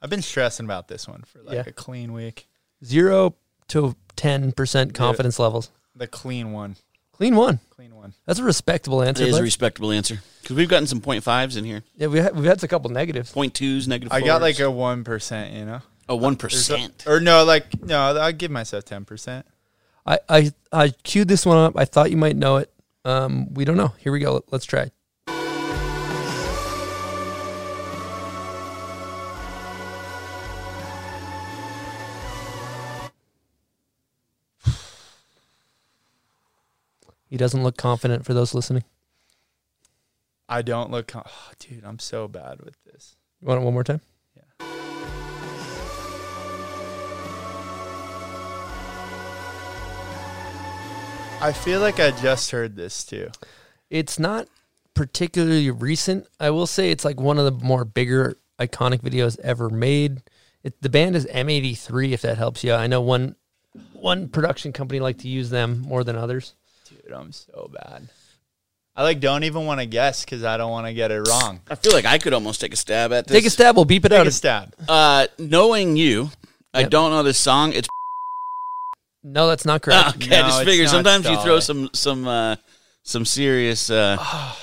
[0.00, 1.64] I've been stressing about this one for like Yeah.
[1.66, 2.48] a clean week.
[2.84, 3.34] Zero
[3.70, 5.70] to 10% confidence levels.
[5.96, 6.76] The clean one.
[7.12, 7.60] Clean one.
[7.70, 8.14] Clean one.
[8.26, 9.22] That's a respectable answer.
[9.22, 9.40] It is bud.
[9.40, 10.20] a respectable answer.
[10.40, 11.82] Because we've gotten some point fives in here.
[11.96, 13.30] yeah, we had, we've had a couple negatives.
[13.32, 14.58] Point twos, negative I got fours.
[14.58, 15.80] like a 1%, you know?
[16.08, 19.44] a one There's a- Or no, like, no, I'll give myself 10%.
[20.06, 21.74] I, I, I queued this one up.
[21.76, 22.72] I thought you might know it.
[23.04, 23.94] Um, we don't know.
[23.98, 24.42] Here we go.
[24.50, 24.90] Let's try.
[37.30, 38.82] He doesn't look confident for those listening.
[40.48, 43.14] I don't look, con- oh, dude, I'm so bad with this.
[43.40, 44.00] You want it one more time?
[44.36, 44.42] Yeah.
[51.40, 53.30] I feel like I just heard this too.
[53.90, 54.48] It's not
[54.94, 56.26] particularly recent.
[56.40, 60.20] I will say it's like one of the more bigger iconic videos ever made.
[60.64, 62.74] It, the band is M83 if that helps you.
[62.74, 63.36] I know one
[63.92, 66.54] one production company like to use them more than others.
[66.90, 68.08] Dude, I'm so bad.
[68.96, 71.60] I like don't even want to guess because I don't want to get it wrong.
[71.70, 73.34] I feel like I could almost take a stab at this.
[73.36, 74.18] Take a stab, we'll beep it out.
[74.18, 74.26] Take out.
[74.26, 74.74] a stab.
[74.88, 76.30] Uh, knowing you,
[76.74, 76.90] I Yep.
[76.90, 77.72] don't know this song.
[77.72, 77.88] It's
[79.22, 80.16] No, that's not correct.
[80.16, 80.28] okay.
[80.30, 81.90] No, I just it's figure not sometimes you throw solid.
[81.94, 82.56] some some uh,
[83.04, 83.88] some serious.
[83.90, 84.16] Uh,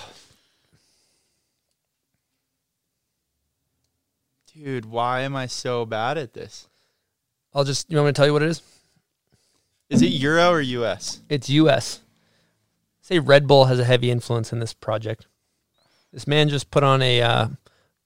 [4.54, 6.68] Dude, why am I so bad at this?
[7.54, 8.62] I'll just you want me to tell you what it is?
[9.90, 11.22] Is it Euro or US?
[11.30, 12.02] It's US.
[13.08, 15.28] Say Red Bull has a heavy influence in this project.
[16.12, 17.48] This man just put on a uh,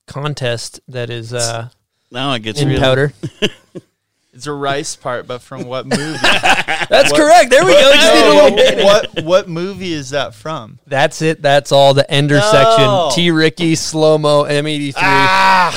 [0.05, 1.69] contest that is uh,
[2.11, 2.79] now it gets in real.
[2.79, 3.13] powder.
[4.33, 6.17] It's a rice part, but from what movie?
[6.21, 7.49] That's correct.
[7.49, 7.91] There we go.
[7.93, 8.77] Just need a little.
[8.77, 10.79] No, what what movie is that from?
[10.87, 11.41] That's it.
[11.41, 11.93] That's all.
[11.93, 12.49] The ender No.
[12.49, 13.11] section.
[13.23, 13.29] T.
[13.31, 14.93] Ricky, slow mo, M83.
[14.95, 15.71] Ah!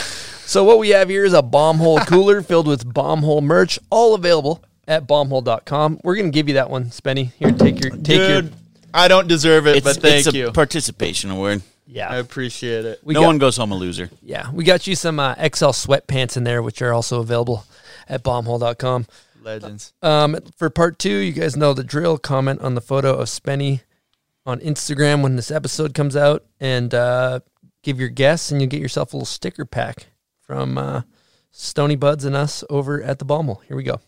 [0.47, 3.81] So what we have here is a bomb hole cooler filled with bomb hole merch,
[3.91, 5.99] all available at bombhole.com.
[6.05, 7.33] We're gonna give you that one, Spenny.
[7.33, 8.53] Here, take your take Dude, your
[8.95, 10.53] I don't deserve it, It's, but thank it's a you.
[10.53, 11.62] participation award.
[11.87, 13.01] Yeah, I appreciate it.
[13.03, 14.09] We no got, one goes home a loser.
[14.23, 17.66] yeah, we got you some uh, XL sweatpants in there, which are also available
[18.09, 19.07] at bombhole.com.
[19.43, 19.93] Legends.
[20.01, 22.16] Um, for part two, you guys know the drill.
[22.16, 23.81] Comment on the photo of Spenny
[24.47, 27.41] on Instagram when this episode comes out, and uh,
[27.83, 30.07] give your guess, and you'll get yourself a little sticker pack
[30.41, 31.03] from uh,
[31.51, 33.62] Stony Buds and us over at the Bomb Hole.
[33.69, 34.01] Here we go.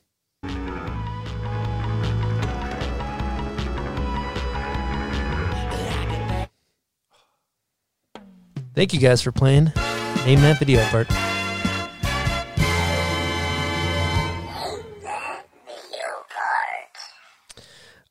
[8.77, 9.73] Thank you guys for playing.
[10.27, 11.09] Name that video, Bart.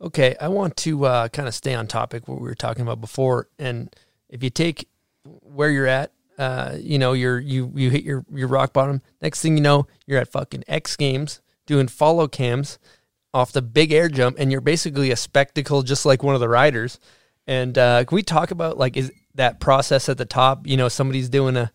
[0.02, 3.00] Okay, I want to uh, kind of stay on topic what we were talking about
[3.00, 3.96] before, and
[4.28, 4.90] if you take
[5.24, 9.04] where you're at, uh, you know, you're you you hit your your rock bottom.
[9.22, 12.80] Next thing you know, you're at fucking X Games doing follow cams
[13.36, 16.50] off the big air jump, and you're basically a spectacle, just like one of the
[16.50, 17.00] riders.
[17.46, 20.68] And uh, can we talk about like is that process at the top?
[20.68, 21.72] You know, somebody's doing a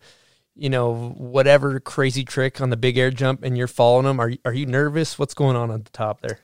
[0.55, 4.19] you know whatever crazy trick on the big air jump, and you're following them.
[4.19, 5.17] Are are you nervous?
[5.17, 6.39] What's going on at the top there?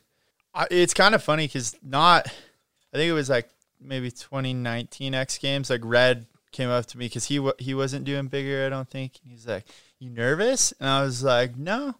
[0.53, 2.27] I, it's kind of funny because not,
[2.93, 3.49] I think it was like
[3.79, 5.69] maybe 2019 X Games.
[5.69, 8.65] Like Red came up to me because he he wasn't doing big air.
[8.65, 9.19] I don't think.
[9.23, 9.65] And he's like,
[9.99, 11.95] "You nervous?" And I was like, "No,"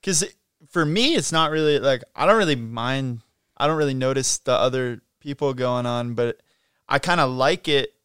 [0.00, 0.24] because
[0.68, 3.20] for me, it's not really like I don't really mind.
[3.56, 6.40] I don't really notice the other people going on, but
[6.88, 7.95] I kind of like it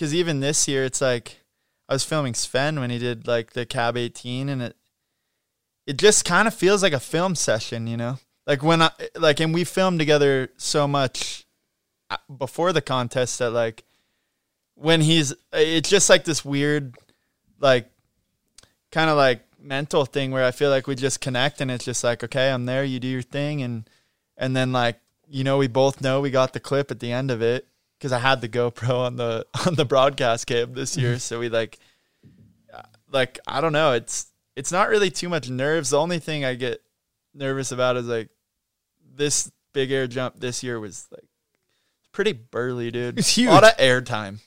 [0.00, 1.42] because even this year, it's like
[1.86, 4.76] I was filming Sven when he did like the Cab 18, and it
[5.86, 8.18] it just kind of feels like a film session, you know.
[8.46, 11.44] Like when I like, and we filmed together so much
[12.08, 13.84] uh, before the contest that like
[14.74, 16.96] when he's it's just like this weird
[17.58, 17.90] like
[18.90, 22.02] kind of like mental thing where I feel like we just connect and it's just
[22.02, 23.88] like okay I'm there you do your thing and
[24.38, 24.98] and then like
[25.28, 27.68] you know we both know we got the clip at the end of it
[28.00, 31.48] because I had the GoPro on the on the broadcast cam this year so we
[31.48, 31.78] like
[32.72, 36.44] uh, like I don't know it's it's not really too much nerves the only thing
[36.44, 36.82] I get
[37.34, 38.30] nervous about is like
[39.14, 41.28] this big air jump this year was like
[42.12, 43.48] pretty burly dude It's huge.
[43.48, 44.40] a lot of air time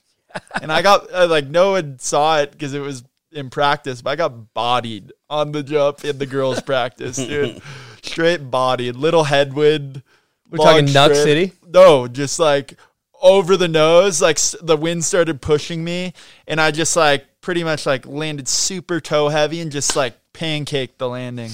[0.61, 3.03] and I got uh, like no one saw it because it was
[3.33, 7.61] in practice, but I got bodied on the jump in the girls' practice, dude.
[8.01, 10.03] Straight bodied, little headwind.
[10.49, 11.15] We're talking strip.
[11.15, 11.51] City?
[11.67, 12.77] No, just like
[13.23, 14.21] over the nose.
[14.21, 16.13] Like the wind started pushing me,
[16.47, 20.97] and I just like pretty much like landed super toe heavy and just like pancaked
[20.99, 21.49] the landing.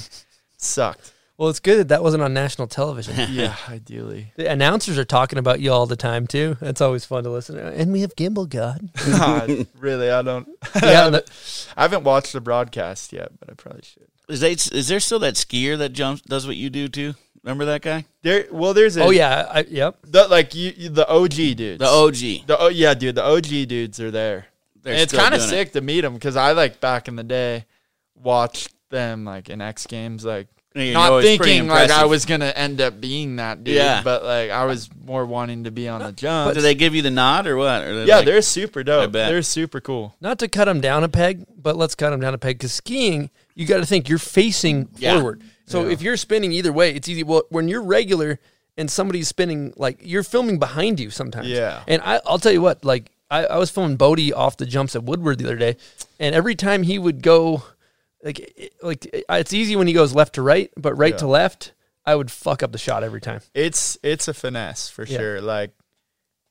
[0.58, 1.14] Sucked.
[1.38, 3.16] Well, it's good that that wasn't on national television.
[3.32, 4.34] Yeah, ideally.
[4.36, 6.58] the announcers are talking about you all the time too.
[6.60, 7.66] That's always fun to listen to.
[7.66, 8.90] And we have Gimbal God.
[9.10, 10.50] God, really, I don't.
[10.84, 11.32] yeah, the-
[11.78, 14.08] I haven't watched the broadcast yet, but I probably should.
[14.28, 17.14] Is, they, is there still that skier that jumps does what you do too?
[17.44, 18.06] Remember that guy?
[18.22, 19.98] There, well, there's a oh yeah, I, yep.
[20.04, 21.80] The, like you, you, the OG dudes.
[21.80, 22.48] The OG.
[22.48, 23.16] The oh yeah, dude.
[23.16, 24.48] The OG dudes are there.
[24.82, 25.52] They're and it's kind of doing it.
[25.52, 27.66] sick to meet them because I like back in the day
[28.16, 32.26] watched them like in X Games, like you know not it's thinking like I was
[32.26, 33.76] gonna end up being that dude.
[33.76, 34.02] Yeah.
[34.04, 36.54] but like I was more wanting to be on the jump.
[36.56, 37.84] Do they give you the nod or what?
[37.84, 39.12] Or yeah, like- they're super dope.
[39.12, 39.30] bet.
[39.32, 40.16] They're super cool.
[40.22, 42.74] Not to cut them down a peg, but let's cut them down a peg because
[42.74, 45.16] skiing, you got to think you're facing Yeah.
[45.16, 45.42] forward.
[45.70, 47.24] So if you're spinning either way, it's easy.
[47.24, 48.40] Well, when you're regular
[48.78, 51.48] and somebody's spinning, like you're filming behind you sometimes.
[51.48, 51.84] Yeah.
[51.88, 54.96] And I, I'll tell you what, like I, I was filming Bodie off the jumps
[54.96, 55.78] at Woodward the other day,
[56.20, 57.64] and every time he would go,
[58.24, 61.28] like, it- like it- it's easy when he goes left to right, but right to
[61.28, 61.74] left,
[62.06, 63.42] I would fuck up the shot every time.
[63.54, 65.18] It's it's a finesse for Yeah.
[65.20, 65.42] sure.
[65.42, 65.72] Like,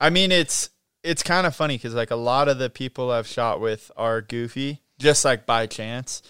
[0.01, 0.70] I mean, it's
[1.03, 4.20] it's kind of funny because like a lot of the people I've shot with are
[4.20, 6.23] goofy, just like by chance.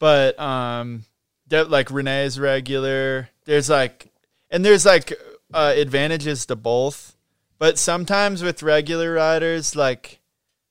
[0.00, 1.04] But um,
[1.46, 3.28] they're- like Renee's regular.
[3.44, 4.08] There's like,
[4.50, 5.12] and there's like
[5.54, 7.16] uh, advantages to both.
[7.58, 10.20] But sometimes with regular riders, like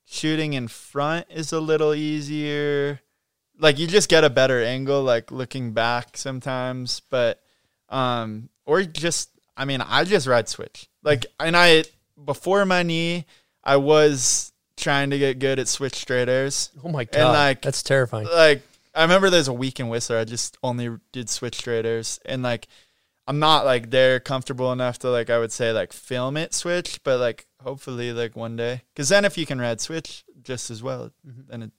[0.06, 3.02] shooting in front is a little easier.
[3.58, 7.02] Like you just get a better angle, like looking back sometimes.
[7.10, 7.42] But
[7.90, 10.88] um, or just I mean, I just ride switch.
[11.04, 11.86] Like, and I
[12.24, 13.26] before my knee,
[13.64, 16.70] I was trying to get good at switch straight airs.
[16.84, 18.28] Oh my god, and like- that's terrifying.
[18.28, 18.62] Like,
[18.96, 22.42] I remember there's a week in Whistler, I just only did switch straight airs, and
[22.44, 22.68] like,
[23.28, 27.02] I'm not like there comfortable enough to like I would say like film it switch,
[27.04, 30.82] but like hopefully like one day, because then if you can ride switch just as
[30.84, 31.72] well, then it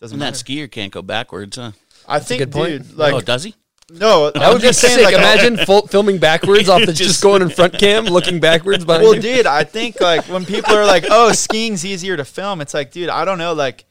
[0.00, 1.72] doesn't And that skier can't go backwards, huh?
[2.08, 2.68] I think, good point.
[2.88, 3.54] dude, like oh, does he?
[3.90, 4.98] no, That would be sick.
[5.12, 9.04] Imagine full, filming backwards off the just, Just- going in front cam, looking backwards behind
[9.04, 9.20] well, you.
[9.22, 12.90] dude, I think like when people are like, "Oh, skiing's easier to film," it's like,
[12.92, 13.52] dude, I don't know.
[13.54, 13.84] Like,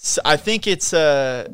[0.00, 1.48] s- I think it's uh,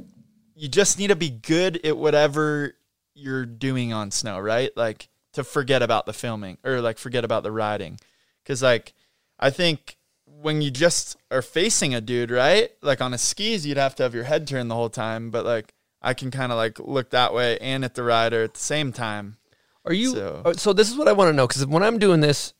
[0.61, 2.74] you just need to be good at whatever
[3.15, 4.70] you're doing on snow, right?
[4.77, 7.99] Like to forget about the filming or like forget about the riding,
[8.43, 8.93] because like
[9.39, 9.97] I think
[10.27, 12.70] when you just are facing a dude, right?
[12.82, 15.45] Like on a skis, you'd have to have your head turned the whole time, but
[15.45, 15.74] like.
[16.03, 18.91] I can kind of like look that way and at the rider at the same
[18.91, 19.37] time.
[19.85, 21.99] Are you So- so, so this is what I want to know because when I'm
[21.99, 22.55] doing this,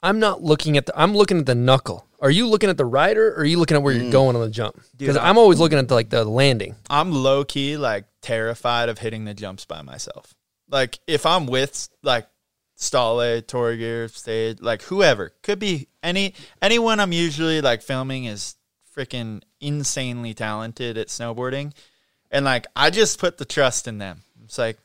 [0.00, 2.06] I'm not looking at the I'm looking at the knuckle.
[2.20, 4.12] Are you looking at the rider or are you looking at where you're mm.
[4.12, 4.80] going on the jump?
[4.96, 6.74] Because I- I'm always looking at the, like the landing.
[6.90, 10.34] I'm low key like terrified of hitting the jumps by myself.
[10.68, 12.26] Like if I'm with like
[12.76, 18.56] Stale, Torgeir, Sage, like whoever, could be any anyone I'm usually like filming is
[18.96, 21.72] freaking insanely talented at snowboarding.
[22.30, 24.22] And like I just put the trust in them.
[24.44, 24.78] It's like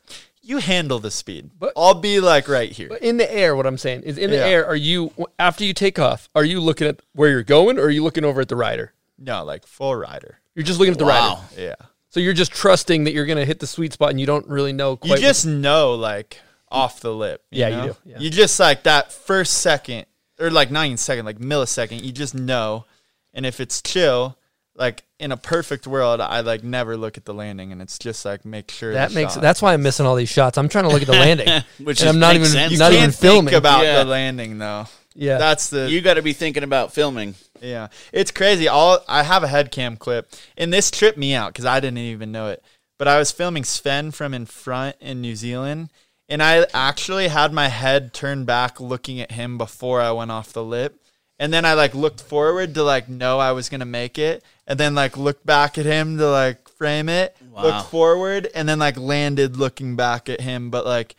[0.43, 1.49] you handle the speed.
[1.57, 2.89] But- I'll be like right here.
[2.89, 4.45] But in the air, what I'm saying is in the Yeah.
[4.45, 4.65] air.
[4.67, 6.29] Are you after you take off?
[6.35, 8.93] Are you looking at where you're going or are you looking over at the rider?
[9.17, 10.39] No, like full rider.
[10.53, 11.39] You're just looking at the rider.
[11.57, 11.75] Yeah.
[12.09, 14.73] So you're just trusting that you're gonna hit the sweet spot and you don't really
[14.73, 14.97] know.
[14.97, 16.39] Quite you what- just know like
[16.69, 17.41] off the lip.
[17.51, 18.19] Yeah, you do, yeah.
[18.19, 20.05] You just like that first second
[20.39, 22.03] or like not even second, like millisecond.
[22.03, 22.85] You just know,
[23.33, 24.37] and if it's chill,
[24.75, 28.25] like in a perfect world, I like never look at the landing, and it's just
[28.25, 30.57] like make sure that the makes shot- that's why I'm missing all these shots.
[30.57, 31.47] I'm trying to look at the landing,
[31.83, 32.71] Which and is- I'm not even sense.
[32.71, 33.53] You not can't even think filming.
[33.53, 34.03] about Yeah.
[34.03, 34.85] the landing though.
[35.15, 37.35] yeah, That's the You got to be thinking about filming.
[37.61, 38.67] Yeah, it's crazy.
[38.67, 41.99] All I have a head cam clip, and this tripped me out because I didn't
[41.99, 42.63] even know it.
[42.99, 45.91] But I was filming Sven from in front in New Zealand,
[46.29, 50.51] and I actually had my head turned back, looking at him before I went off
[50.53, 50.99] the lip,
[51.39, 54.79] and then I like looked forward to like know I was gonna make it, and
[54.79, 57.63] then like looked back at him to like frame it, Wow.
[57.63, 60.69] looked forward, and then like landed looking back at him.
[60.69, 61.15] But like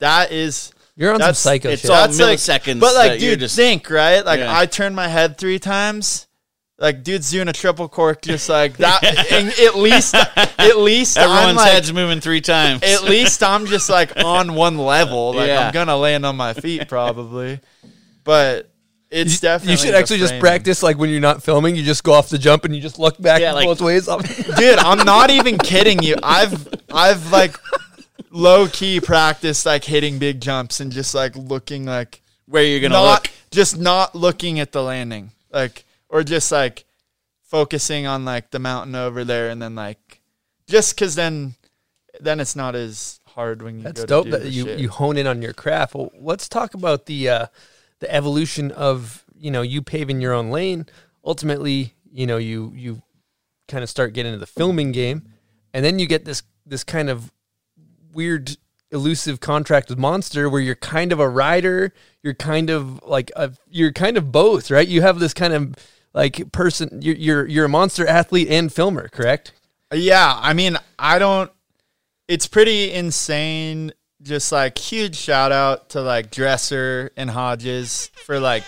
[0.00, 1.90] that is You're on some That's- psycho it's shit.
[1.90, 4.24] all that's like- milliseconds But like, dude, just- think right.
[4.24, 4.56] Like, Yeah.
[4.56, 6.26] I turned my head three times.
[6.78, 9.02] Like, dude's doing a triple cork, just like that.
[9.32, 12.82] and at least, at least, I'm Everyone's like, head's moving three times.
[12.82, 15.32] at least I'm just like on one level.
[15.34, 15.66] Like, Yeah.
[15.68, 17.60] I'm gonna land on my feet probably.
[18.24, 18.68] But
[19.12, 22.12] it's definitely you should actually just practice like when you're not filming, you just go
[22.12, 24.06] off the jump and you just look back Yeah, like- both ways.
[24.56, 24.78] dude.
[24.78, 26.16] I'm not even kidding you.
[26.22, 27.56] I've I've like
[28.30, 32.94] low key practiced like hitting big jumps and just like looking like where you're gonna
[32.94, 33.30] not look.
[33.50, 36.84] just not looking at the landing like or just like
[37.42, 40.20] focusing on like the mountain over there and then like
[40.66, 41.54] just because then
[42.20, 44.64] then it's not as hard when you That's go dope to do that the you,
[44.64, 44.78] shit.
[44.78, 45.94] you hone in on your craft.
[45.94, 47.46] Well, let's talk about the uh,
[48.02, 50.86] the evolution of you know you paving your own lane.
[51.24, 53.02] Ultimately, you know you you
[53.68, 55.28] kind of start getting into the filming game,
[55.72, 57.32] and then you get this this kind of
[58.12, 58.56] weird
[58.90, 63.52] elusive contract with Monster where you're kind of a rider, you're kind of like a
[63.70, 64.86] you're kind of both, right?
[64.86, 65.76] You have this kind of
[66.12, 69.52] like person you're you're, you're a monster athlete and filmer, correct?
[69.94, 71.50] Yeah, I mean, I don't.
[72.26, 73.92] It's pretty insane.
[74.22, 78.62] Just like huge shout out to like Dresser and Hodges for like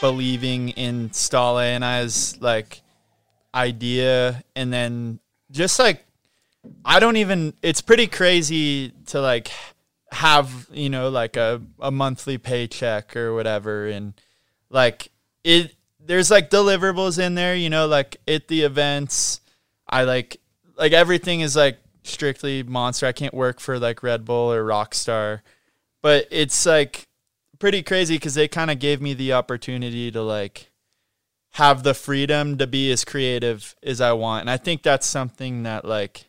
[0.00, 2.82] believing in Stale and I's like
[3.54, 5.18] idea, and then
[5.50, 6.04] just like
[6.84, 7.54] I don't even.
[7.62, 9.50] It's pretty crazy to like
[10.12, 14.14] have you know like a a monthly paycheck or whatever, and
[14.70, 15.10] like
[15.42, 15.74] it.
[16.04, 19.40] There's like deliverables in there, you know, like at the events.
[19.88, 20.40] I like
[20.76, 23.06] like everything is like strictly monster.
[23.06, 25.40] I can't work for like Red Bull or Rockstar,
[26.02, 27.06] but it's like
[27.58, 30.70] pretty crazy because they kind of gave me the opportunity to like
[31.52, 35.64] have the freedom to be as creative as I want, and I think that's something
[35.64, 36.26] that like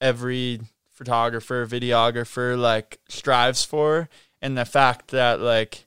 [0.00, 0.60] every
[0.92, 4.08] photographer, videographer like strives for,
[4.40, 5.86] and the fact that like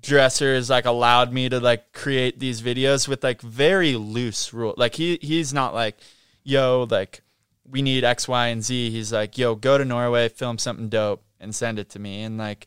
[0.00, 4.74] dresser has like allowed me to like create these videos with like very loose rule
[4.76, 5.96] like he he's not like
[6.42, 7.22] yo like
[7.68, 8.90] we need x y and z.
[8.90, 12.22] He's like yo go to norway film something dope and send it to me.
[12.22, 12.66] And like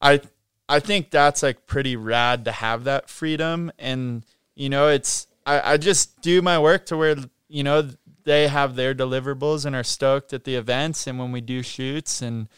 [0.00, 0.20] i
[0.68, 3.70] i think that's like pretty rad to have that freedom.
[3.78, 4.24] And
[4.54, 7.16] you know it's i i just do my work to where
[7.48, 7.90] you know
[8.24, 12.20] they have their deliverables and are stoked at the events and when we do shoots.
[12.20, 12.48] And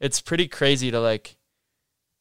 [0.00, 1.36] it's pretty crazy to like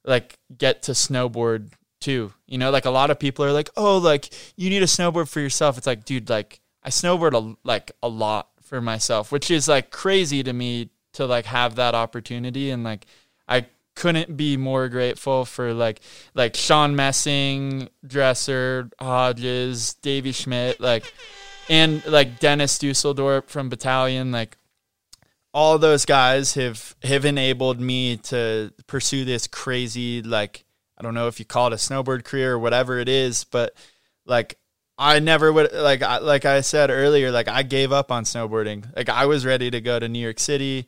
[0.05, 2.33] like get to snowboard too.
[2.45, 5.27] You know, like a lot of people are like, "Oh, like you need a snowboard
[5.27, 9.49] for yourself." It's like, dude, like I snowboard a, like a lot for myself, which
[9.49, 12.69] is like crazy to me to like have that opportunity.
[12.69, 13.07] And like
[13.47, 13.65] I
[13.95, 16.01] couldn't be more grateful for like
[16.35, 21.11] like Sean Messing, Dresser, Hodges, Davey Schmidt, like
[21.67, 24.57] and like Dennis Dusseldorp from Battalion, like
[25.53, 30.63] all those guys have have enabled me to pursue this crazy like
[30.97, 33.73] I don't know if you call it a snowboard career or whatever it is, but
[34.25, 34.59] like
[34.99, 38.85] I never would like I, like I said earlier like I gave up on snowboarding.
[38.95, 40.85] Like I was ready to go to New York City.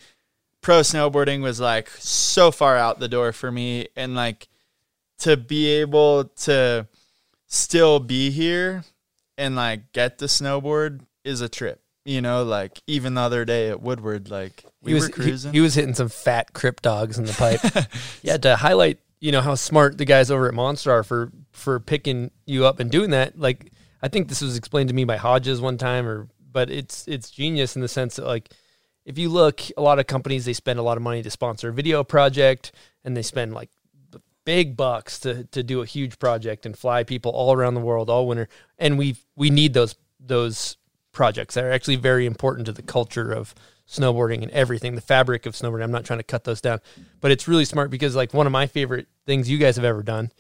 [0.59, 4.49] Pro snowboarding was like so far out the door for me and like
[5.19, 6.87] to be able to
[7.47, 8.83] still be here
[9.37, 11.81] and like get the snowboard is a trip.
[12.03, 15.53] You know, like even the other day at Woodward, like we he was were cruising.
[15.53, 17.61] He, he was hitting some fat crip dogs in the pipe.
[18.23, 21.79] yeah, to highlight you know how smart the guys over at Monster are for for
[21.79, 23.39] picking you up and doing that.
[23.39, 23.70] Like
[24.01, 27.29] I think this was explained to me by Hodges one time, or but it's it's
[27.29, 28.49] genius in the sense that like
[29.05, 31.69] if you look, a lot of companies they spend a lot of money to sponsor
[31.69, 32.71] a video project,
[33.03, 33.69] and they spend like
[34.45, 38.09] big bucks to to do a huge project and fly people all around the world
[38.09, 38.47] all winter.
[38.77, 40.77] And we we need those those
[41.11, 43.53] projects that are actually very important to the culture of
[43.87, 45.83] snowboarding and everything, the fabric of snowboarding.
[45.83, 46.79] I'm not trying to cut those down,
[47.19, 50.01] but it's really smart because like one of my favorite things you guys have ever
[50.01, 50.31] done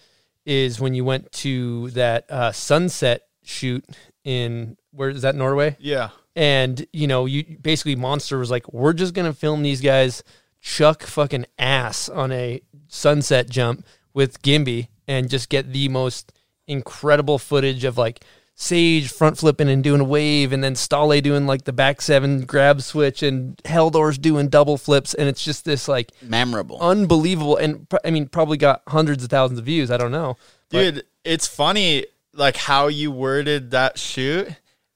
[0.45, 3.85] is when you went to that uh, sunset shoot
[4.23, 5.75] in where is that Norway?
[5.79, 6.09] yeah.
[6.35, 10.23] And you know, you basically Monster was like, we're just gonna film these guys
[10.61, 16.31] chuck fucking ass on a sunset jump with Gimby and just get the most
[16.67, 18.23] incredible footage of like
[18.55, 22.45] Sage front flipping and doing a wave, and then Stale doing like the back seven
[22.45, 26.77] grab switch, and Halldor's doing double flips, and it's just this like Memorable.
[26.79, 27.57] unbelievable.
[27.57, 29.89] And pr- I mean, probably got hundreds of thousands of views.
[29.89, 30.37] I don't know,
[30.69, 32.05] But- Dude, it's funny.
[32.33, 34.47] Like how you worded that shoot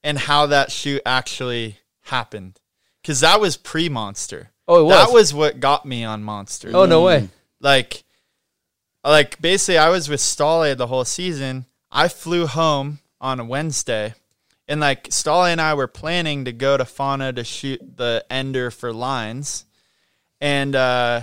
[0.03, 2.59] and how that shoot actually happened.
[3.03, 4.51] Cause that was pre Monster.
[4.67, 4.93] Oh, it was.
[4.93, 6.71] That was what got me on Monster.
[6.73, 7.29] Oh no way.
[7.59, 8.03] Like,
[9.03, 11.65] like basically, I was with Stale the whole season.
[11.91, 14.15] I flew home on a Wednesday,
[14.67, 18.71] and like Stale and I were planning to go to Fonna to shoot the ender
[18.71, 19.65] for lines,
[20.41, 21.21] and uh,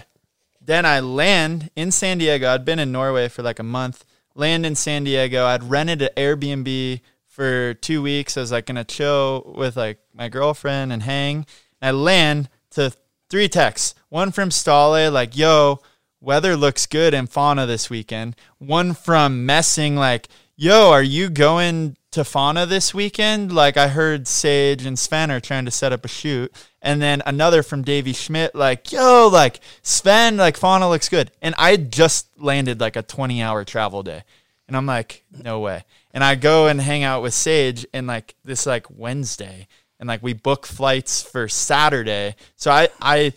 [0.60, 2.52] then I land in San Diego.
[2.52, 4.04] I'd been in Norway for like a month.
[4.34, 5.46] Land in San Diego.
[5.46, 8.36] I'd rented an Airbnb for two weeks.
[8.36, 11.46] I was like gonna chill with like my girlfriend and hang.
[11.80, 12.92] And I land to
[13.32, 13.94] three texts.
[14.10, 15.80] One from Stale, like, yo,
[16.20, 18.36] weather looks good in Fonna this weekend.
[18.58, 23.50] One from Messing, like, yo, are you going to Fonna this weekend?
[23.50, 26.52] Like, I heard Sage and Sven are trying to set up a shoot.
[26.82, 31.30] And then another from Davy Schmidt, like, yo, like, Sven, like, Fonna looks good.
[31.40, 34.24] And I just landed like a 20 hour travel day.
[34.66, 35.84] And I'm like, no way.
[36.12, 39.66] And I go and hang out with Sage and like this like Wednesday
[40.02, 42.34] and like we book flights for Saturday.
[42.56, 43.32] So I I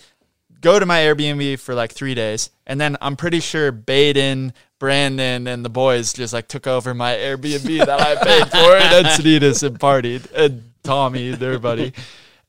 [0.61, 5.47] go to my Airbnb for like three days, and then I'm pretty sure Baden, Brandon,
[5.47, 9.05] and the boys just like took over my Airbnb that I paid for, and then
[9.05, 11.93] Encinitas and partied, and Tommy, their buddy,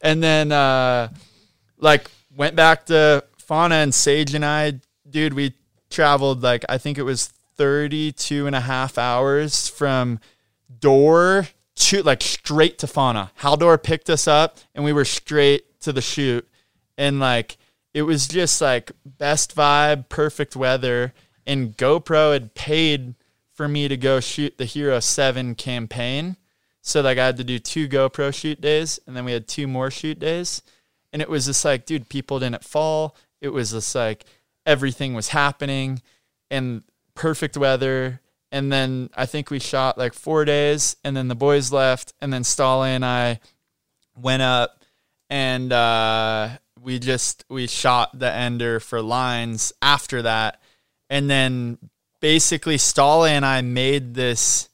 [0.06, 1.08] and then uh,
[1.78, 5.54] like went back to Fonna and Sage and I, dude, we
[5.90, 7.26] traveled like I think it was
[7.56, 10.20] 32 and a half hours from
[10.78, 13.30] door to like straight to Fonna.
[13.40, 16.48] Halldor picked us up and we were straight to the shoot.
[16.96, 17.56] And like
[17.92, 21.14] it was just like best vibe, perfect weather.
[21.46, 23.14] And GoPro had paid
[23.52, 26.36] for me to go shoot the Hero 7 campaign.
[26.86, 29.66] So like I had to do two GoPro shoot days and then we had two
[29.66, 30.62] more shoot days.
[31.12, 33.16] And it was just like, dude, people didn't fall.
[33.40, 34.24] It was just like
[34.64, 36.00] everything was happening
[36.48, 36.84] and
[37.14, 38.20] perfect weather.
[38.52, 42.32] And then I think we shot like four days, and then the boys left, and
[42.32, 43.40] then Stale and I
[44.16, 44.84] went up,
[45.28, 46.50] and uh,
[46.80, 50.62] we just we shot the ender for lines after that,
[51.10, 51.78] and then
[52.20, 54.68] basically Stale and I made this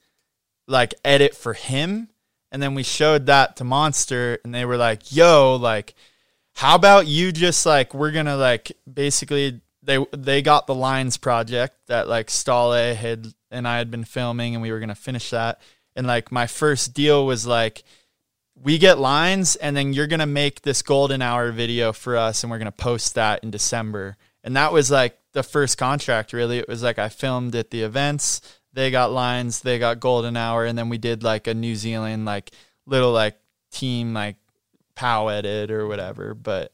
[0.73, 2.09] like edit for him,
[2.51, 5.95] and then we showed that to Monster, and they were like, "Yo, like."
[6.55, 11.77] How about you just like we're gonna like basically they they got the lines project
[11.89, 15.61] that like Stale had and I had been filming and we were gonna finish that.
[15.97, 17.83] And like my first deal was like
[18.55, 22.51] we get lines and then you're gonna make this golden hour video for us and
[22.51, 24.17] we're gonna post that in December.
[24.45, 26.59] And that was like the first contract really.
[26.59, 28.41] It was like I filmed at the events,
[28.73, 32.25] they got lines, they got golden hour, and then we did like a New Zealand
[32.25, 32.51] like
[32.87, 33.37] little like
[33.71, 34.37] team like
[34.95, 36.35] pow edit or whatever.
[36.35, 36.73] But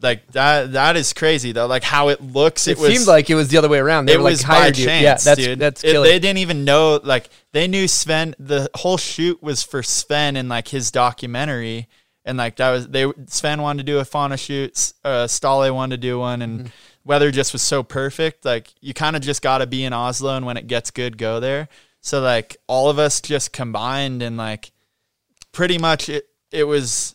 [0.00, 1.66] like that that is crazy though.
[1.66, 2.66] Like how it looks.
[2.68, 4.06] It, It, was seemed like it was the other way around.
[4.06, 4.84] They it were like was by hired you.
[4.86, 5.58] chance, Yeah, that's dude.
[5.58, 7.00] that's It- they didn't even know.
[7.02, 8.34] Like they knew Sven.
[8.38, 11.88] The whole shoot was for Sven and like his documentary,
[12.24, 13.10] and like that was they.
[13.26, 14.92] Sven wanted to do a Fonna shoot.
[15.04, 16.68] Uh, Stale wanted to do one, and Mm-hmm.
[17.06, 18.44] Weather just was so perfect.
[18.44, 21.16] Like you kind of just got to be in Oslo, and when it gets good,
[21.16, 21.68] go there.
[22.00, 24.72] So like all of us just combined, and like
[25.52, 26.28] pretty much it.
[26.50, 27.14] It was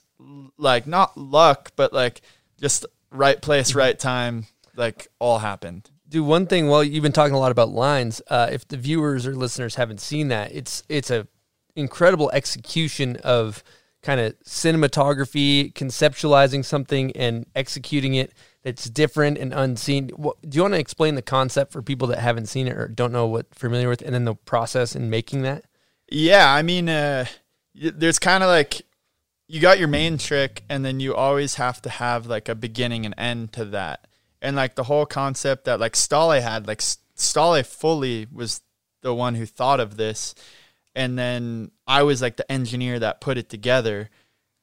[0.58, 2.22] like not luck, but like
[2.60, 3.46] just right Mm-hmm.
[3.46, 4.48] place, right time.
[4.76, 5.90] Like all happened.
[6.08, 6.70] do one thing.
[6.70, 8.22] Well, you've been talking a lot about lines.
[8.30, 11.28] Uh, if the viewers or listeners haven't seen that, it's it's a
[11.76, 13.64] incredible execution of
[14.02, 20.10] kind of cinematography, conceptualizing something and executing it that's different and unseen.
[20.10, 22.88] What, do you want to explain the concept for people that haven't seen it or
[22.88, 25.66] don't know what familiar with, and then the process in making that?
[26.10, 27.26] Yeah, I mean, uh,
[27.74, 28.82] there's kind of like
[29.48, 33.06] you got your main trick, and then you always have to have like a beginning
[33.06, 34.08] and end to that.
[34.42, 38.62] And like the whole concept that like Stale had, like Stale fully was
[39.02, 40.36] the one who thought of this,
[40.96, 44.10] and then I was like the engineer that put it together.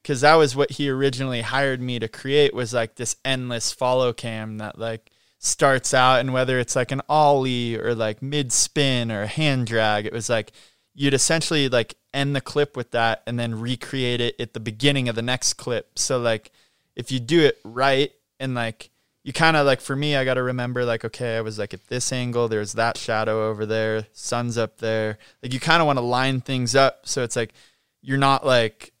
[0.03, 4.13] Cause that was what he originally hired me to create was like this endless follow
[4.13, 9.11] cam that like starts out and whether it's like an ollie or like mid spin
[9.11, 10.51] or hand drag, it was like
[10.93, 15.07] you'd essentially like end the clip with that and then recreate it at the beginning
[15.07, 15.97] of the next clip.
[15.97, 16.51] So like
[16.95, 18.89] if you do it right and like
[19.23, 21.73] you kind of like for me I got to remember like okay, I was like
[21.73, 25.17] at this angle, there's that shadow over there, sun's up there.
[25.41, 27.53] Like you kind of want to line things up so it's like
[28.01, 28.91] you're not like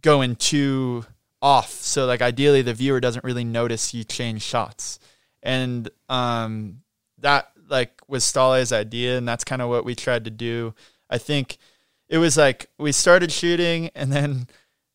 [0.00, 1.04] going too
[1.40, 1.70] off.
[1.72, 4.98] So like ideally the viewer doesn't really notice you change shots.
[5.42, 6.82] And um
[7.18, 10.74] that like was Stale's idea and that's kind of what we tried to do.
[11.10, 11.58] I think
[12.08, 14.46] it was like we started shooting and then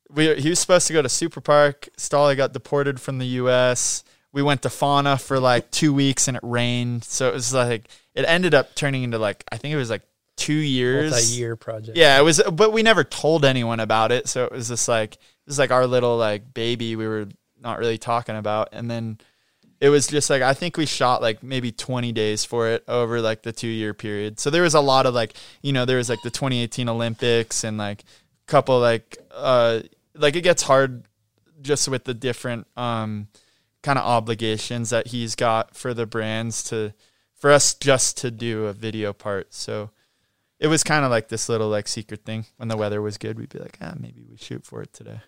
[0.10, 1.90] we he was supposed to go to Super Park.
[1.98, 4.04] Stale got deported from the US.
[4.32, 7.04] We went to Fonna for like 2 weeks and it rained.
[7.04, 10.04] So it was like it ended up turning into like I think it was like
[10.38, 11.12] two years.
[11.12, 11.98] Multi-year project.
[11.98, 14.30] Yeah, it was, but we never told anyone about it.
[14.30, 17.28] So it was just like it was like our little like baby we were
[17.62, 19.18] not really talking about, and then
[19.82, 23.20] it was just like I think we shot like maybe 20 days for it over
[23.22, 24.40] like the two year period.
[24.40, 27.64] So there was a lot of like you know there was like the 2018 Olympics
[27.64, 29.82] and like a couple like uh
[30.16, 31.04] like it gets hard
[31.62, 33.28] just with the different um
[33.84, 36.94] kind of obligations that he's got for the brands to
[37.36, 39.54] for us just to do a video part.
[39.54, 39.92] So
[40.60, 42.46] it was kind of like this little like secret thing.
[42.58, 45.22] When the weather was good, we'd be like, ah, maybe we shoot for it today.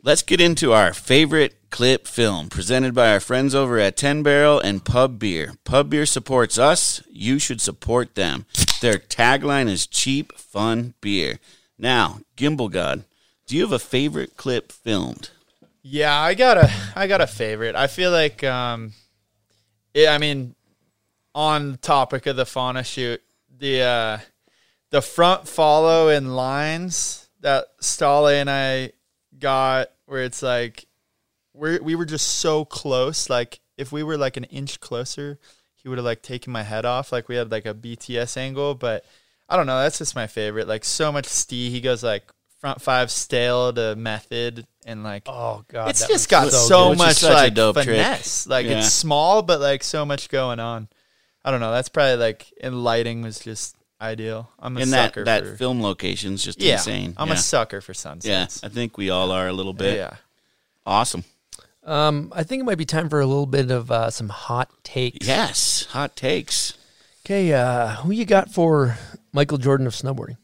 [0.00, 4.60] Let's get into our favorite clip film presented by our friends over at 10 Barrel
[4.60, 5.54] and Pub Beer.
[5.64, 7.02] Pub Beer supports us.
[7.10, 8.46] You should support them.
[8.80, 11.40] Their tagline is cheap, fun beer.
[11.76, 13.04] Now, Gimbal God,
[13.46, 15.30] do you have a favorite clip filmed?
[15.82, 17.74] Yeah, I got a I got a favorite.
[17.74, 18.92] I feel like um
[19.94, 20.54] it, I mean
[21.34, 23.22] on topic of the Fonna shoot,
[23.58, 24.18] the uh
[24.90, 28.92] the front follow in lines that Stale and I
[29.38, 30.86] got where it's like
[31.54, 35.38] we we were just so close like if we were like an inch closer,
[35.74, 38.74] he would have like taken my head off like we had like a BTS angle,
[38.74, 39.04] but
[39.48, 40.66] I don't know, that's just my favorite.
[40.68, 42.24] Like so much Steve, he goes like
[42.60, 46.98] front five stale to method and like Oh god, it's just got so so, good.
[46.98, 47.86] Which is much like dope trick.
[47.86, 48.46] finesse.
[48.48, 48.78] Like Yeah.
[48.78, 50.88] it's small, but like so much going on.
[51.44, 51.70] I don't know.
[51.70, 54.50] That's probably like in lighting was just ideal.
[54.58, 56.74] I'm a And that, sucker that for film location's just yeah.
[56.74, 57.14] insane.
[57.16, 57.34] I'm yeah.
[57.34, 58.60] a sucker for sunsets.
[58.62, 58.66] Yeah.
[58.68, 59.96] I think we all are a little bit.
[59.96, 60.16] yeah.
[60.86, 61.24] Awesome.
[61.84, 64.70] Um, I think it might be time for a little bit of uh, some hot
[64.84, 65.26] takes.
[65.26, 66.74] Yes, hot takes.
[67.24, 68.98] Okay, uh, who you got for
[69.32, 70.36] Michael Jordan of snowboarding?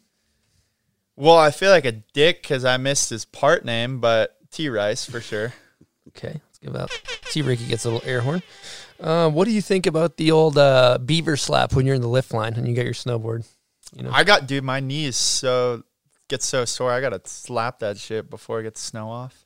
[1.17, 5.05] Well, I feel like a dick because I missed his part name, but T Rice
[5.05, 5.53] for sure.
[6.09, 6.91] Okay, let's give out.
[7.31, 8.43] T Ricky gets a little air horn.
[9.05, 12.09] Uh, what do you think about the old uh, beaver slap when you're in the
[12.09, 13.47] lift line and you get your snowboard?
[13.95, 15.83] You know, I got dude, my knees so
[16.29, 16.91] get so sore.
[16.91, 19.45] I gotta slap that shit before I get the snow off.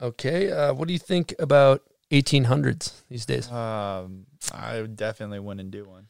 [0.00, 0.52] okay.
[0.52, 1.82] Uh, what do you think about
[2.12, 3.50] 1800s these days?
[3.50, 6.06] Um, I definitely wouldn't do one.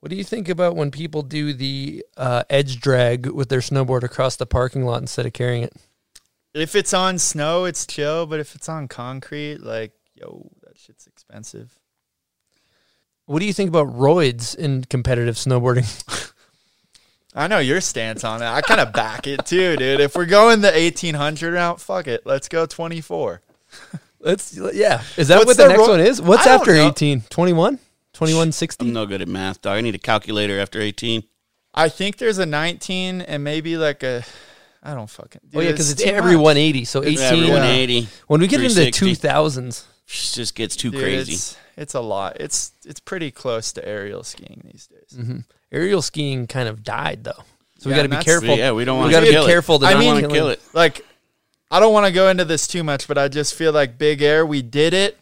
[0.00, 4.02] What do you think about when people do the uh, edge drag with their snowboard
[4.02, 5.74] across the parking lot instead of carrying it?
[6.54, 8.26] If it's on snow, it's chill.
[8.26, 10.50] But if it's on concrete, like yo,
[11.28, 11.78] expensive.
[13.26, 16.32] What do you think about roids in competitive snowboarding?
[17.34, 18.46] I know your stance on it.
[18.46, 20.00] I kind of back it too, dude.
[20.00, 22.22] If we're going the eighteen hundred route, fuck it.
[22.24, 23.42] Let's go twenty four.
[24.20, 25.02] Let's yeah.
[25.18, 26.22] Is that What's what the, the next ro- one is?
[26.22, 26.88] What's I after know.
[26.88, 27.20] 18?
[27.28, 27.76] 21?
[28.14, 28.86] 2160?
[28.86, 29.76] I'm no good at math, dog.
[29.76, 31.22] I need a calculator after 18.
[31.74, 34.24] I think there's a nineteen and maybe like a.
[34.82, 35.42] I don't fucking.
[35.54, 36.44] Oh yeah, because it's too every much.
[36.44, 36.84] 180.
[36.86, 37.18] So 18.
[37.18, 37.52] Every uh, Yeah.
[37.52, 38.08] 180.
[38.26, 41.34] When we get into the 2000s, just gets too Dude, crazy.
[41.34, 42.38] It's, it's a lot.
[42.40, 45.18] It's it's pretty close to aerial skiing these days.
[45.18, 45.38] Mm-hmm.
[45.70, 47.44] aerial skiing kind of died though.
[47.78, 48.56] So we got to be careful.
[48.56, 49.80] yeah, we don't want to to be kill careful it.
[49.80, 50.58] to I not mean- want to kill kill it.
[50.58, 50.74] it.
[50.74, 51.04] Like,
[51.70, 54.20] I don't want to go into this too much, but I just feel like Big
[54.20, 55.16] Air, we did it.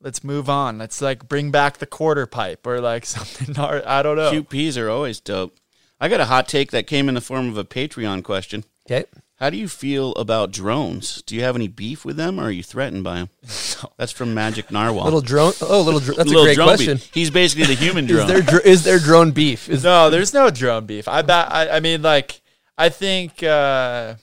[0.00, 0.78] Let's move on.
[0.78, 3.58] Let's like bring back the quarter pipe or like something.
[3.58, 4.30] Or, I don't know.
[4.30, 5.56] QPs are always dope.
[5.98, 8.62] I got a hot take that came in the form of a Patreon question.
[8.88, 9.06] Okay.
[9.36, 11.20] How do you feel about drones?
[11.22, 13.28] Do you have any beef with them, or are you threatened by them?
[13.98, 15.04] That's from Magic Narwhal.
[15.04, 15.52] Little drone.
[15.60, 16.00] Oh, little.
[16.00, 16.96] Dr- that's a great drone question.
[16.96, 17.10] beef.
[17.12, 18.26] He's basically the human Is drone.
[18.28, 19.68] there dr- is there drone beef?
[19.68, 21.06] Is No, there's no drone beef.
[21.06, 21.52] I bet.
[21.52, 22.40] I, I mean, like,
[22.78, 24.14] I think, uh,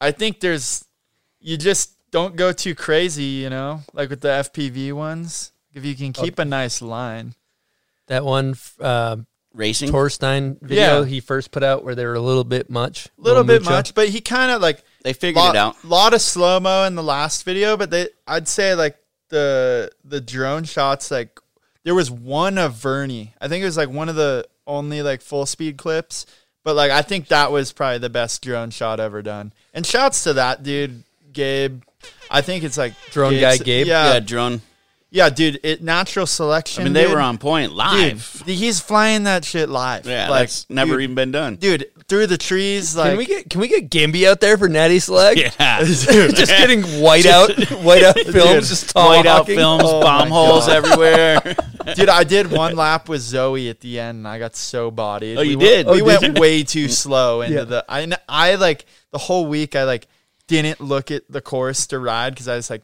[0.00, 0.84] I think there's,
[1.40, 5.52] you just don't go too crazy, you know, like with the FPV ones.
[5.74, 7.34] If you can keep a nice line,
[8.06, 9.16] that one uh,
[9.54, 9.90] Racing?
[9.90, 11.04] Torstein video Yeah.
[11.06, 13.70] he first put out where they were a little bit much, a little bit mucho?
[13.74, 15.84] much, but he kind of like They figured lot, it out.
[15.84, 18.96] lot of slow mo in the last video, but they, I'd say like
[19.28, 21.40] the the drone shots, like
[21.84, 23.34] there was one of Vernie.
[23.40, 26.26] I think it was like one of the only like full speed clips,
[26.62, 29.52] but like I think that was probably the best drone shot ever done.
[29.74, 31.02] And shouts to that dude,
[31.32, 31.82] Gabe.
[32.30, 33.86] I think it's like Drone Gabe's- guy Gabe?
[33.88, 34.20] Yeah, yeah,
[35.10, 35.58] yeah, dude.
[35.62, 36.82] It natural selection.
[36.82, 37.12] I mean, they dude.
[37.14, 38.32] were on point live.
[38.38, 38.58] Dude, live.
[38.58, 40.06] he's flying that shit live.
[40.06, 41.56] yeah, like that's never dude, even been done.
[41.56, 42.96] dude through the trees.
[42.96, 45.36] Like Can we get can we get Gimby out there for Natty Slag?
[45.38, 45.50] Yeah.
[45.84, 46.06] just
[46.48, 47.50] getting white out,
[47.82, 50.76] white out films, just White out films, Oh bomb holes God.
[50.84, 51.56] everywhere.
[51.96, 55.38] Dude, I did one lap with Zoe at the end, and I got so bodied.
[55.38, 55.86] Oh, you we oh, did?
[55.86, 56.40] Went, we Oh, went did you?
[56.40, 57.64] way too slow into Yeah.
[57.64, 57.84] the.
[57.88, 59.74] I I like the whole week.
[59.74, 60.06] I like
[60.46, 62.82] didn't look at the course to ride because I was like,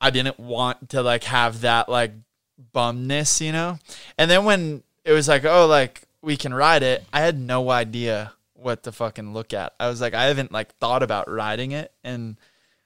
[0.00, 2.12] I didn't want to like have that like
[2.74, 3.78] bumness, you know.
[4.18, 7.70] And then when it was like, oh, like we can ride it, I had no
[7.70, 9.74] idea what to fucking look at.
[9.78, 12.36] I was like, I haven't like thought about riding it, and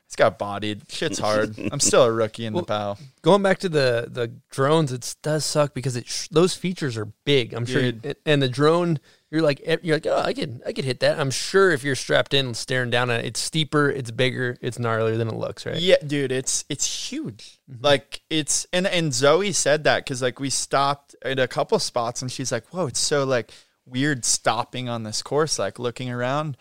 [0.06, 0.82] It's got bodied.
[0.90, 1.56] Shit's hard.
[1.72, 2.98] I'm still a rookie in the PAL.
[3.22, 7.06] Going back to the the drones, it does suck because it sh- those features are
[7.24, 7.54] big.
[7.54, 8.16] I'm sure, Dude.
[8.26, 8.98] and the drone,
[9.30, 11.18] you're like eh, you're like, oh, I could I could hit that.
[11.18, 14.56] I'm sure if you're strapped in, and staring down at it, it's steeper, it's bigger,
[14.60, 15.76] it's gnarlier than it looks, right?
[15.76, 17.60] Yeah, dude, it's it's huge.
[17.80, 22.22] Like it's and and Zoe said that because like we stopped at a couple spots
[22.22, 23.52] and she's like, "Whoa, it's so like
[23.86, 26.56] weird stopping on this course, like looking around."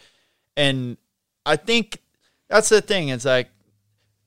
[0.55, 0.97] And
[1.45, 2.03] I think
[2.49, 3.09] that's the thing.
[3.09, 3.49] It's like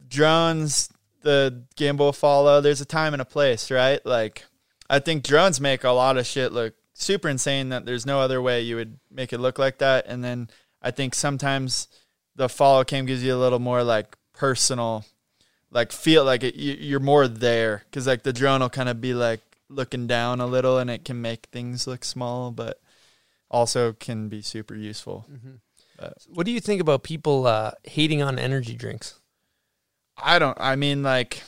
[0.09, 0.91] drones,
[1.21, 2.61] the gimbal follow.
[2.61, 4.05] There's a time and a place, right?
[4.05, 4.45] Like
[4.91, 7.69] I think drones make a lot of shit look super insane.
[7.71, 10.07] That there's no other way you would make it look like that.
[10.07, 10.49] And then
[10.81, 11.89] I think sometimes
[12.35, 15.05] the follow cam gives you a little more like personal
[15.73, 19.01] like feel like it, you, you're more there because like the drone will kind of
[19.01, 22.81] be like looking down a little and it can make things look small but
[23.51, 25.27] also can be super useful
[26.29, 29.19] What do you think about people uh, hating on energy drinks?
[30.23, 31.43] i don't i mean like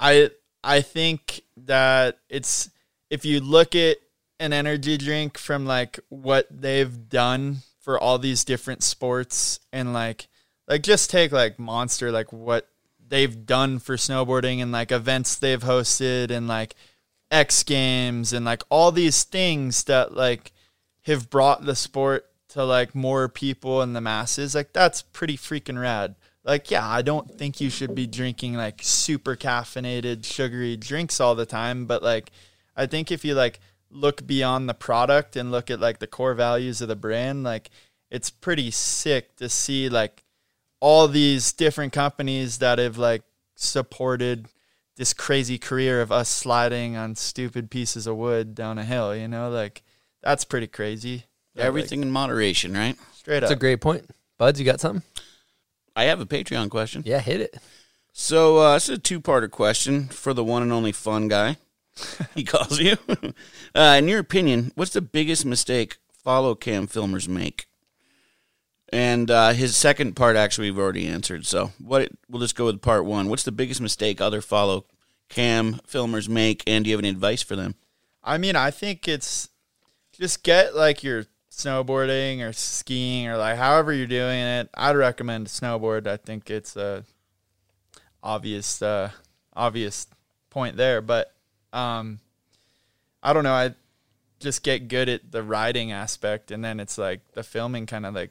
[0.00, 0.28] i
[0.64, 2.68] i think that it's
[3.12, 3.98] if you look at
[4.40, 10.28] an energy drink from like what they've done for all these different sports and like
[10.66, 12.68] like just take like monster like what
[13.06, 16.74] they've done for snowboarding and like events they've hosted and like
[17.30, 20.50] X Games and like all these things that like
[21.02, 24.54] have brought the sport to like more people and the masses.
[24.54, 26.14] Like that's pretty freaking rad.
[26.44, 31.34] Like yeah, I don't think you should be drinking like super caffeinated sugary drinks all
[31.34, 32.30] the time, but like
[32.76, 36.34] I think if you like look beyond the product and look at like the core
[36.34, 37.70] values of the brand, like
[38.10, 40.24] it's pretty sick to see like
[40.80, 43.22] all these different companies that have like
[43.54, 44.48] supported
[44.96, 49.28] this crazy career of us sliding on stupid pieces of wood down a hill, you
[49.28, 49.82] know, like
[50.22, 51.24] that's pretty crazy.
[51.54, 52.96] That, like, Everything in moderation, right?
[53.12, 53.48] straight That's up.
[53.50, 54.10] That's a great point.
[54.38, 55.02] Buds, you got something?
[55.94, 57.02] I have a Patreon question.
[57.04, 57.56] Yeah, hit it.
[58.12, 61.56] So uh, this is a two-parter question for the one and only fun guy.
[62.34, 62.96] he calls you.
[63.74, 67.66] uh, in your opinion, what's the biggest mistake follow cam filmers make?
[68.92, 71.46] And uh, his second part, actually, we've already answered.
[71.46, 72.10] So what?
[72.28, 73.28] We'll just go with part one.
[73.28, 74.84] What's the biggest mistake other follow
[75.30, 76.62] cam filmers make?
[76.66, 77.74] And do you have any advice for them?
[78.22, 79.48] I mean, I think it's
[80.12, 84.68] just get like your snowboarding or skiing or like however you're doing it.
[84.74, 86.06] I'd recommend snowboard.
[86.06, 87.04] I think it's a
[88.22, 89.10] obvious uh
[89.54, 90.06] obvious
[90.50, 91.34] point there, but
[91.72, 92.20] um
[93.22, 93.74] I don't know, I
[94.40, 98.14] just get good at the riding aspect and then it's like the filming kind of
[98.14, 98.30] like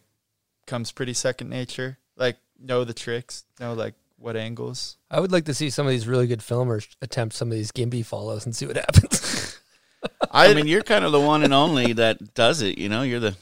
[0.68, 1.98] comes pretty second nature.
[2.18, 4.98] Like know the tricks, know like what angles.
[5.10, 7.72] I would like to see some of these really good filmers attempt some of these
[7.72, 9.60] gimbal follows and see what happens.
[10.32, 12.78] I mean, you're kind of the one and only that does it.
[12.78, 13.36] You know, you're the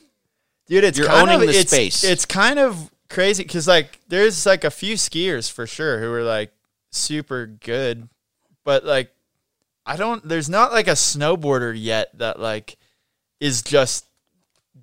[0.70, 2.04] Dude, it's You're kind owning of, the it's, space.
[2.04, 6.22] It's kind of crazy because like there's like a few skiers for sure who are
[6.22, 6.52] like
[6.92, 8.08] super good,
[8.64, 9.12] but like
[9.90, 10.26] I don't.
[10.28, 12.78] There's not like a snowboarder yet that like
[13.40, 14.06] is just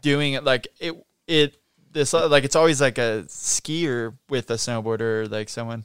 [0.00, 0.94] doing it like it
[1.28, 1.56] it
[1.92, 5.84] this like it's always like a skier with a snowboarder or like someone.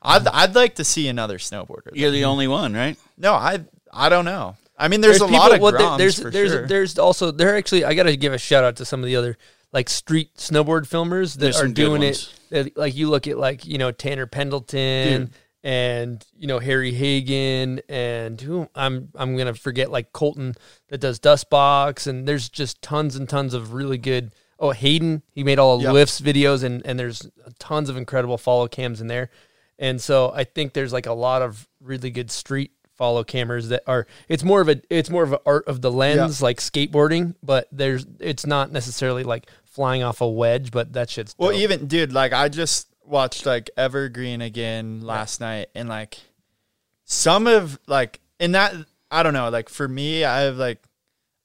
[0.00, 0.34] I'd mm-hmm.
[0.36, 1.90] I'd like to see another snowboarder.
[1.92, 2.96] you're the only one, right?
[3.18, 3.60] No, I
[3.92, 4.56] I don't know.
[4.78, 6.66] I mean, there's, a people- lot of well, Groms there's there's sure.
[6.66, 9.16] there's also there actually I got to give a shout out to some of the
[9.16, 9.36] other
[9.70, 12.32] like street snowboard filmers that There's are doing it.
[12.48, 15.30] that- Like you look at like you know Tanner Pendleton Dude.
[15.64, 20.54] And you know Harry Hagen and who I'm I'm gonna forget like Colton
[20.88, 24.32] that does Dustbox and there's just tons and tons of really good.
[24.58, 25.92] Oh Hayden, he made all Yep.
[25.92, 27.28] lifts videos and and there's
[27.58, 29.30] tons of incredible follow cams in there.
[29.78, 33.82] And so I think there's like a lot of really good street follow cameras that
[33.86, 37.34] are it's more of a it's more of an art of the lens like skateboarding,
[37.42, 41.86] but there's it's not necessarily like flying off a wedge, but that shit's Well, even
[41.86, 46.18] dude, like I just watched like Evergreen again last night, and like
[47.04, 48.74] some of like in that
[49.10, 50.82] I don't know, like for me, I have like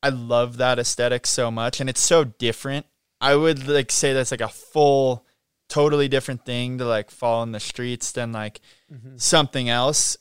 [0.01, 2.85] I love that aesthetic so much, and it's so different.
[3.19, 5.25] I would like say that's like a full,
[5.67, 8.61] totally different thing to like fall in the streets than like
[8.93, 9.17] mm-hmm.
[9.17, 10.17] something else,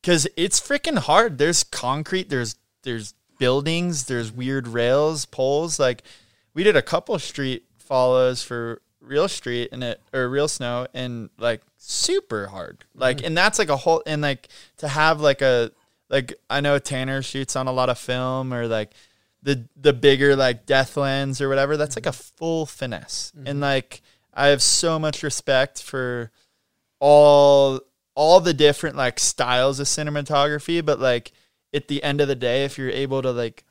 [0.00, 1.38] because it's freaking hard.
[1.38, 2.30] There's concrete.
[2.30, 4.06] There's there's buildings.
[4.06, 5.78] There's weird rails, poles.
[5.78, 6.02] Like
[6.54, 11.30] we did a couple street follows for real street and it or real snow and
[11.38, 12.84] like super hard.
[12.94, 13.26] Like mm-hmm.
[13.26, 14.48] and that's like a whole and like
[14.78, 15.70] to have like a
[16.10, 18.92] like i know tanner shoots on a lot of film or like
[19.42, 22.36] the the bigger like death lens or whatever that's like a mm-hmm.
[22.36, 23.32] full finesse.
[23.36, 23.60] And mm-hmm.
[23.60, 24.02] like
[24.34, 26.30] i have so much respect for
[27.00, 27.80] all
[28.14, 31.32] all the different like styles of cinematography but like
[31.72, 33.64] at the end of the day if you're able to like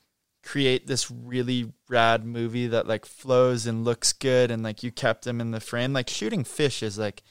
[0.48, 5.26] create this really rad movie that like flows and looks good and like you kept
[5.26, 5.92] them in the frame.
[5.92, 7.22] Like shooting fish is like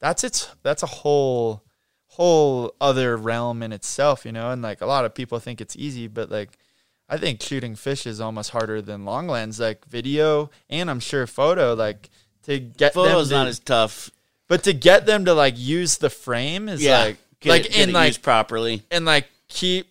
[0.00, 1.62] that's its that's a whole
[2.08, 4.50] whole other realm in itself, you know.
[4.50, 6.58] And like a lot of people think it's easy, but like
[7.08, 11.26] I think shooting fish is almost harder than long lens, like video and I'm sure
[11.28, 11.74] photo.
[11.74, 12.10] Like
[12.44, 14.10] to get Photo's them to, not as tough.
[14.48, 17.92] but to get them to like use the frame is Yeah, like like it, it
[17.92, 18.82] like properly.
[18.90, 19.86] and like keep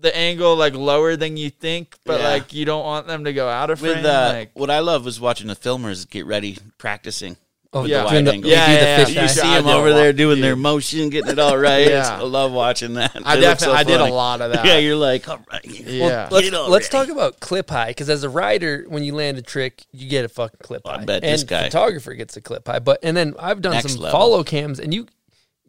[0.00, 2.28] the angle like lower than you think, but Yeah.
[2.28, 3.96] like you don't want them to go out of frame.
[3.96, 7.36] With uh, like, what I love was watching the filmers get ready practicing.
[7.72, 8.04] Oh, yeah.
[8.04, 8.50] the doing wide the- angle.
[8.50, 9.22] yeah, do the yeah, fish yeah.
[9.22, 10.44] You see them over there doing dude.
[10.44, 11.86] their motion, getting it all right.
[11.88, 12.18] Yeah.
[12.20, 13.10] I love watching that.
[13.22, 14.64] I They look so definitely I did a lot of that.
[14.64, 15.64] Yeah, you're like, all right.
[15.64, 16.28] yeah.
[16.30, 19.84] Let's, let's talk about clip high because as a rider, when you land a trick,
[19.92, 21.04] you get a fucking clip Oh, I high.
[21.04, 22.78] bet and this guy- photographer gets a clip high.
[22.78, 24.18] But and then I've done Next some level.
[24.18, 25.06] follow cams, and you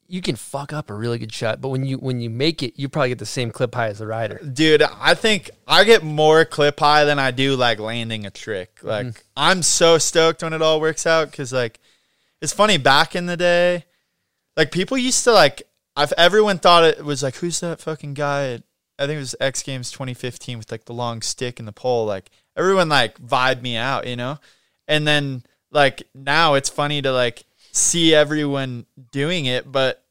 [0.08, 2.74] you can fuck up a really good shot, but when you when you make it,
[2.78, 4.40] you probably get the same clip high as the rider.
[4.40, 8.80] Dude, I think I get more clip high than I do like landing a trick.
[8.82, 9.22] Like Mm-hmm.
[9.36, 11.80] I'm so stoked when it all works out because like
[12.42, 13.86] it's funny back in the day,
[14.56, 15.64] like people used to like
[15.96, 18.54] I've everyone thought it was like who's that fucking guy?
[18.54, 18.64] At,
[19.00, 22.06] I think it was X Games 2015 with like the long stick and the pole.
[22.06, 24.40] Like everyone like vibed me out, you know.
[24.88, 27.44] And then like now it's funny to like
[27.78, 30.04] see everyone doing it, but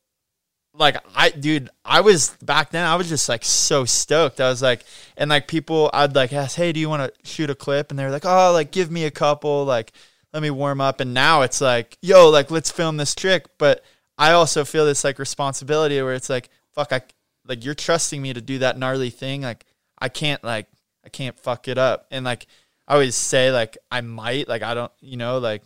[0.79, 4.41] like I dude, I was back then I was just like so stoked.
[4.41, 4.85] I was like
[5.17, 7.99] and like people I'd like ask, "Hey, do you want to shoot a clip?" and
[7.99, 9.93] they're like, "Oh, like give me a couple, like
[10.33, 13.83] let me warm up." And now it's like, "Yo, like let's film this trick." But
[14.19, 17.03] I also feel this like responsibility where it's like, "Fuck, I
[17.47, 19.43] like you're trusting me to do that gnarly thing.
[19.43, 19.65] Like
[19.99, 20.67] I can't like
[21.05, 22.47] I can't fuck it up." And like
[22.89, 25.63] I always say like I might, like I don't, you know, like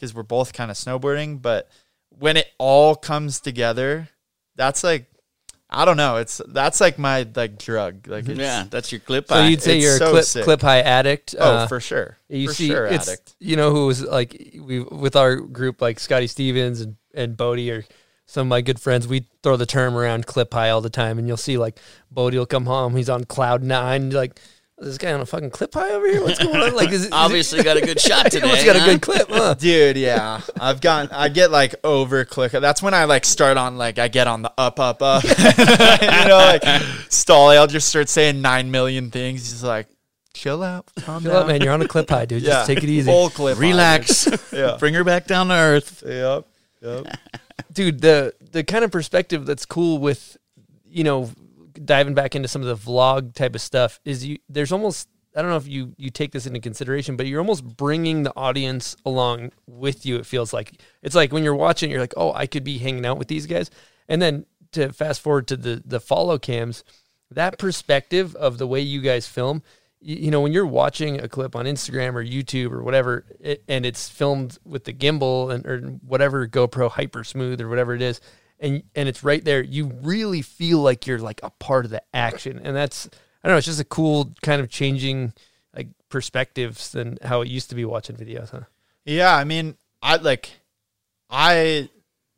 [0.00, 1.68] cuz we're both kind of snowboarding, but
[2.08, 4.08] when it all comes together,
[4.56, 5.06] that's like
[5.72, 6.16] I don't know.
[6.16, 8.08] It's that's like my like drug.
[8.08, 9.46] Like it's, Yeah, that's your clip So high.
[9.48, 10.44] you'd say It's you're so a clip sick.
[10.44, 11.36] clip high addict.
[11.38, 12.16] Oh, uh, for sure.
[12.28, 13.34] You for see, sure, it's addict.
[13.38, 17.70] you know who was like we with our group like Scotty Stevens and and Bodie
[17.70, 17.84] or
[18.26, 19.06] some of my good friends.
[19.08, 21.78] We throw the term around clip high all the time, and you'll see like
[22.10, 24.10] Bodie will come home, he's on cloud nine.
[24.10, 24.40] Like,
[24.80, 26.22] is this guy on a fucking clip high over here?
[26.22, 26.74] What's going on?
[26.74, 28.48] Like, is it, Obviously got a good shot today.
[28.48, 29.54] He's got a good clip, huh?
[29.58, 30.40] Dude, yeah.
[30.58, 32.52] I've gotten I get like over click.
[32.52, 35.22] That's when I like start on like I get on the up up up.
[35.24, 35.30] you
[36.28, 36.62] know, like
[37.10, 39.50] Stolly, I'll just start saying nine million things.
[39.50, 39.86] He's like,
[40.32, 41.42] chill out, calm Chill down.
[41.42, 41.60] out, man.
[41.60, 42.42] You're on a clip high, dude.
[42.42, 42.48] Yeah.
[42.48, 43.10] Just take it easy.
[43.10, 43.58] Full clip.
[43.58, 44.24] Relax.
[44.24, 44.40] dude.
[44.52, 44.76] Yeah.
[44.78, 46.02] Bring her back down to earth.
[46.06, 46.46] Yep.
[46.82, 47.06] Yep.
[47.74, 50.38] dude the the kind of perspective that's cool with
[50.88, 51.30] you know
[51.84, 55.40] diving back into some of the vlog type of stuff is you there's almost i
[55.40, 58.96] don't know if you you take this into consideration but you're almost bringing the audience
[59.06, 60.80] along with you it feels like.
[61.02, 63.46] It's like when you're watching you're like oh i could be hanging out with these
[63.46, 63.70] guys.
[64.08, 66.84] And then to fast forward to the the follow cams
[67.30, 69.62] that perspective of the way you guys film
[70.00, 73.62] you, you know when you're watching a clip on instagram or youtube or whatever it,
[73.68, 78.02] and it's filmed with the gimbal and or whatever gopro hyper smooth or whatever it
[78.02, 78.20] is
[78.60, 82.02] and and it's right there you really feel like you're like a part of the
[82.14, 83.08] action and that's
[83.42, 85.32] i don't know it's just a cool kind of changing
[85.74, 88.60] like perspectives than how it used to be watching videos huh
[89.04, 90.50] Yeah, I mean, I like
[91.28, 91.88] I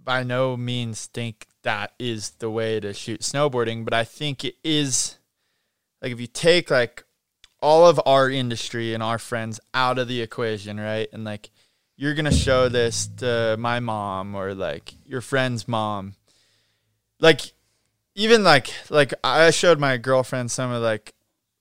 [0.03, 4.57] by no means think that is the way to shoot snowboarding, but I think it
[4.65, 5.17] is
[6.01, 7.05] like if you take like
[7.61, 11.09] all of our industry and our friends out of the equation, right?
[11.13, 11.51] And like
[12.03, 16.15] you're to show this to my mom or like your friend's mom.
[17.21, 17.53] Like
[18.17, 21.15] even like like I showed my girlfriend some of like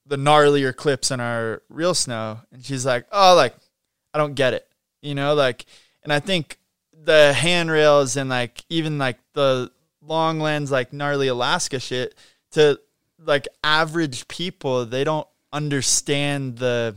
[0.07, 3.55] the gnarlier clips in our real snow and she's like, "Oh, like
[4.15, 4.68] I don't get it."
[5.03, 5.65] You know, like
[6.01, 6.57] and I think
[6.91, 12.15] the handrails and like even like the long lens like gnarly Alaska shit
[12.53, 12.80] to
[13.23, 16.95] like average people, they don't understand the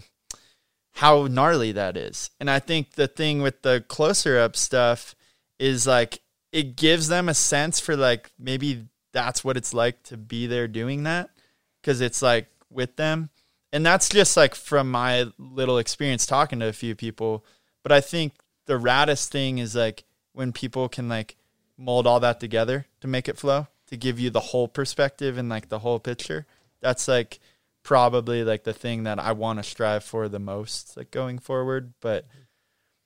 [0.94, 2.30] how gnarly that is.
[2.38, 5.14] And I think the thing with the closer up stuff
[5.58, 6.20] is like
[6.52, 10.68] it gives them a sense for like maybe that's what it's like to be there
[10.68, 11.30] doing that
[11.80, 13.30] because it's like with them.
[13.72, 17.44] And that's just like from my little experience talking to a few people.
[17.82, 18.34] But I think
[18.66, 21.36] the raddest thing is like when people can like
[21.76, 25.48] mold all that together to make it flow, to give you the whole perspective and
[25.48, 26.46] like the whole picture.
[26.80, 27.40] That's like
[27.84, 31.94] probably like the thing that I want to strive for the most, like going forward.
[32.00, 32.26] But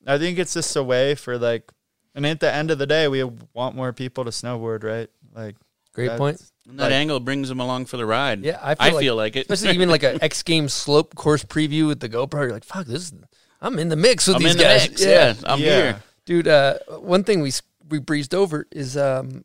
[0.06, 1.70] I think it's just a way for like,
[2.14, 3.22] and at the end of the day, we
[3.52, 5.10] want more people to snowboard, right?
[5.34, 5.56] Like,
[5.92, 8.44] great that's- point And that Like- angle brings them along for the ride.
[8.44, 9.50] Yeah, I I feel feel, like- like, it.
[9.50, 12.42] especially even like an X Games slope course preview with the GoPro.
[12.42, 13.02] You're like, fuck, this.
[13.04, 13.12] Is,
[13.60, 14.88] I'm in the mix with I'm these in the guys.
[14.88, 15.04] mix.
[15.04, 15.66] Yeah, I'm Yeah.
[15.66, 16.02] here.
[16.24, 16.46] dude.
[16.48, 17.52] Uh, one thing we
[17.88, 19.44] we breezed over is um,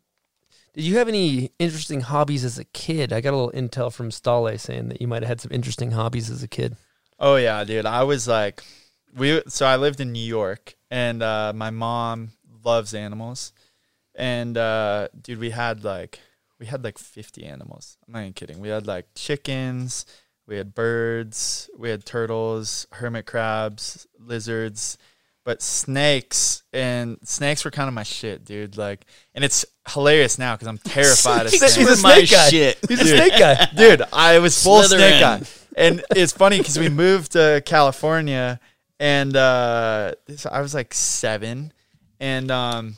[0.74, 3.12] Did you have any interesting hobbies as a kid?
[3.12, 5.92] I got a little intel from Stale saying that you might have had some interesting
[5.92, 6.76] hobbies as a kid.
[7.20, 7.86] Oh yeah, dude.
[7.86, 8.62] I was like,
[9.16, 9.40] we.
[9.46, 12.32] So I lived in New York, and uh, my mom
[12.64, 13.52] loves animals,
[14.16, 16.18] and uh, dude, we had like
[16.58, 17.96] we had like fifty animals.
[18.06, 18.58] I'm not even kidding.
[18.58, 20.06] We had like chickens,
[20.44, 24.98] we had birds, we had turtles, hermit crabs, lizards,
[25.44, 28.76] but snakes and snakes were kind of my shit, dude.
[28.76, 29.04] Like,
[29.34, 31.74] and it's hilarious now because I'm terrified of snakes.
[31.74, 32.48] He's a my snake guy.
[32.48, 32.78] shit.
[32.88, 33.68] He's a snake guy.
[33.76, 35.42] dude i was full snake guy
[35.76, 38.60] and it's funny because we moved to california
[39.00, 41.72] and uh this, i was like seven
[42.20, 42.96] and um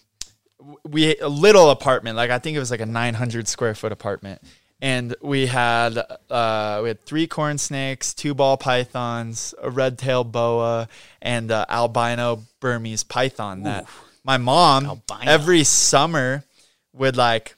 [0.59, 3.93] w- we a little apartment like i think it was like a 900 square foot
[3.93, 4.41] apartment
[4.81, 5.99] and we had
[6.31, 10.89] uh we had three corn snakes two ball pythons a red tail boa
[11.23, 13.87] and uh, albino burmese python that
[14.23, 15.31] my mom Albino.
[15.31, 16.45] every summer
[16.93, 17.55] would like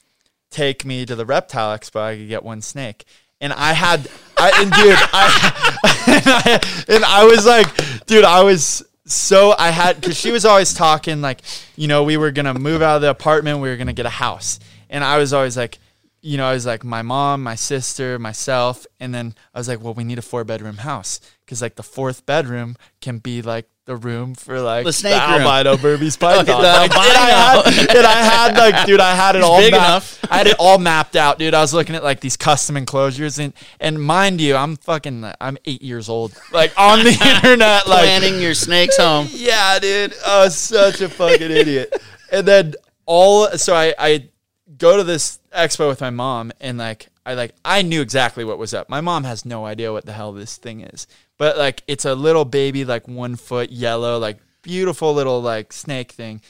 [0.50, 3.04] take me to the reptile expo, I could get one snake.
[3.40, 8.42] And I had, I, and dude, I, and I, and I was like, dude, I
[8.42, 11.40] was so, I had, cause she was always talking like,
[11.76, 14.10] you know, we were gonna move out of the apartment, we were gonna get a
[14.10, 14.58] house.
[14.90, 15.78] And I was always like,
[16.20, 19.82] you know, I was like my mom, my sister, myself, and then I was like,
[19.82, 23.68] well, we need a four bedroom house because like the fourth bedroom can be like
[23.84, 25.40] the room for like The snake room.
[25.42, 26.44] albino Burmese python.
[26.44, 29.72] the Like, and, I had, and I had like, dude, I had it all big
[29.72, 29.84] mapped-
[30.20, 30.24] enough.
[30.30, 31.54] I had it all mapped out, dude.
[31.54, 35.56] I was looking at like these custom enclosures, and and mind you, I'm fucking, I'm
[35.64, 39.28] eight years old, like on the internet, like Planning your snake's home.
[39.30, 40.12] yeah, dude.
[40.26, 41.94] I was such a fucking idiot.
[42.30, 42.74] And then
[43.06, 44.28] all so I I
[44.76, 48.58] go to this expo with my mom and like I like I knew exactly what
[48.58, 48.88] was up.
[48.88, 51.06] My mom has no idea what the hell this thing is.
[51.36, 56.12] But like it's a little baby like 1 foot yellow like beautiful little like snake
[56.12, 56.40] thing.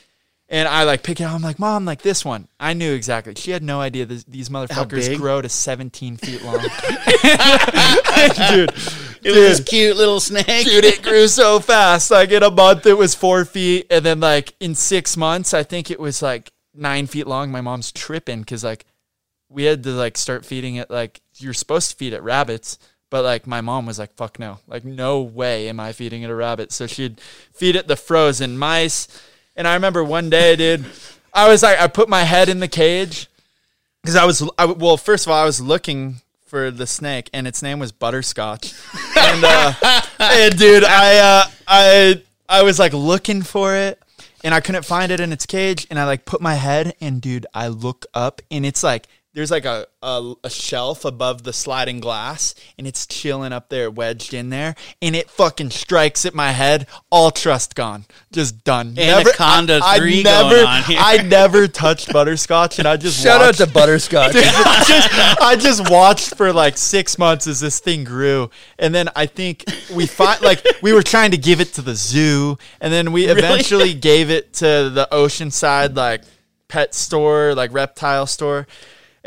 [0.51, 1.35] And I like pick it up.
[1.35, 2.49] I'm like, Mom, like this one.
[2.59, 3.35] I knew exactly.
[3.35, 5.19] She had no idea this, these motherfuckers big?
[5.19, 6.55] grow to 17 feet long.
[8.49, 8.71] dude,
[9.23, 10.65] It was this cute little snake.
[10.65, 12.11] dude, it grew so fast.
[12.11, 15.65] Like in a month, it was four feet, and then like in six months, I
[15.65, 17.51] think it was like nine feet long.
[17.51, 18.85] My mom's tripping because like
[19.49, 20.91] we had to like start feeding it.
[20.91, 22.79] Like you're supposed to feed it rabbits,
[23.11, 24.59] but like my mom was like, "Fuck no!
[24.67, 27.21] Like no way am I feeding it a rabbit." So she'd
[27.53, 29.09] feed it the frozen mice.
[29.57, 30.85] And I remember one day, dude,
[31.35, 33.29] I was like, I put my head in the cage
[34.03, 37.47] because I was, I, well, first of all, I was looking for the snake, and
[37.47, 38.73] its name was Butterscotch.
[39.17, 39.73] and, uh,
[40.19, 44.03] and dude, I, uh, I, I was like looking for it,
[44.45, 45.87] and I couldn't find it in its cage.
[45.91, 49.09] And I like put my head, and dude, I look up, and it's like
[49.39, 53.89] there's like a, a a shelf above the sliding glass, and it's chilling up there,
[53.89, 56.89] wedged in there, and it fucking strikes at my head.
[57.13, 58.99] All trust gone, just done.
[58.99, 60.99] Anaconda I, I 3 never, going on here.
[61.01, 64.35] I never touched butterscotch, and I just Shout out to Butterscotch.
[64.35, 69.09] I just I just watched for like six months as this thing grew, and then
[69.15, 72.93] I think we find like we were trying to give it to the zoo, and
[72.93, 76.23] then we eventually gave it to the Oceanside like
[76.67, 78.67] pet store, like reptile store,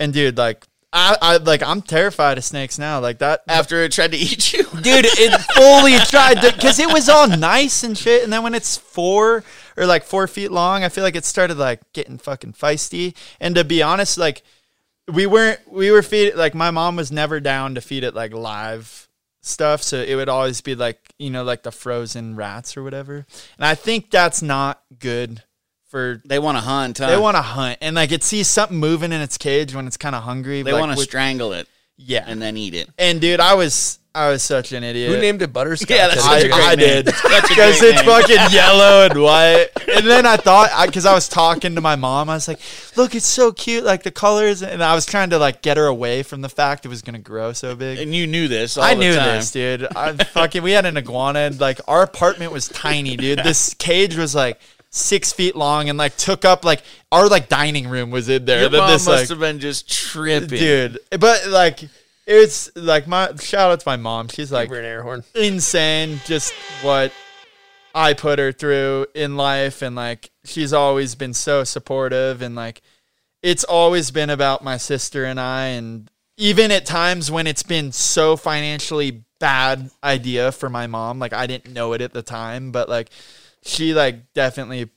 [0.01, 3.43] and dude, like I, I like I'm terrified of snakes now, like that.
[3.47, 4.63] After it tried to eat you.
[4.63, 8.55] Dude, it fully tried to because it was all nice and shit, and then when
[8.55, 9.43] it's four
[9.77, 13.15] or like four feet long, I feel like it started like getting fucking feisty.
[13.39, 14.43] And to be honest, like
[15.07, 18.33] we weren't we were feed like my mom was never down to feed it like
[18.33, 19.07] live
[19.41, 23.25] stuff, so it would always be like you know like the frozen rats or whatever.
[23.57, 25.43] And I think that's not good
[25.91, 26.21] for.
[26.25, 26.97] They want to hunt.
[26.97, 27.07] Huh?
[27.07, 29.97] They want to hunt and like it sees something moving in its cage when it's
[29.97, 30.63] kind of hungry.
[30.63, 32.23] They like, want to strangle it yeah.
[32.27, 32.89] and then eat it.
[32.97, 35.09] And dude, I was I was such an idiot.
[35.09, 35.89] Who named it Butterscotch?
[35.95, 36.77] Yeah, that's I, such a great I name.
[36.77, 38.05] did because it's name.
[38.05, 39.67] fucking yellow and white.
[39.87, 42.59] And then I thought because I, was talking to my mom, I was like,
[42.97, 45.85] "Look, it's so cute, like the colors." And I was trying to like get her
[45.85, 47.99] away from the fact it was gonna grow so big.
[47.99, 48.77] And you knew this.
[48.77, 49.37] All I the knew time.
[49.37, 49.87] this, dude.
[49.95, 51.39] I fucking we had an iguana.
[51.39, 53.39] And, like our apartment was tiny, dude.
[53.39, 54.59] This cage was like
[54.91, 58.61] six feet long and like took up like our like dining room was in there.
[58.61, 60.47] Your mom this, must like, have been just tripping.
[60.49, 60.99] dude.
[61.19, 61.81] But like.
[62.27, 64.27] It's like my shout out to my mom.
[64.27, 65.23] She's like Give her an air horn.
[65.33, 66.53] insane just
[66.83, 67.11] what
[67.93, 72.81] I put her through in life and like she's always been so supportive and like
[73.41, 77.91] it's always been about my sister and I and even at times when it's been
[77.91, 82.71] so financially bad idea for my mom like I didn't know it at the time
[82.71, 83.09] but like
[83.63, 84.89] she like definitely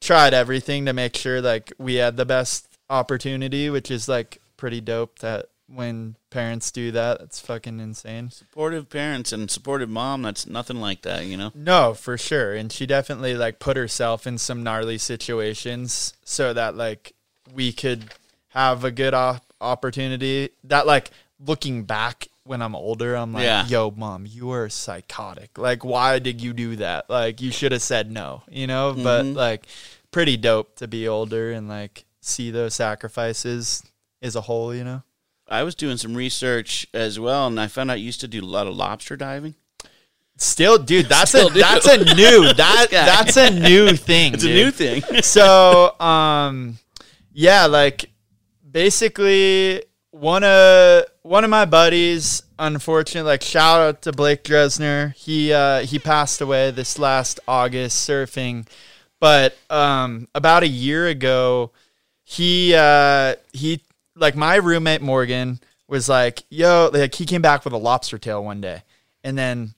[0.00, 4.80] tried everything to make sure like we had the best opportunity which is like pretty
[4.80, 10.22] dope that when parents do that it's fucking insane Supportive parents and supportive mom.
[10.22, 11.50] That's nothing like that, you know.
[11.54, 12.54] No, for sure.
[12.54, 17.14] And she definitely like put herself in some gnarly situations so that like
[17.52, 18.04] we could
[18.50, 21.10] have a good op- opportunity that like
[21.44, 23.66] looking back when I'm older, I'm like, Yeah.
[23.66, 25.58] yo, mom, you are psychotic.
[25.58, 27.10] Like, why did you do that?
[27.10, 28.94] Like, you should have said no, you know?
[28.96, 29.36] But Mm-hmm.
[29.36, 29.66] like,
[30.12, 33.82] pretty dope to be older and like see those sacrifices
[34.22, 35.02] as a whole, you know?
[35.48, 38.42] I was doing some research as well, and I found out you used to do
[38.42, 39.54] a lot of lobster diving.
[40.38, 41.60] Still, dude, that's Still a do.
[41.60, 44.34] that's a new that that's a new thing.
[44.34, 45.02] It's a new thing.
[45.22, 46.78] so um
[47.32, 48.10] yeah like
[48.70, 55.52] basically one of one of my buddies unfortunately like shout out to blake dresner he
[55.52, 58.66] uh he passed away this last august surfing
[59.20, 61.70] but um about a year ago
[62.22, 63.80] he uh he
[64.14, 65.58] like my roommate morgan
[65.88, 68.82] was like yo like he came back with a lobster tail one day
[69.24, 69.74] and then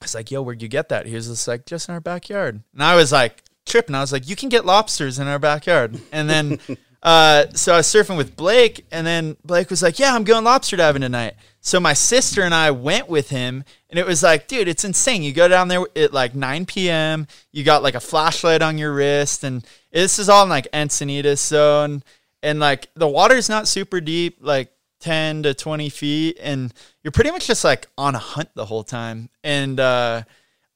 [0.00, 1.04] I was like, yo, where'd you get that?
[1.04, 2.62] He was just like, just in our backyard.
[2.72, 3.94] And I was like, tripping.
[3.94, 6.00] I was like, you can get lobsters in our backyard.
[6.10, 6.58] And then,
[7.02, 10.44] uh, so I was surfing with Blake, and then Blake was like, yeah, I'm going
[10.44, 11.34] lobster diving tonight.
[11.60, 15.22] So my sister and I went with him, and it was like, dude, it's insane.
[15.22, 18.92] You go down there at like 9 p.m., you got like a flashlight on your
[18.92, 22.02] wrist, and this is all in like Encinitas zone.
[22.42, 26.72] And like the water's not super deep, like 10 to 20 feet and
[27.02, 30.22] you're pretty much just like on a hunt the whole time and uh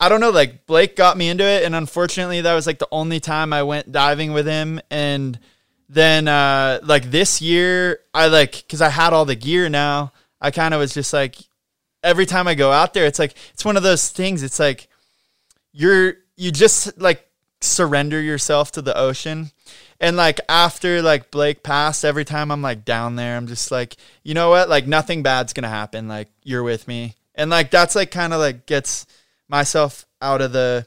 [0.01, 2.89] i don't know like blake got me into it and unfortunately that was like the
[2.91, 5.39] only time i went diving with him and
[5.89, 10.51] then uh like this year i like because i had all the gear now i
[10.51, 11.36] kind of was just like
[12.02, 14.89] every time i go out there it's like it's one of those things it's like
[15.73, 17.28] you're you just like
[17.61, 19.51] surrender yourself to the ocean
[20.01, 23.97] and like after like Blake passed, every time I'm like down there, I'm just like,
[24.23, 24.69] you know what?
[24.69, 26.09] Like nothing bad's gonna happen.
[26.09, 29.06] Like you're with me, and like that's like kind of like gets
[29.48, 30.86] myself out of the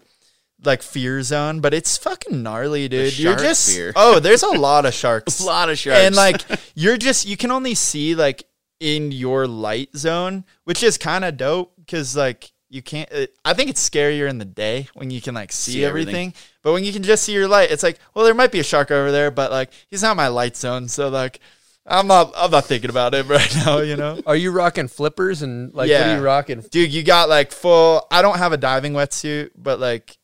[0.64, 1.60] like fear zone.
[1.60, 3.18] But it's fucking gnarly, dude.
[3.18, 3.94] You're just fear.
[3.96, 6.00] oh, there's a lot of sharks, A lot of sharks.
[6.02, 6.42] and like
[6.76, 8.44] you're just you can only see like
[8.80, 13.10] in your light zone, which is kind of dope because like you can't.
[13.12, 16.10] It, I think it's scarier in the day when you can like see, See everything.
[16.16, 16.34] everything.
[16.64, 18.64] But when you can just see your light, it's like, well, there might be a
[18.64, 21.40] shark over there, but like he's not my light zone, so like
[21.86, 24.22] I'm not I'm not thinking about it right now, you know.
[24.26, 26.60] Are you rocking flippers and like what are you rocking?
[26.60, 28.06] Dude, you got like full.
[28.12, 30.18] I don't have a diving wetsuit, but like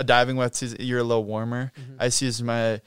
[0.00, 1.72] a diving wetsuit, you're a little warmer.
[1.78, 1.96] Mm-hmm.
[2.00, 2.80] I just use my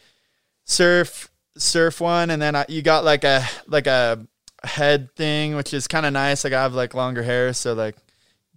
[0.65, 4.25] surf surf one, and then I, you got like a like a
[4.63, 6.43] head thing, which is kind of nice.
[6.43, 7.95] Like I have like longer hair, so like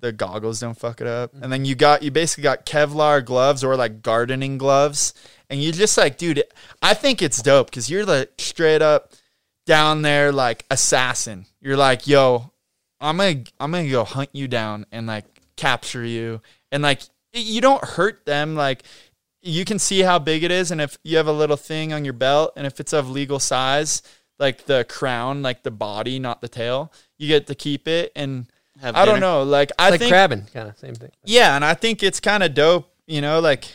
[0.01, 1.33] the goggles don't fuck it up.
[1.35, 1.51] And mm-hmm.
[1.51, 5.13] then you got you basically got Kevlar gloves or like gardening gloves,
[5.51, 6.43] and you just like, dude,
[6.81, 9.13] I think it's dope because you're like straight up
[9.67, 11.45] down there like assassin.
[11.61, 12.53] You're like, yo,
[13.01, 15.27] I'm gonna I'm gonna go hunt you down and like
[15.57, 16.41] capture you
[16.73, 17.03] and like
[17.39, 18.83] you don't hurt them like
[19.43, 22.05] you can see how big it is and if you have a little thing on
[22.05, 24.03] your belt and if it's of legal size
[24.39, 28.47] like the crown like the body not the tail you get to keep it and
[28.81, 31.11] Have I don't know like I like think crabbing, kind of same thing.
[31.25, 33.67] yeah, and I think it's kind of dope, you know, like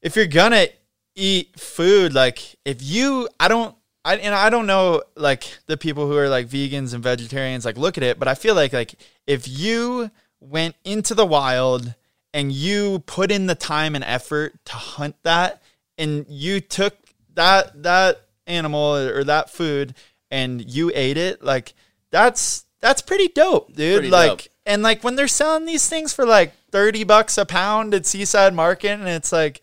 [0.00, 0.66] if you're gonna
[1.14, 3.74] eat food, like if you, I don't,
[4.04, 7.76] I and I don't know like the people who are like vegans and vegetarians like
[7.76, 8.94] look at it, but I feel like like
[9.26, 10.10] if you
[10.40, 11.94] went into the wild
[12.32, 15.62] and you put in the time and effort to hunt that
[15.98, 16.94] and you took
[17.34, 19.94] that that animal or that food
[20.30, 21.74] and you ate it, like
[22.10, 23.98] that's that's pretty dope, dude.
[23.98, 24.48] Pretty like dope.
[24.66, 28.54] and like when they're selling these things for like 30 bucks a pound at Seaside
[28.54, 29.60] Market and it's like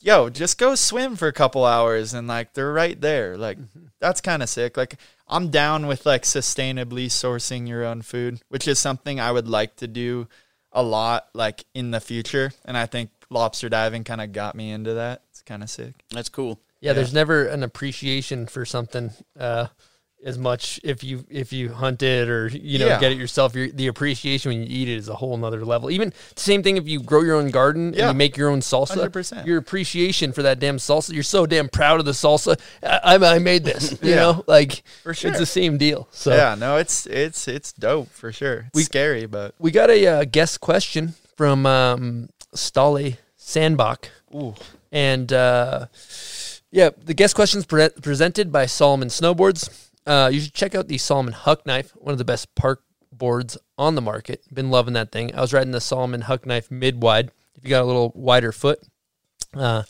[0.00, 3.36] yo, just go swim for a couple hours and like they're right there.
[3.36, 3.86] Like mm-hmm.
[4.00, 4.76] that's kind of sick.
[4.76, 4.96] Like
[5.28, 9.76] I'm down with like sustainably sourcing your own food, which is something I would like
[9.76, 10.26] to do
[10.72, 14.70] a lot like in the future and I think lobster diving kind of got me
[14.70, 15.22] into that.
[15.30, 15.94] It's kind of sick.
[16.10, 16.60] That's cool.
[16.80, 19.66] Yeah, there's never an appreciation for something uh,
[20.24, 23.00] as much if you if you hunt it or you know Yeah.
[23.00, 23.54] get it yourself.
[23.54, 25.90] Your, the appreciation when you eat it is a whole nother level.
[25.90, 28.08] Even same thing if you grow your own garden Yeah.
[28.08, 29.08] and you make your own salsa.
[29.10, 29.46] 100%.
[29.46, 31.14] Your appreciation for that damn salsa.
[31.14, 32.60] You're so damn proud of the salsa.
[32.82, 33.92] I, I, I made this.
[34.02, 34.16] You Yeah.
[34.16, 35.30] know, like For sure.
[35.30, 36.06] it's the same deal.
[36.12, 38.66] So yeah, no, it's it's it's dope for sure.
[38.68, 44.04] It's We- scary, but we got a uh, guest question from um, Stale Sandbech.
[44.34, 44.54] Ooh.
[44.92, 45.86] And uh,
[46.70, 49.86] yeah, the guest questions pre- presented by Salomon Snowboards.
[50.10, 52.82] Uh, you should check out the Salomon Huck Knife, one of the best park
[53.12, 54.42] boards on the market.
[54.52, 55.32] Been loving that thing.
[55.36, 57.30] I was riding the Salomon Huck Knife mid wide.
[57.54, 58.80] If you got a little wider foot,
[59.54, 59.84] uh,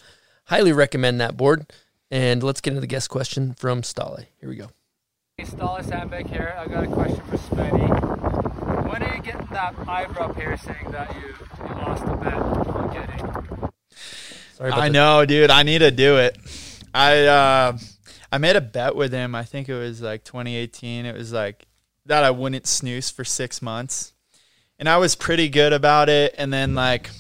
[0.45, 1.73] highly recommend that board.
[2.11, 4.19] And let's get into the guest question from Stale.
[4.41, 4.69] Here we go.
[5.39, 6.55] Hey, Stale Sandbech here.
[6.59, 8.91] I got a question for Spenny.
[8.91, 11.29] When are you getting that eyebrow piercing that you,
[11.67, 13.71] you lost a bet on getting?
[14.53, 15.51] Sorry about I the- know, dude.
[15.51, 16.37] I need to do it.
[16.93, 17.79] I uh,
[18.33, 19.35] I made a bet with him.
[19.35, 21.07] I think it was like 2018.
[21.07, 21.67] It was like
[22.07, 24.13] that I wouldn't snooze for six months,
[24.79, 26.35] and I was pretty good about it.
[26.39, 27.11] And then like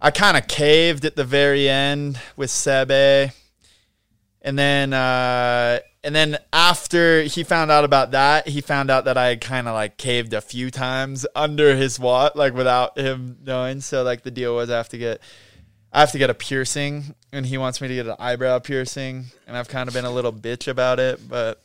[0.00, 3.32] I kind of caved at the very end with Sebbe,
[4.42, 9.18] and then uh, and then after he found out about that, he found out that
[9.18, 13.38] I had kind of like caved a few times under his watt, like without him
[13.42, 13.80] knowing.
[13.80, 15.20] So like the deal was I have to get
[15.92, 19.26] I have to get a piercing, and he wants me to get an eyebrow piercing,
[19.46, 21.62] and I've kind of been a little bitch about it, but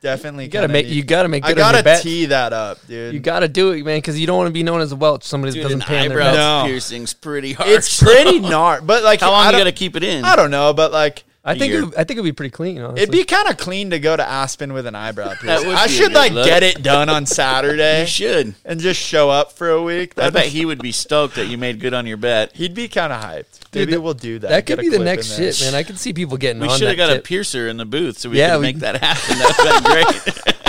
[0.00, 1.44] definitely You gotta make need- you gotta make.
[1.44, 2.02] I Good on your gotta bet.
[2.02, 3.12] tee that up, dude.
[3.14, 5.24] You gotta do it, man, because you don't want to be known as a Welch.
[5.24, 6.62] Somebody Dude, doesn't pay on their eyebrow.
[6.62, 6.68] No.
[6.68, 7.68] piercing's pretty hard.
[7.70, 10.24] it's pretty gnar, but like How long I you don't- got to keep it in?
[10.24, 11.82] I don't know, but like I think year.
[11.84, 12.78] it, I think it'd be pretty clean.
[12.80, 13.02] Honestly.
[13.02, 15.70] It'd be kind of clean to go to Aspen with an eyebrow piercing.
[15.70, 16.44] I should like look.
[16.44, 18.54] get it done on Saturday You should.
[18.64, 20.12] and just show up for a week.
[20.18, 22.52] I That'd bet be- he would be stoked that you made good on your bet.
[22.56, 23.58] he'd be kind of hyped.
[23.70, 24.50] Dude, Maybe that- we'll do that.
[24.50, 25.74] that could be the next shit, man.
[25.74, 27.86] I can see people getting We on should have that got a piercer in the
[27.86, 29.38] booth so we Yeah, could we- make that happen.
[29.38, 30.64] That's been great.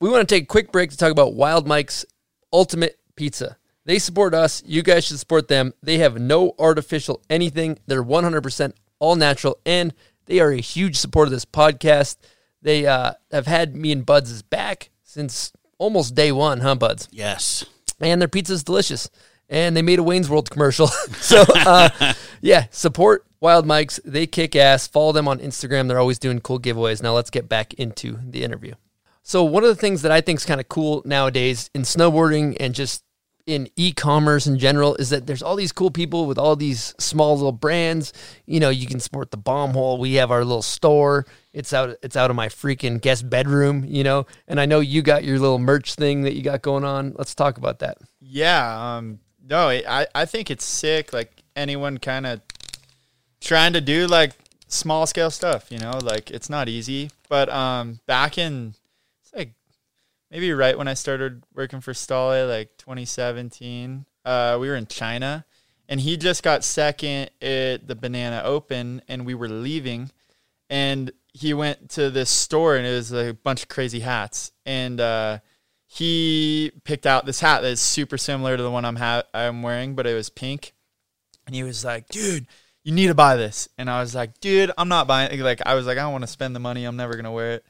[0.00, 2.04] We want to take a quick break to talk about Wild Mike's
[2.52, 3.56] Ultimate Pizza.
[3.86, 4.62] They support us.
[4.66, 5.72] You guys should support them.
[5.82, 7.78] They have no artificial anything.
[7.86, 9.92] They're 100% all natural, and
[10.26, 12.16] they are a huge supporter of this podcast.
[12.62, 17.08] They uh, have had me and Buds' back since almost day one, huh, Buds?
[17.12, 17.64] yes.
[18.00, 19.08] and their pizza's delicious.
[19.48, 20.86] And they made a Wayne's World commercial.
[21.20, 24.00] so, uh, yeah, support Wild Mikes.
[24.04, 24.88] They kick ass.
[24.88, 25.86] Follow them on Instagram.
[25.86, 27.00] They're always doing cool giveaways.
[27.00, 28.74] Now, let's get back into the interview.
[29.22, 32.56] So, one of the things that I think is kind of cool nowadays in snowboarding
[32.58, 33.04] and just
[33.46, 37.34] in e-commerce in general is that there's all these cool people with all these small
[37.36, 38.12] little brands.
[38.44, 39.98] You know, you can support the bomb hole.
[39.98, 41.26] We have our little store.
[41.52, 44.26] It's out it's out of my freaking guest bedroom, you know.
[44.48, 47.14] And I know you got your little merch thing that you got going on.
[47.16, 47.98] Let's talk about that.
[48.20, 48.96] Yeah.
[48.96, 49.20] Um.
[49.48, 51.12] No, I I think it's sick.
[51.12, 52.40] Like anyone kind of
[53.40, 54.32] trying to do like
[54.66, 55.70] small scale stuff.
[55.70, 57.10] You know, like it's not easy.
[57.28, 58.74] But um, back in
[60.36, 65.46] maybe right when I started working for Stale, like 2017, uh, we were in China,
[65.88, 70.10] and he just got second at the Banana Open, and we were leaving,
[70.68, 75.00] and he went to this store, and it was a bunch of crazy hats, and
[75.00, 75.38] uh,
[75.86, 79.94] he picked out this hat that's super similar to the one I'm ha- I'm wearing,
[79.94, 80.74] but it was pink,
[81.46, 82.46] and he was like, "Dude."
[82.84, 85.42] You need to buy this, and I was like, "Dude, I'm not buying." It.
[85.42, 86.84] Like, I was like, "I don't want to spend the money.
[86.84, 87.66] I'm never gonna wear it."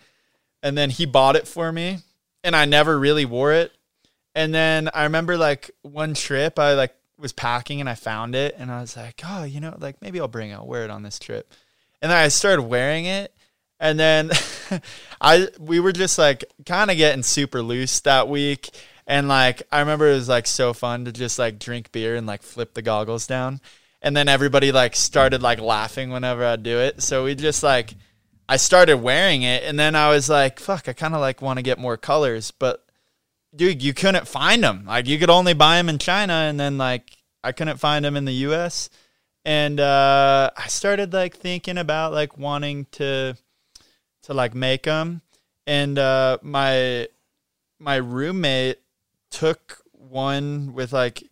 [0.64, 2.00] And then he bought it for me,
[2.46, 3.72] and I never really wore it.
[4.34, 8.54] And then I remember like one trip I like was packing and I found it
[8.56, 10.90] and I was like, oh, you know, like maybe I'll bring it, I'll wear it
[10.90, 11.52] on this trip.
[12.00, 13.34] And then I started wearing it.
[13.80, 14.30] And then
[15.20, 18.70] I we were just like kind of getting super loose that week.
[19.08, 22.28] And like I remember it was like so fun to just like drink beer and
[22.28, 23.60] like flip the goggles down.
[24.02, 27.02] And then everybody like started like laughing whenever I'd do it.
[27.02, 27.94] So we just like
[28.48, 31.58] I started wearing it and then I was like, fuck, I kind of like want
[31.58, 32.84] to get more colors, but
[33.54, 34.84] dude, you couldn't find them.
[34.86, 38.16] Like you could only buy them in China and then like I couldn't find them
[38.16, 38.88] in the US.
[39.44, 43.36] And uh I started like thinking about like wanting to
[44.24, 45.22] to like make them
[45.66, 47.08] and uh my
[47.78, 48.78] my roommate
[49.30, 51.24] took one with like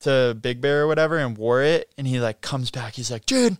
[0.00, 3.26] to Big Bear or whatever and wore it and he like comes back he's like,
[3.26, 3.58] "Dude,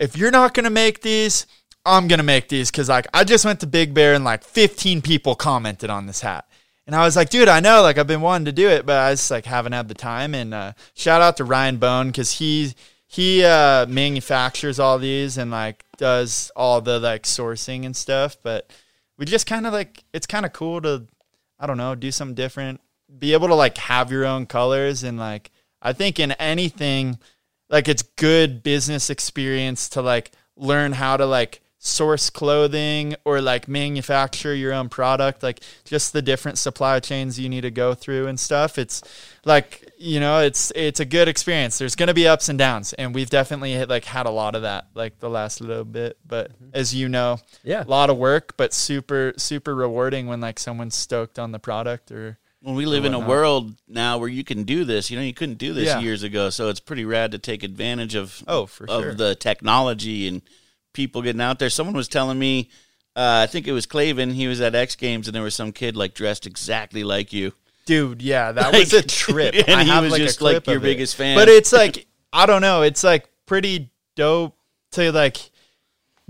[0.00, 1.46] if you're not going to make these,
[1.84, 5.02] I'm gonna make these because like I just went to Big Bear and like 15
[5.02, 6.46] people commented on this hat.
[6.86, 8.96] And I was like, dude, I know, like I've been wanting to do it, but
[8.96, 10.34] I just like haven't had the time.
[10.34, 12.74] And uh, shout out to Ryan Bone because he
[13.06, 18.36] he uh, manufactures all these and like does all the like sourcing and stuff.
[18.42, 18.72] But
[19.16, 21.06] we just kind of like it's kind of cool to
[21.58, 22.80] I don't know do something different,
[23.18, 25.50] be able to like have your own colors and like
[25.80, 27.18] I think in anything
[27.68, 33.66] like it's good business experience to like learn how to like source clothing or like
[33.66, 38.26] manufacture your own product like just the different supply chains you need to go through
[38.26, 39.02] and stuff it's
[39.46, 42.92] like you know it's it's a good experience there's going to be ups and downs
[42.92, 46.18] and we've definitely hit, like had a lot of that like the last little bit
[46.26, 46.68] but mm-hmm.
[46.74, 47.82] as you know Yeah.
[47.82, 52.12] a lot of work but super super rewarding when like someone's stoked on the product
[52.12, 55.10] or when we live in a world now where you can do this.
[55.10, 56.00] You know, you couldn't do this Yeah.
[56.00, 58.44] years ago, so it's pretty rad to take advantage of.
[58.46, 59.14] Oh, for of sure.
[59.14, 60.42] the technology and
[60.92, 61.70] people getting out there.
[61.70, 62.70] Someone was telling me,
[63.16, 64.32] uh, I think it was Clavin.
[64.32, 67.52] He was at X Games, and there was some kid like dressed exactly like you.
[67.86, 69.54] Dude, yeah, that Like- was a trip.
[69.68, 70.82] and I he have was like just, like, your it.
[70.82, 71.36] biggest fan.
[71.36, 74.56] But it's like I don't know, it's like pretty dope
[74.92, 75.50] to like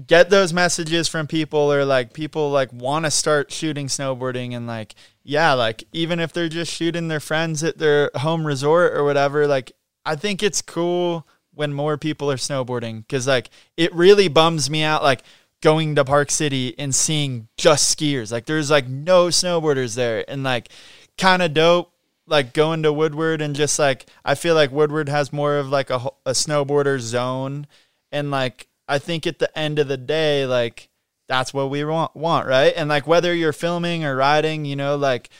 [0.06, 4.66] get those messages from people or like people like want to start shooting snowboarding and
[4.66, 9.04] like yeah, like even if they're just shooting their friends at their home resort or
[9.04, 9.72] whatever, like
[10.06, 11.26] I think it's cool
[11.60, 15.22] when more people are snowboarding cuz like it really bums me out like
[15.60, 18.32] going to Park City and seeing just skiers.
[18.32, 20.70] Like there's like no snowboarders there and like
[21.18, 21.92] kind of dope
[22.26, 25.90] like going to Woodward and just like I feel like Woodward has more of like
[25.90, 27.66] a a snowboarder zone
[28.10, 30.88] and like I think at the end of the day like
[31.28, 32.72] that's what we want want, right?
[32.74, 35.30] And like whether you're filming or riding, you know, like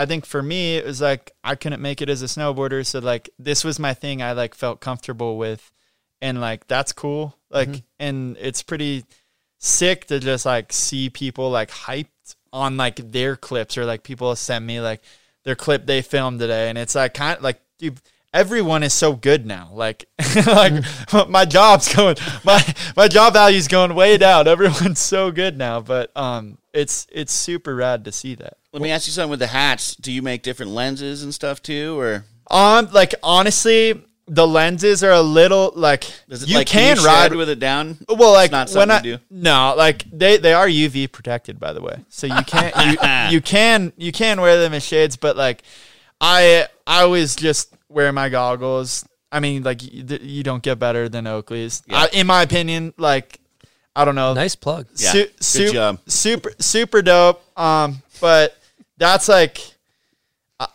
[0.00, 3.00] I think for me it was like I couldn't make it as a snowboarder, so
[3.00, 5.70] like this was my thing I like felt comfortable with
[6.22, 7.36] and like that's cool.
[7.50, 9.04] Like and it's pretty
[9.58, 14.34] sick to just like see people like hyped on like their clips or like people
[14.36, 15.02] send me like
[15.44, 18.00] their clip they filmed today and it's like kind of like dude
[18.32, 19.68] everyone is so good now.
[19.70, 20.06] Like
[20.46, 20.82] like
[21.28, 22.64] my job's going my
[22.96, 24.48] my job value's going way down.
[24.48, 28.90] Everyone's so good now but um it's it's super rad to see that Let me
[28.90, 29.94] ask you something with the hats.
[29.96, 35.10] Do you make different lenses and stuff too, or um like honestly the lenses are
[35.10, 37.98] a little like does it you like can you ride with it down?
[38.08, 39.18] Well, like it's not when I do.
[39.28, 43.40] no, like they they are UV protected by the way, so you can't you, you
[43.40, 45.62] can you can wear them as shades, but like
[46.20, 49.04] I I always just wear my goggles.
[49.32, 52.94] I mean, like you, you don't get better than Oakley's, I, in my opinion.
[52.98, 53.40] Like
[53.96, 54.86] I don't know, Nice plug.
[54.96, 55.98] Yeah, Su- good su- job.
[56.06, 57.42] Super super dope.
[57.58, 58.56] Um, but
[59.00, 59.60] that's like
[60.60, 60.68] I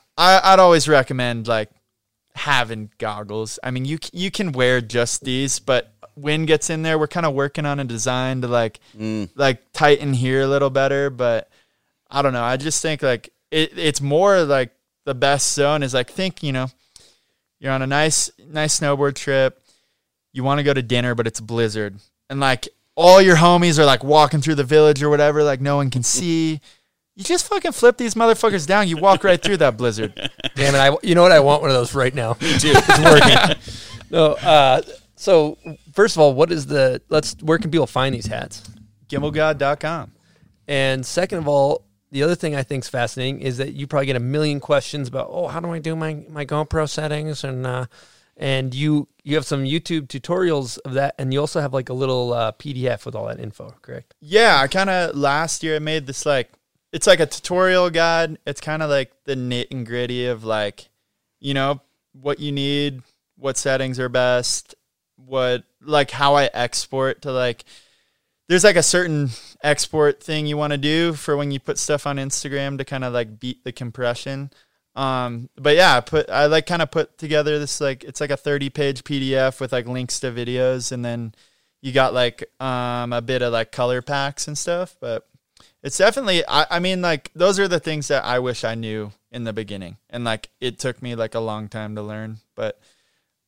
[0.44, 1.70] I'd always recommend like
[2.36, 3.60] having goggles.
[3.64, 6.98] I mean, you you can wear just these, but wind gets in there.
[7.00, 9.30] We're kind of working on a design to like Mm.
[9.36, 11.50] like tighten here a little better, but
[12.10, 12.44] I don't know.
[12.44, 14.72] I just think like it, it's more like
[15.06, 16.68] the best zone is like think, you know,
[17.60, 19.62] you're on a nice nice snowboard trip.
[20.34, 21.96] You want to go to dinner, but it's a blizzard.
[22.30, 25.76] And like all your homies are like walking through the village or whatever, like no
[25.78, 26.60] one can see.
[27.16, 28.90] You just fucking flip these motherfuckers down.
[28.90, 30.14] You walk right through that blizzard.
[30.56, 30.78] Damn it!
[30.78, 31.32] I you know what?
[31.32, 32.36] I want one of those right now.
[32.42, 32.74] Me too.
[32.76, 33.62] It's working.
[34.12, 34.34] no.
[34.34, 34.82] Uh,
[35.16, 35.58] so
[35.94, 37.02] first of all, what is the?
[37.08, 37.36] Let's.
[37.42, 38.64] Where can people find these hats?
[39.08, 40.12] Gimbalgod.com.
[40.68, 44.08] And second of all, the other thing I think is fascinating is that you probably
[44.08, 47.66] get a million questions about, oh, how do I do my my GoPro settings and
[47.66, 47.86] uh,
[48.36, 51.94] and you you have some YouTube tutorials of that, and you also have like a
[51.94, 54.14] little uh, PDF with all that info, correct?
[54.20, 56.52] Yeah, I kind of last year I made this like
[56.96, 58.38] it's like a tutorial guide.
[58.48, 60.88] It's kind of like the nit and gritty of like,
[61.42, 61.82] you know,
[62.14, 63.02] what you need,
[63.36, 64.76] what settings are best,
[65.18, 67.66] what like how I export to like
[68.48, 69.32] there's like a certain
[69.62, 73.04] export thing you want to do for when you put stuff on Instagram to kind
[73.04, 74.50] of like beat the compression.
[74.96, 78.32] Um, but yeah, I put I like kind of put together this like it's like
[78.32, 81.36] a 30 page PDF with like links to videos and then
[81.82, 85.28] you got like um a bit of like color packs and stuff, but
[85.86, 89.12] it's definitely I, I mean like those are the things that I wish I knew
[89.32, 89.98] in the beginning.
[90.10, 92.80] And like it took me like a long time to learn, but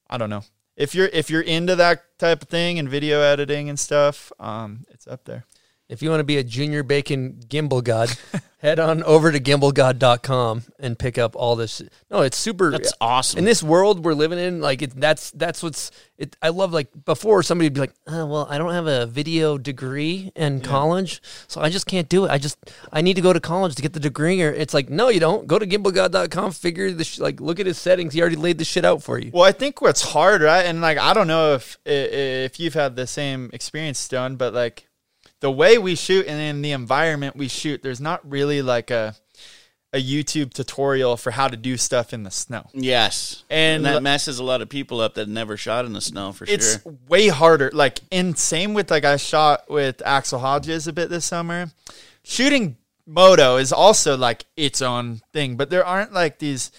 [0.07, 0.43] I don't know.
[0.75, 4.85] If you're if you're into that type of thing and video editing and stuff, um
[4.91, 5.45] it's up there.
[5.89, 8.09] If you want to be a junior bacon gimbal god,
[8.59, 11.81] head on over to gimbalgod.com and pick up all this.
[12.11, 12.71] No, it's super.
[12.71, 13.39] That's awesome.
[13.39, 16.89] in this world we're living in like it, that's that's what's it i love like
[17.05, 21.21] before somebody would be like oh, well i don't have a video degree in college
[21.47, 22.57] so i just can't do it i just
[22.91, 25.19] i need to go to college to get the degree or it's like no you
[25.19, 28.57] don't go to gimbalgod.com figure the sh- like look at his settings he already laid
[28.57, 30.65] the shit out for you Well, I think what's hard, right?
[30.65, 34.86] And like I don't know if if you've had the same experience, Stone, but like
[35.39, 39.15] the way we shoot and in the environment we shoot, there's not really like a
[39.93, 42.67] a YouTube tutorial for how to do stuff in the snow.
[42.73, 46.01] yes, And and, that messes a lot of people up that never shot in the
[46.01, 46.93] snow for It's sure.
[47.07, 47.71] way harder.
[47.73, 51.71] Like and same with like I shot with Axell Hodges a bit this summer.
[52.23, 56.69] Shooting moto is also like its own thing, but there aren't like these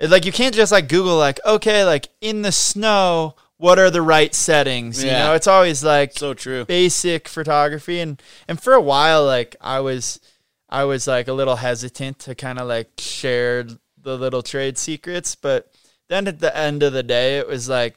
[0.00, 4.02] like you can't just like Google like okay like in the snow what are the
[4.02, 5.26] right settings you Yeah.
[5.26, 6.64] know it's always like So true.
[6.64, 10.20] basic photography and and for a while like I was
[10.68, 13.64] I was like a little hesitant to kind of like share
[14.00, 15.70] the little trade secrets but
[16.08, 17.96] then at the end of the day it was like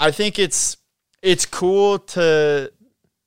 [0.00, 0.76] I think it's
[1.22, 2.72] it's cool to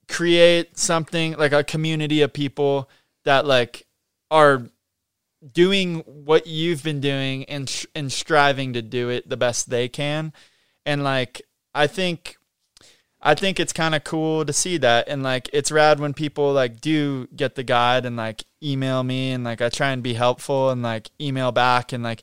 [0.08, 2.90] create something like a community of people
[3.24, 3.86] that like
[4.30, 4.64] are
[5.54, 9.88] doing what you've been doing and sh- and striving to do it the best they
[9.88, 10.34] can
[10.86, 11.42] and like
[11.74, 12.38] I think
[13.22, 15.08] I think it's kind of cool to see that.
[15.08, 19.32] And like it's rad when people like do get the guide and like email me
[19.32, 22.22] and like I try and be helpful and like email back and like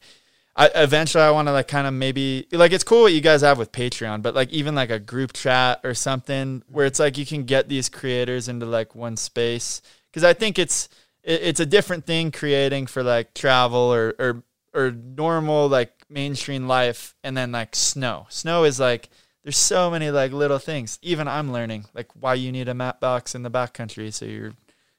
[0.54, 3.40] I eventually I want to like kind of maybe like it's cool what you guys
[3.40, 7.18] have with Patreon but like even like a group chat or something where it's like
[7.18, 9.82] you can get these creators into like one space.
[10.12, 10.88] Cuz I think it's
[11.24, 14.44] it, it's a different thing creating for like travel or or
[14.74, 18.26] or normal like mainstream life and then like snow.
[18.30, 19.10] Snow is like
[19.42, 20.98] there's so many like little things.
[21.02, 24.12] Even I'm learning like why you need a matte box in the backcountry.
[24.12, 24.54] So you're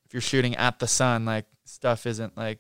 [0.06, 2.60] if you're shooting at the sun, like stuff isn't like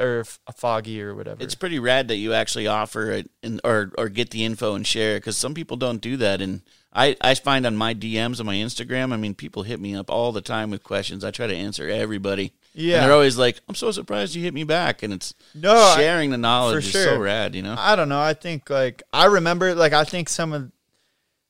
[0.00, 0.24] or
[0.56, 1.42] foggy or whatever.
[1.42, 4.86] It's pretty rad that you actually offer it and or or get the info and
[4.86, 6.40] share it because some people don't do that.
[6.40, 6.62] And
[6.92, 10.10] I I find on my DMs on my Instagram, I mean, people hit me up
[10.10, 11.24] all the time with questions.
[11.24, 12.52] I try to answer everybody.
[12.80, 12.96] Yeah.
[12.98, 15.96] and they're always like, "I'm so surprised you hit me back," and it's No, I-
[15.96, 17.18] sharing the knowledge for is so sure.
[17.18, 17.54] rad.
[17.54, 18.20] You know, I don't know.
[18.20, 20.70] I think like I remember like I think some of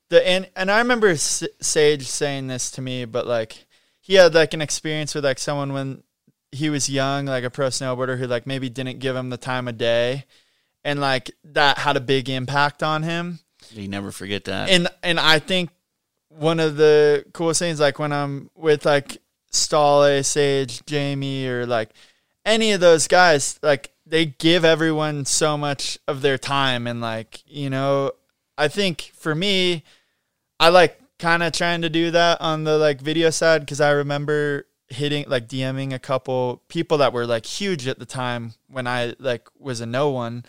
[0.09, 3.67] the and and I remember S- Sage saying this to me, but like
[4.01, 6.03] he had like an experience with like someone when
[6.51, 9.67] he was young, like a pro snowboarder who like maybe didn't give him the time
[9.67, 10.25] of day,
[10.83, 13.37] and like that had a big impact on him.
[13.69, 14.69] you never forget that.
[14.69, 15.69] And and I think
[16.29, 19.19] one of the coolest things, like when I'm with like
[19.51, 21.91] Stale, Sage, Jamie, or like
[22.45, 27.43] any of those guys, like they give everyone so much of their time, and like
[27.45, 28.11] you know,
[28.57, 29.83] I think for me,
[30.59, 33.91] I like kind of trying to do that on the like video side because I
[33.91, 38.87] remember hitting like DMing a couple people that were like huge at the time when
[38.87, 40.43] I like was a no one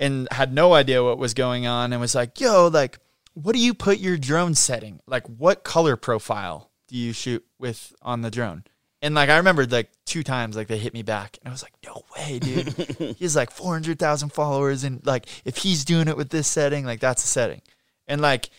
[0.00, 2.98] and had no idea what was going on and was like, yo, like,
[3.34, 5.00] what do you put your drone setting?
[5.06, 8.64] Like, what color profile do you shoot with on the drone?
[9.02, 11.62] And like, I remember like two times, like they hit me back and I was
[11.62, 13.16] like, no way, dude.
[13.18, 14.84] he's like 400,000 followers.
[14.84, 17.62] And like, if he's doing it with this setting, like that's a setting.
[18.06, 18.50] And like,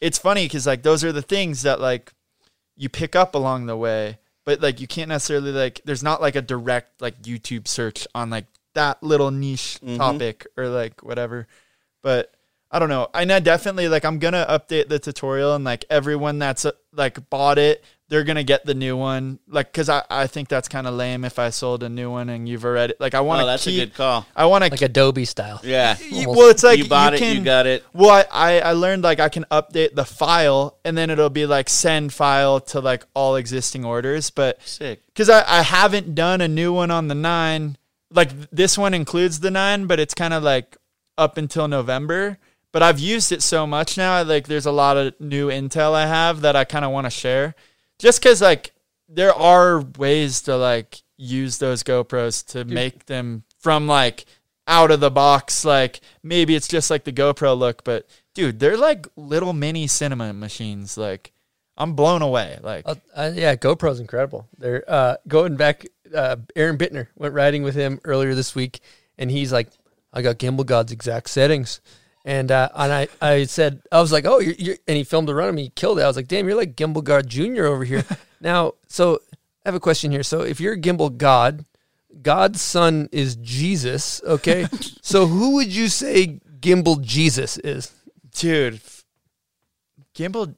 [0.00, 2.12] it's funny because like those are the things that like
[2.76, 6.36] you pick up along the way, but like you can't necessarily like there's not like
[6.36, 9.96] a direct like YouTube search on like that little niche mm-hmm.
[9.96, 11.46] topic or like whatever.
[12.02, 12.34] But
[12.70, 13.08] I don't know.
[13.14, 17.30] I know definitely like I'm gonna update the tutorial and like everyone that's uh, like
[17.30, 19.38] bought it, they're gonna get the new one.
[19.48, 22.28] Like, cause I I think that's kind of lame if I sold a new one
[22.28, 23.44] and you've already like I want to.
[23.44, 24.26] oh, that's keep, a good call.
[24.36, 25.60] I want to like Adobe style.
[25.64, 25.96] Yeah,
[26.26, 27.84] well, it's like you bought it, can, you got it.
[27.94, 31.46] Well, I, I I learned like I can update the file and then it'll be
[31.46, 34.28] like send file to like all existing orders.
[34.28, 35.00] But Sick.
[35.06, 37.78] because I, I haven't done a new one on the nine,
[38.10, 40.76] like this one includes the nine, but it's kind of like
[41.16, 42.38] up until November.
[42.72, 46.06] But I've used it so much now, like there's a lot of new intel I
[46.06, 47.54] have that I kind of want to share,
[47.98, 48.72] just because like
[49.08, 54.26] there are ways to like use those GoPros to make them from like
[54.66, 55.64] out of the box.
[55.64, 60.32] Like maybe it's just like the GoPro look, but dude, they're like little mini cinema
[60.32, 60.98] machines.
[60.98, 61.32] Like
[61.78, 62.58] I'm blown away.
[62.62, 64.46] Like Uh, uh, yeah, GoPro's incredible.
[64.58, 65.86] They're uh, going back.
[66.14, 68.80] Uh, Aaron Bittner went riding with him earlier this week,
[69.16, 69.68] and he's like,
[70.12, 71.80] "I got Gimbal God's exact settings."
[72.24, 75.28] And uh, and I, I said I was like oh you're, you're and he filmed
[75.30, 76.02] a run of me he killed it.
[76.02, 78.04] I was like damn you're like Gimbal God Junior over here.
[78.40, 79.18] Now so
[79.64, 80.22] I have a question here.
[80.22, 81.64] So if you're Gimbal God
[82.22, 84.66] God's son is Jesus okay?
[85.02, 87.90] So who would you say Gimbal Jesus is?
[88.34, 88.80] Dude
[90.18, 90.54] gimbal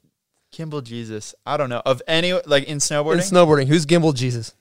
[0.55, 1.83] gimbal jesus i don't know.
[1.85, 3.15] Of any like in snowboarding?
[3.15, 4.55] In snowboarding who's Gimbal Jesus?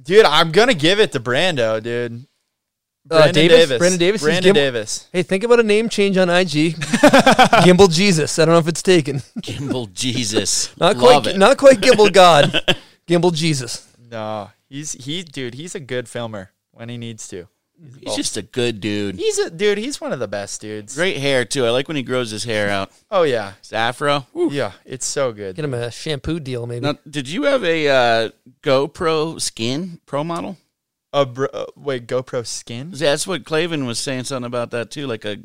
[0.00, 2.26] Dude i'm gonna give it to brando dude
[3.10, 3.58] Uh, brandon Davis?
[3.68, 4.22] davis Brandon Davis?
[4.22, 6.50] Brandon Gimbal- davis Hey, think about a name change on IG.
[7.64, 8.38] Gimbal Jesus.
[8.38, 9.18] I don't know if it's taken.
[9.40, 10.76] Gimbal Jesus.
[10.80, 11.34] Not Love quite.
[11.34, 11.38] it.
[11.38, 12.76] Not quite Gimbal God.
[13.08, 13.86] Gimbal Jesus.
[14.10, 17.46] no he's he dude he's a good filmer when he needs to
[18.00, 19.16] He's just a good dude.
[19.16, 21.66] he's a dude he's one of the best dudes Great hair too.
[21.66, 22.90] I like when he grows his hair out.
[23.10, 24.26] oh yeah His afro.
[24.32, 24.48] Woo.
[24.50, 26.80] yeah it's so good Get him a shampoo deal, maybe.
[26.86, 28.30] Now, did you have a uh,
[28.62, 30.56] GoPro skin pro model?
[31.12, 34.90] A br- uh, wait gopro skin Yeah, That's what Clavin was saying something about that
[34.90, 35.06] too.
[35.06, 35.38] Like a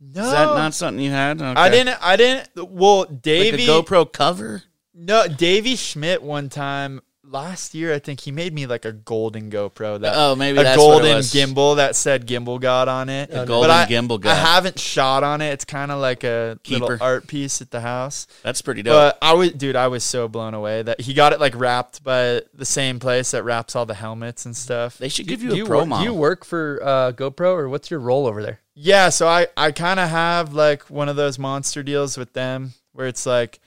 [0.00, 1.40] no is that not something you had?
[1.40, 1.60] Okay.
[1.60, 4.62] i didn't i didn't well like davey a GoPro cover.
[4.96, 9.50] No, Davey Schmidt one time last year, I think he made me like a golden
[9.50, 10.00] GoPro.
[10.00, 11.32] That Oh, maybe a that's what it golden was.
[11.32, 13.30] gimbal that said Gimbal God on it.
[13.30, 14.34] A But golden I, gimbal I god.
[14.36, 15.52] haven't shot on it.
[15.52, 16.80] It's kind of like a Keeper.
[16.80, 18.26] little art piece at the house.
[18.42, 18.94] That's pretty dope.
[18.94, 22.04] But I was, dude, I was so blown away that he got it like wrapped
[22.04, 24.98] by the same place that wraps all the helmets and stuff.
[24.98, 26.04] they should give do you a you pro work, do model.
[26.04, 28.60] you work for uh, GoPro or what's your role over there?
[28.76, 32.72] Yeah, so I I kind of have like one of those monster deals with them
[32.92, 33.60] where it's like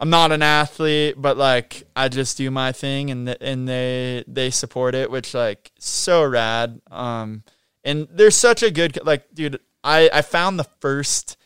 [0.00, 4.24] I'm not an athlete, but like I just do my thing and th- and they
[4.26, 6.80] they support it, which like so rad.
[6.90, 7.42] Um,
[7.84, 9.60] and they're such a good like, dude.
[9.84, 11.36] I I found the first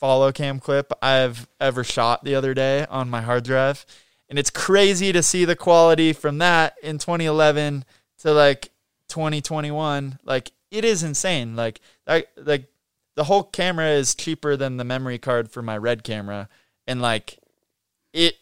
[0.00, 3.86] follow cam clip I've ever shot the other day on my hard drive,
[4.28, 7.84] and it's crazy to see the quality from that in 2011
[8.18, 8.70] to like
[9.08, 10.18] 2021.
[10.24, 11.54] Like it is insane.
[11.54, 12.66] Like I like
[13.14, 16.48] the whole camera is cheaper than the memory card for my red camera,
[16.88, 17.39] and like
[18.12, 18.36] it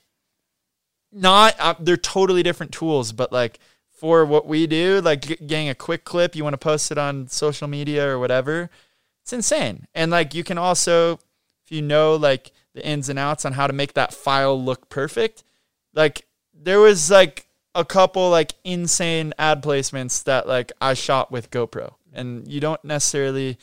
[1.12, 3.58] not uh, they're totally different tools but like
[3.90, 7.26] for what we do like getting a quick clip you want to post it on
[7.28, 8.70] social media or whatever
[9.22, 11.18] it's insane and like you can also
[11.64, 14.88] if you know like the ins and outs on how to make that file look
[14.88, 15.42] perfect,
[15.94, 21.50] like there was like a couple like insane ad placements that like I shot with
[21.50, 21.94] GoPro.
[22.12, 23.58] And you don't necessarily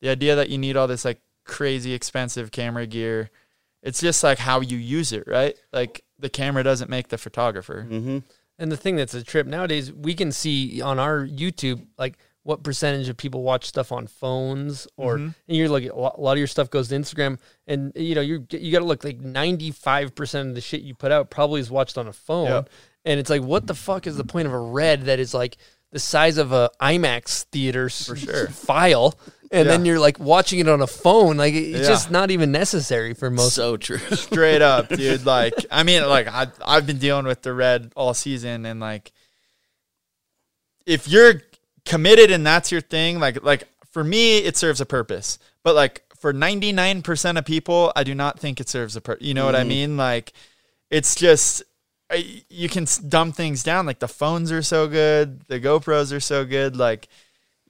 [0.00, 3.30] the idea that you need all this like crazy expensive camera gear.
[3.82, 5.56] It's just like how you use it, right?
[5.72, 7.86] Like the camera doesn't make the photographer.
[7.90, 8.18] Mm-hmm.
[8.58, 12.62] And the thing that's a trip nowadays, we can see on our YouTube like what
[12.64, 15.34] percentage of people watch stuff on phones, or Mhm.
[15.48, 18.14] and you're like a lot, a lot of your stuff goes to Instagram, and you
[18.14, 21.12] know you you got to look like ninety five percent of the shit you put
[21.12, 22.68] out probably is watched on a phone, Yep.
[23.04, 25.56] and it's like what the fuck is the point of a red that is like
[25.92, 28.48] the size of a IMAX theater for sure.
[28.48, 29.14] file,
[29.52, 31.86] and then you're like watching it on a phone, like it's Yeah.
[31.88, 33.54] just not even necessary for most.
[33.54, 33.98] So true.
[34.12, 35.24] Straight up, dude.
[35.26, 39.12] Like, I mean, like I I've been dealing with the red all season, and like,
[40.86, 41.42] if you're
[41.84, 45.38] committed and that's your thing, like like for me, it serves a purpose.
[45.62, 49.00] But like for ninety nine percent of people, I do not think it serves a
[49.00, 49.26] purpose.
[49.26, 49.68] You know what I Mhm.
[49.68, 49.96] mean?
[49.96, 50.32] Like,
[50.90, 51.62] it's just
[52.50, 53.86] you can s- dumb things down.
[53.86, 56.76] Like the phones are so good, the GoPros are so good.
[56.76, 57.08] Like.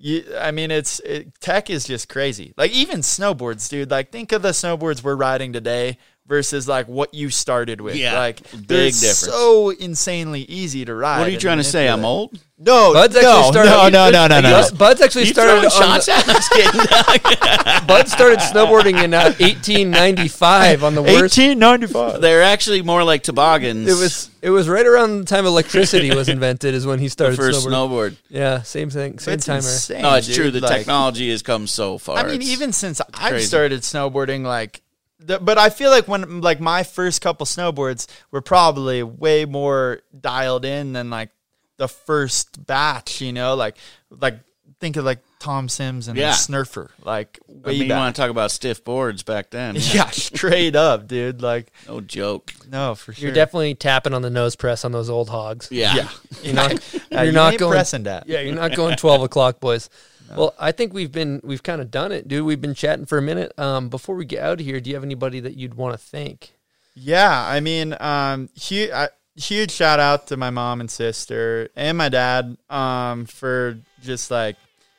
[0.04, 2.54] You, I mean, it's it, tech is just crazy.
[2.56, 3.92] Like even snowboards, dude.
[3.92, 5.96] Like think of the snowboards we're riding today
[6.26, 7.96] versus like what you started with.
[7.96, 9.18] Yeah, like big they're difference.
[9.18, 11.18] so insanely easy to ride.
[11.18, 11.88] What are you trying to say?
[11.88, 12.38] I'm old?
[12.64, 13.70] No, Bud's actually no, started.
[13.70, 14.50] no, no, no, no, no.
[14.52, 15.68] Bud's- Bud's actually You started.
[15.68, 16.28] throwing on shots at?
[16.28, 17.86] I'm just kidding.
[17.88, 21.38] Bud started snowboarding in uh, 1895 on the worst.
[21.38, 22.20] Eighteen ninety five.
[22.20, 23.88] They're actually more like toboggans.
[23.88, 27.32] It was it was right around the time electricity was invented is when he started
[27.38, 28.10] the first snowboarding.
[28.12, 28.16] snowboard.
[28.28, 29.58] Yeah, same thing, same That's timer.
[29.58, 30.02] insane.
[30.02, 30.36] No, it's dude.
[30.36, 30.50] true.
[30.50, 32.18] The Like, technology has come so far.
[32.18, 34.81] I mean, It's- even since I've started snowboarding, like,
[35.24, 40.00] the, but I feel like when like my first couple snowboards were probably way more
[40.18, 41.30] dialed in than like
[41.78, 43.20] the first batch.
[43.20, 43.76] You know, like
[44.10, 44.38] like
[44.80, 46.32] think of like Tom Sims and Yeah.
[46.32, 49.76] Snurfer, like I way mean, you want to talk about stiff boards back then?
[49.76, 51.40] yeah, straight up, dude.
[51.42, 52.52] Like, no joke.
[52.68, 53.24] no, for sure.
[53.26, 55.68] You're definitely tapping on the nose press on those old hogs.
[55.70, 56.08] Yeah, yeah.
[56.42, 58.28] You're not, Yeah, you're you not going pressing that.
[58.28, 59.88] Yeah, you're not going 12 o'clock, boys.
[60.36, 62.44] Well, I think we've been we've kind of done it, dude.
[62.44, 63.52] We've been chatting for a minute.
[63.58, 65.98] Um, before we get out of here, do you have anybody that you'd want to
[65.98, 66.52] thank?
[66.94, 71.96] Yeah, I mean, um, huge, I, huge shout out to my mom and sister and
[71.96, 74.56] my dad um, for just like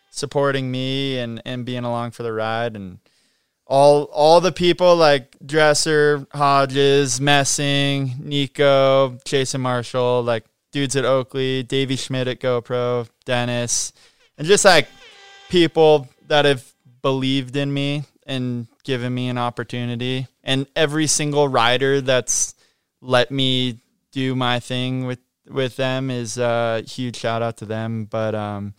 [0.10, 3.00] supporting me and, and being along for the ride and
[3.66, 11.64] all all the people like Dresser, Hodges, Messing, Nico, Jason Marshall, like dudes at Oakley,
[11.64, 13.94] Davey Schmidt at GoPro, Dennis,
[14.38, 14.88] and just like
[15.54, 16.66] people that have
[17.04, 20.26] believed in me and given me an opportunity.
[20.44, 22.56] And every single rider that's
[23.02, 23.80] let me
[24.12, 28.06] do my thing with with them is a huge shout out to them.
[28.06, 28.74] But um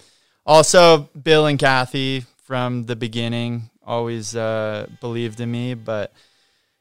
[0.44, 5.74] also bill and kathy from the beginning always uh believed in me.
[5.74, 6.12] But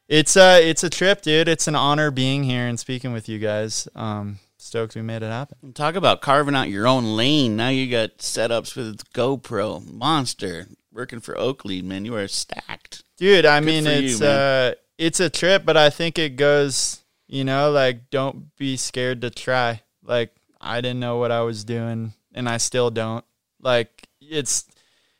[0.08, 1.46] it's a it's a trip dude.
[1.46, 3.86] It's an honor being here and speaking with you guys.
[3.94, 7.56] Um stoked we made it happen Talk about carving out your own lane.
[7.56, 11.82] Now you got setups with GoPro, Monster, working for Oakley.
[11.82, 13.02] Man, you are stacked.
[13.16, 14.30] Dude, I Good mean you, it's man.
[14.30, 19.20] uh it's a trip, but I think it goes, you know, like don't be scared
[19.22, 19.82] to try.
[20.02, 23.24] Like I didn't know what I was doing and I still don't.
[23.60, 24.64] Like it's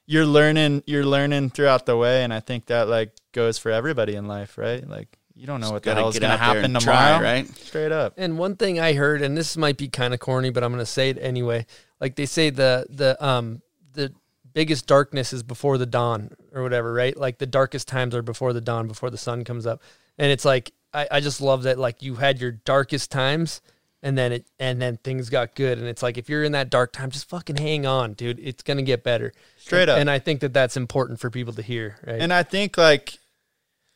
[0.07, 4.15] you're learning you're learning throughout the way and I think that like goes for everybody
[4.15, 4.89] in life, right?
[4.89, 7.57] Like you don't know what the Gotta hell's going to happen tomorrow, try, right?
[7.59, 8.15] Straight up.
[8.17, 10.81] And one thing I heard, and this might be kind of corny, but I'm going
[10.81, 11.67] to say it anyway.
[12.01, 13.61] Like they say the the um
[13.93, 14.15] the
[14.55, 17.15] biggest darkness is before the dawn or whatever, right?
[17.15, 19.83] Like the darkest times are before the dawn, before the sun comes up.
[20.17, 23.61] And it's like I, I just love that like you had your darkest times
[24.03, 26.71] and then it and then things got good and it's like if you're in that
[26.71, 29.99] dark time just fucking hang on dude it's gonna get better Straight up.
[29.99, 33.19] and i think that that's important for people to hear right And I think like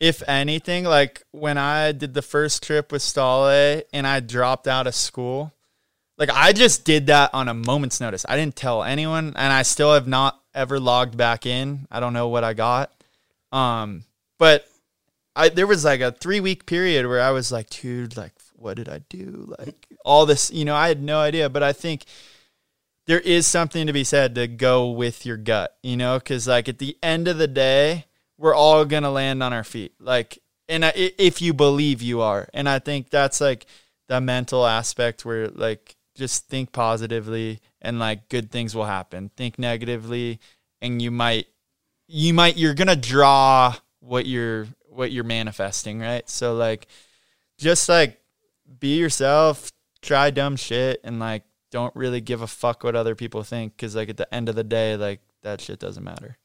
[0.01, 4.87] if anything, like when I did the first trip with Stale and I dropped out
[4.87, 5.53] of school,
[6.17, 8.25] like I just did that on a moment's notice.
[8.29, 11.87] I didn't tell anyone and I still have not ever logged back in.
[11.91, 12.93] I don't know what I got.
[13.53, 14.05] Um
[14.39, 14.69] but
[15.35, 18.77] I there was like a 3 week period where I was like, dude, like what
[18.77, 19.55] did I do?
[19.59, 22.05] Like all this, you know, I had no idea, but I think
[23.07, 26.69] there is something to be said to go with your gut, you know, because like
[26.69, 28.05] at the end of the day,
[28.39, 32.49] we're all gonna land on our feet, like, and I, if you believe you are,
[32.55, 33.67] and I think that's like
[34.09, 39.31] the mental aspect where like just think positively and like good things will happen.
[39.37, 40.41] Think negatively,
[40.81, 41.47] and you might,
[42.07, 46.29] you might, you're gonna draw what you're what you're manifesting, right?
[46.29, 46.87] So like,
[47.59, 48.21] just like
[48.79, 49.71] be yourself,
[50.03, 53.95] try dumb shit, and like don't really give a fuck what other people think because
[53.95, 56.37] like at the end of the day, like that shit doesn't matter.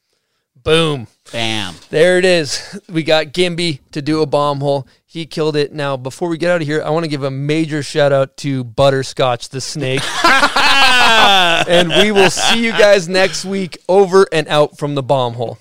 [0.62, 1.08] Boom.
[1.32, 1.76] Bam.
[1.90, 2.80] There it is.
[2.88, 4.88] We got Gimby to do a bomb hole.
[5.06, 5.74] He killed it.
[5.74, 8.38] Now, before we get out of here, I want to give a major shout out
[8.38, 10.02] to Butterscotch the snake.
[10.24, 15.58] and we will see you guys next week over and out from the bomb hole.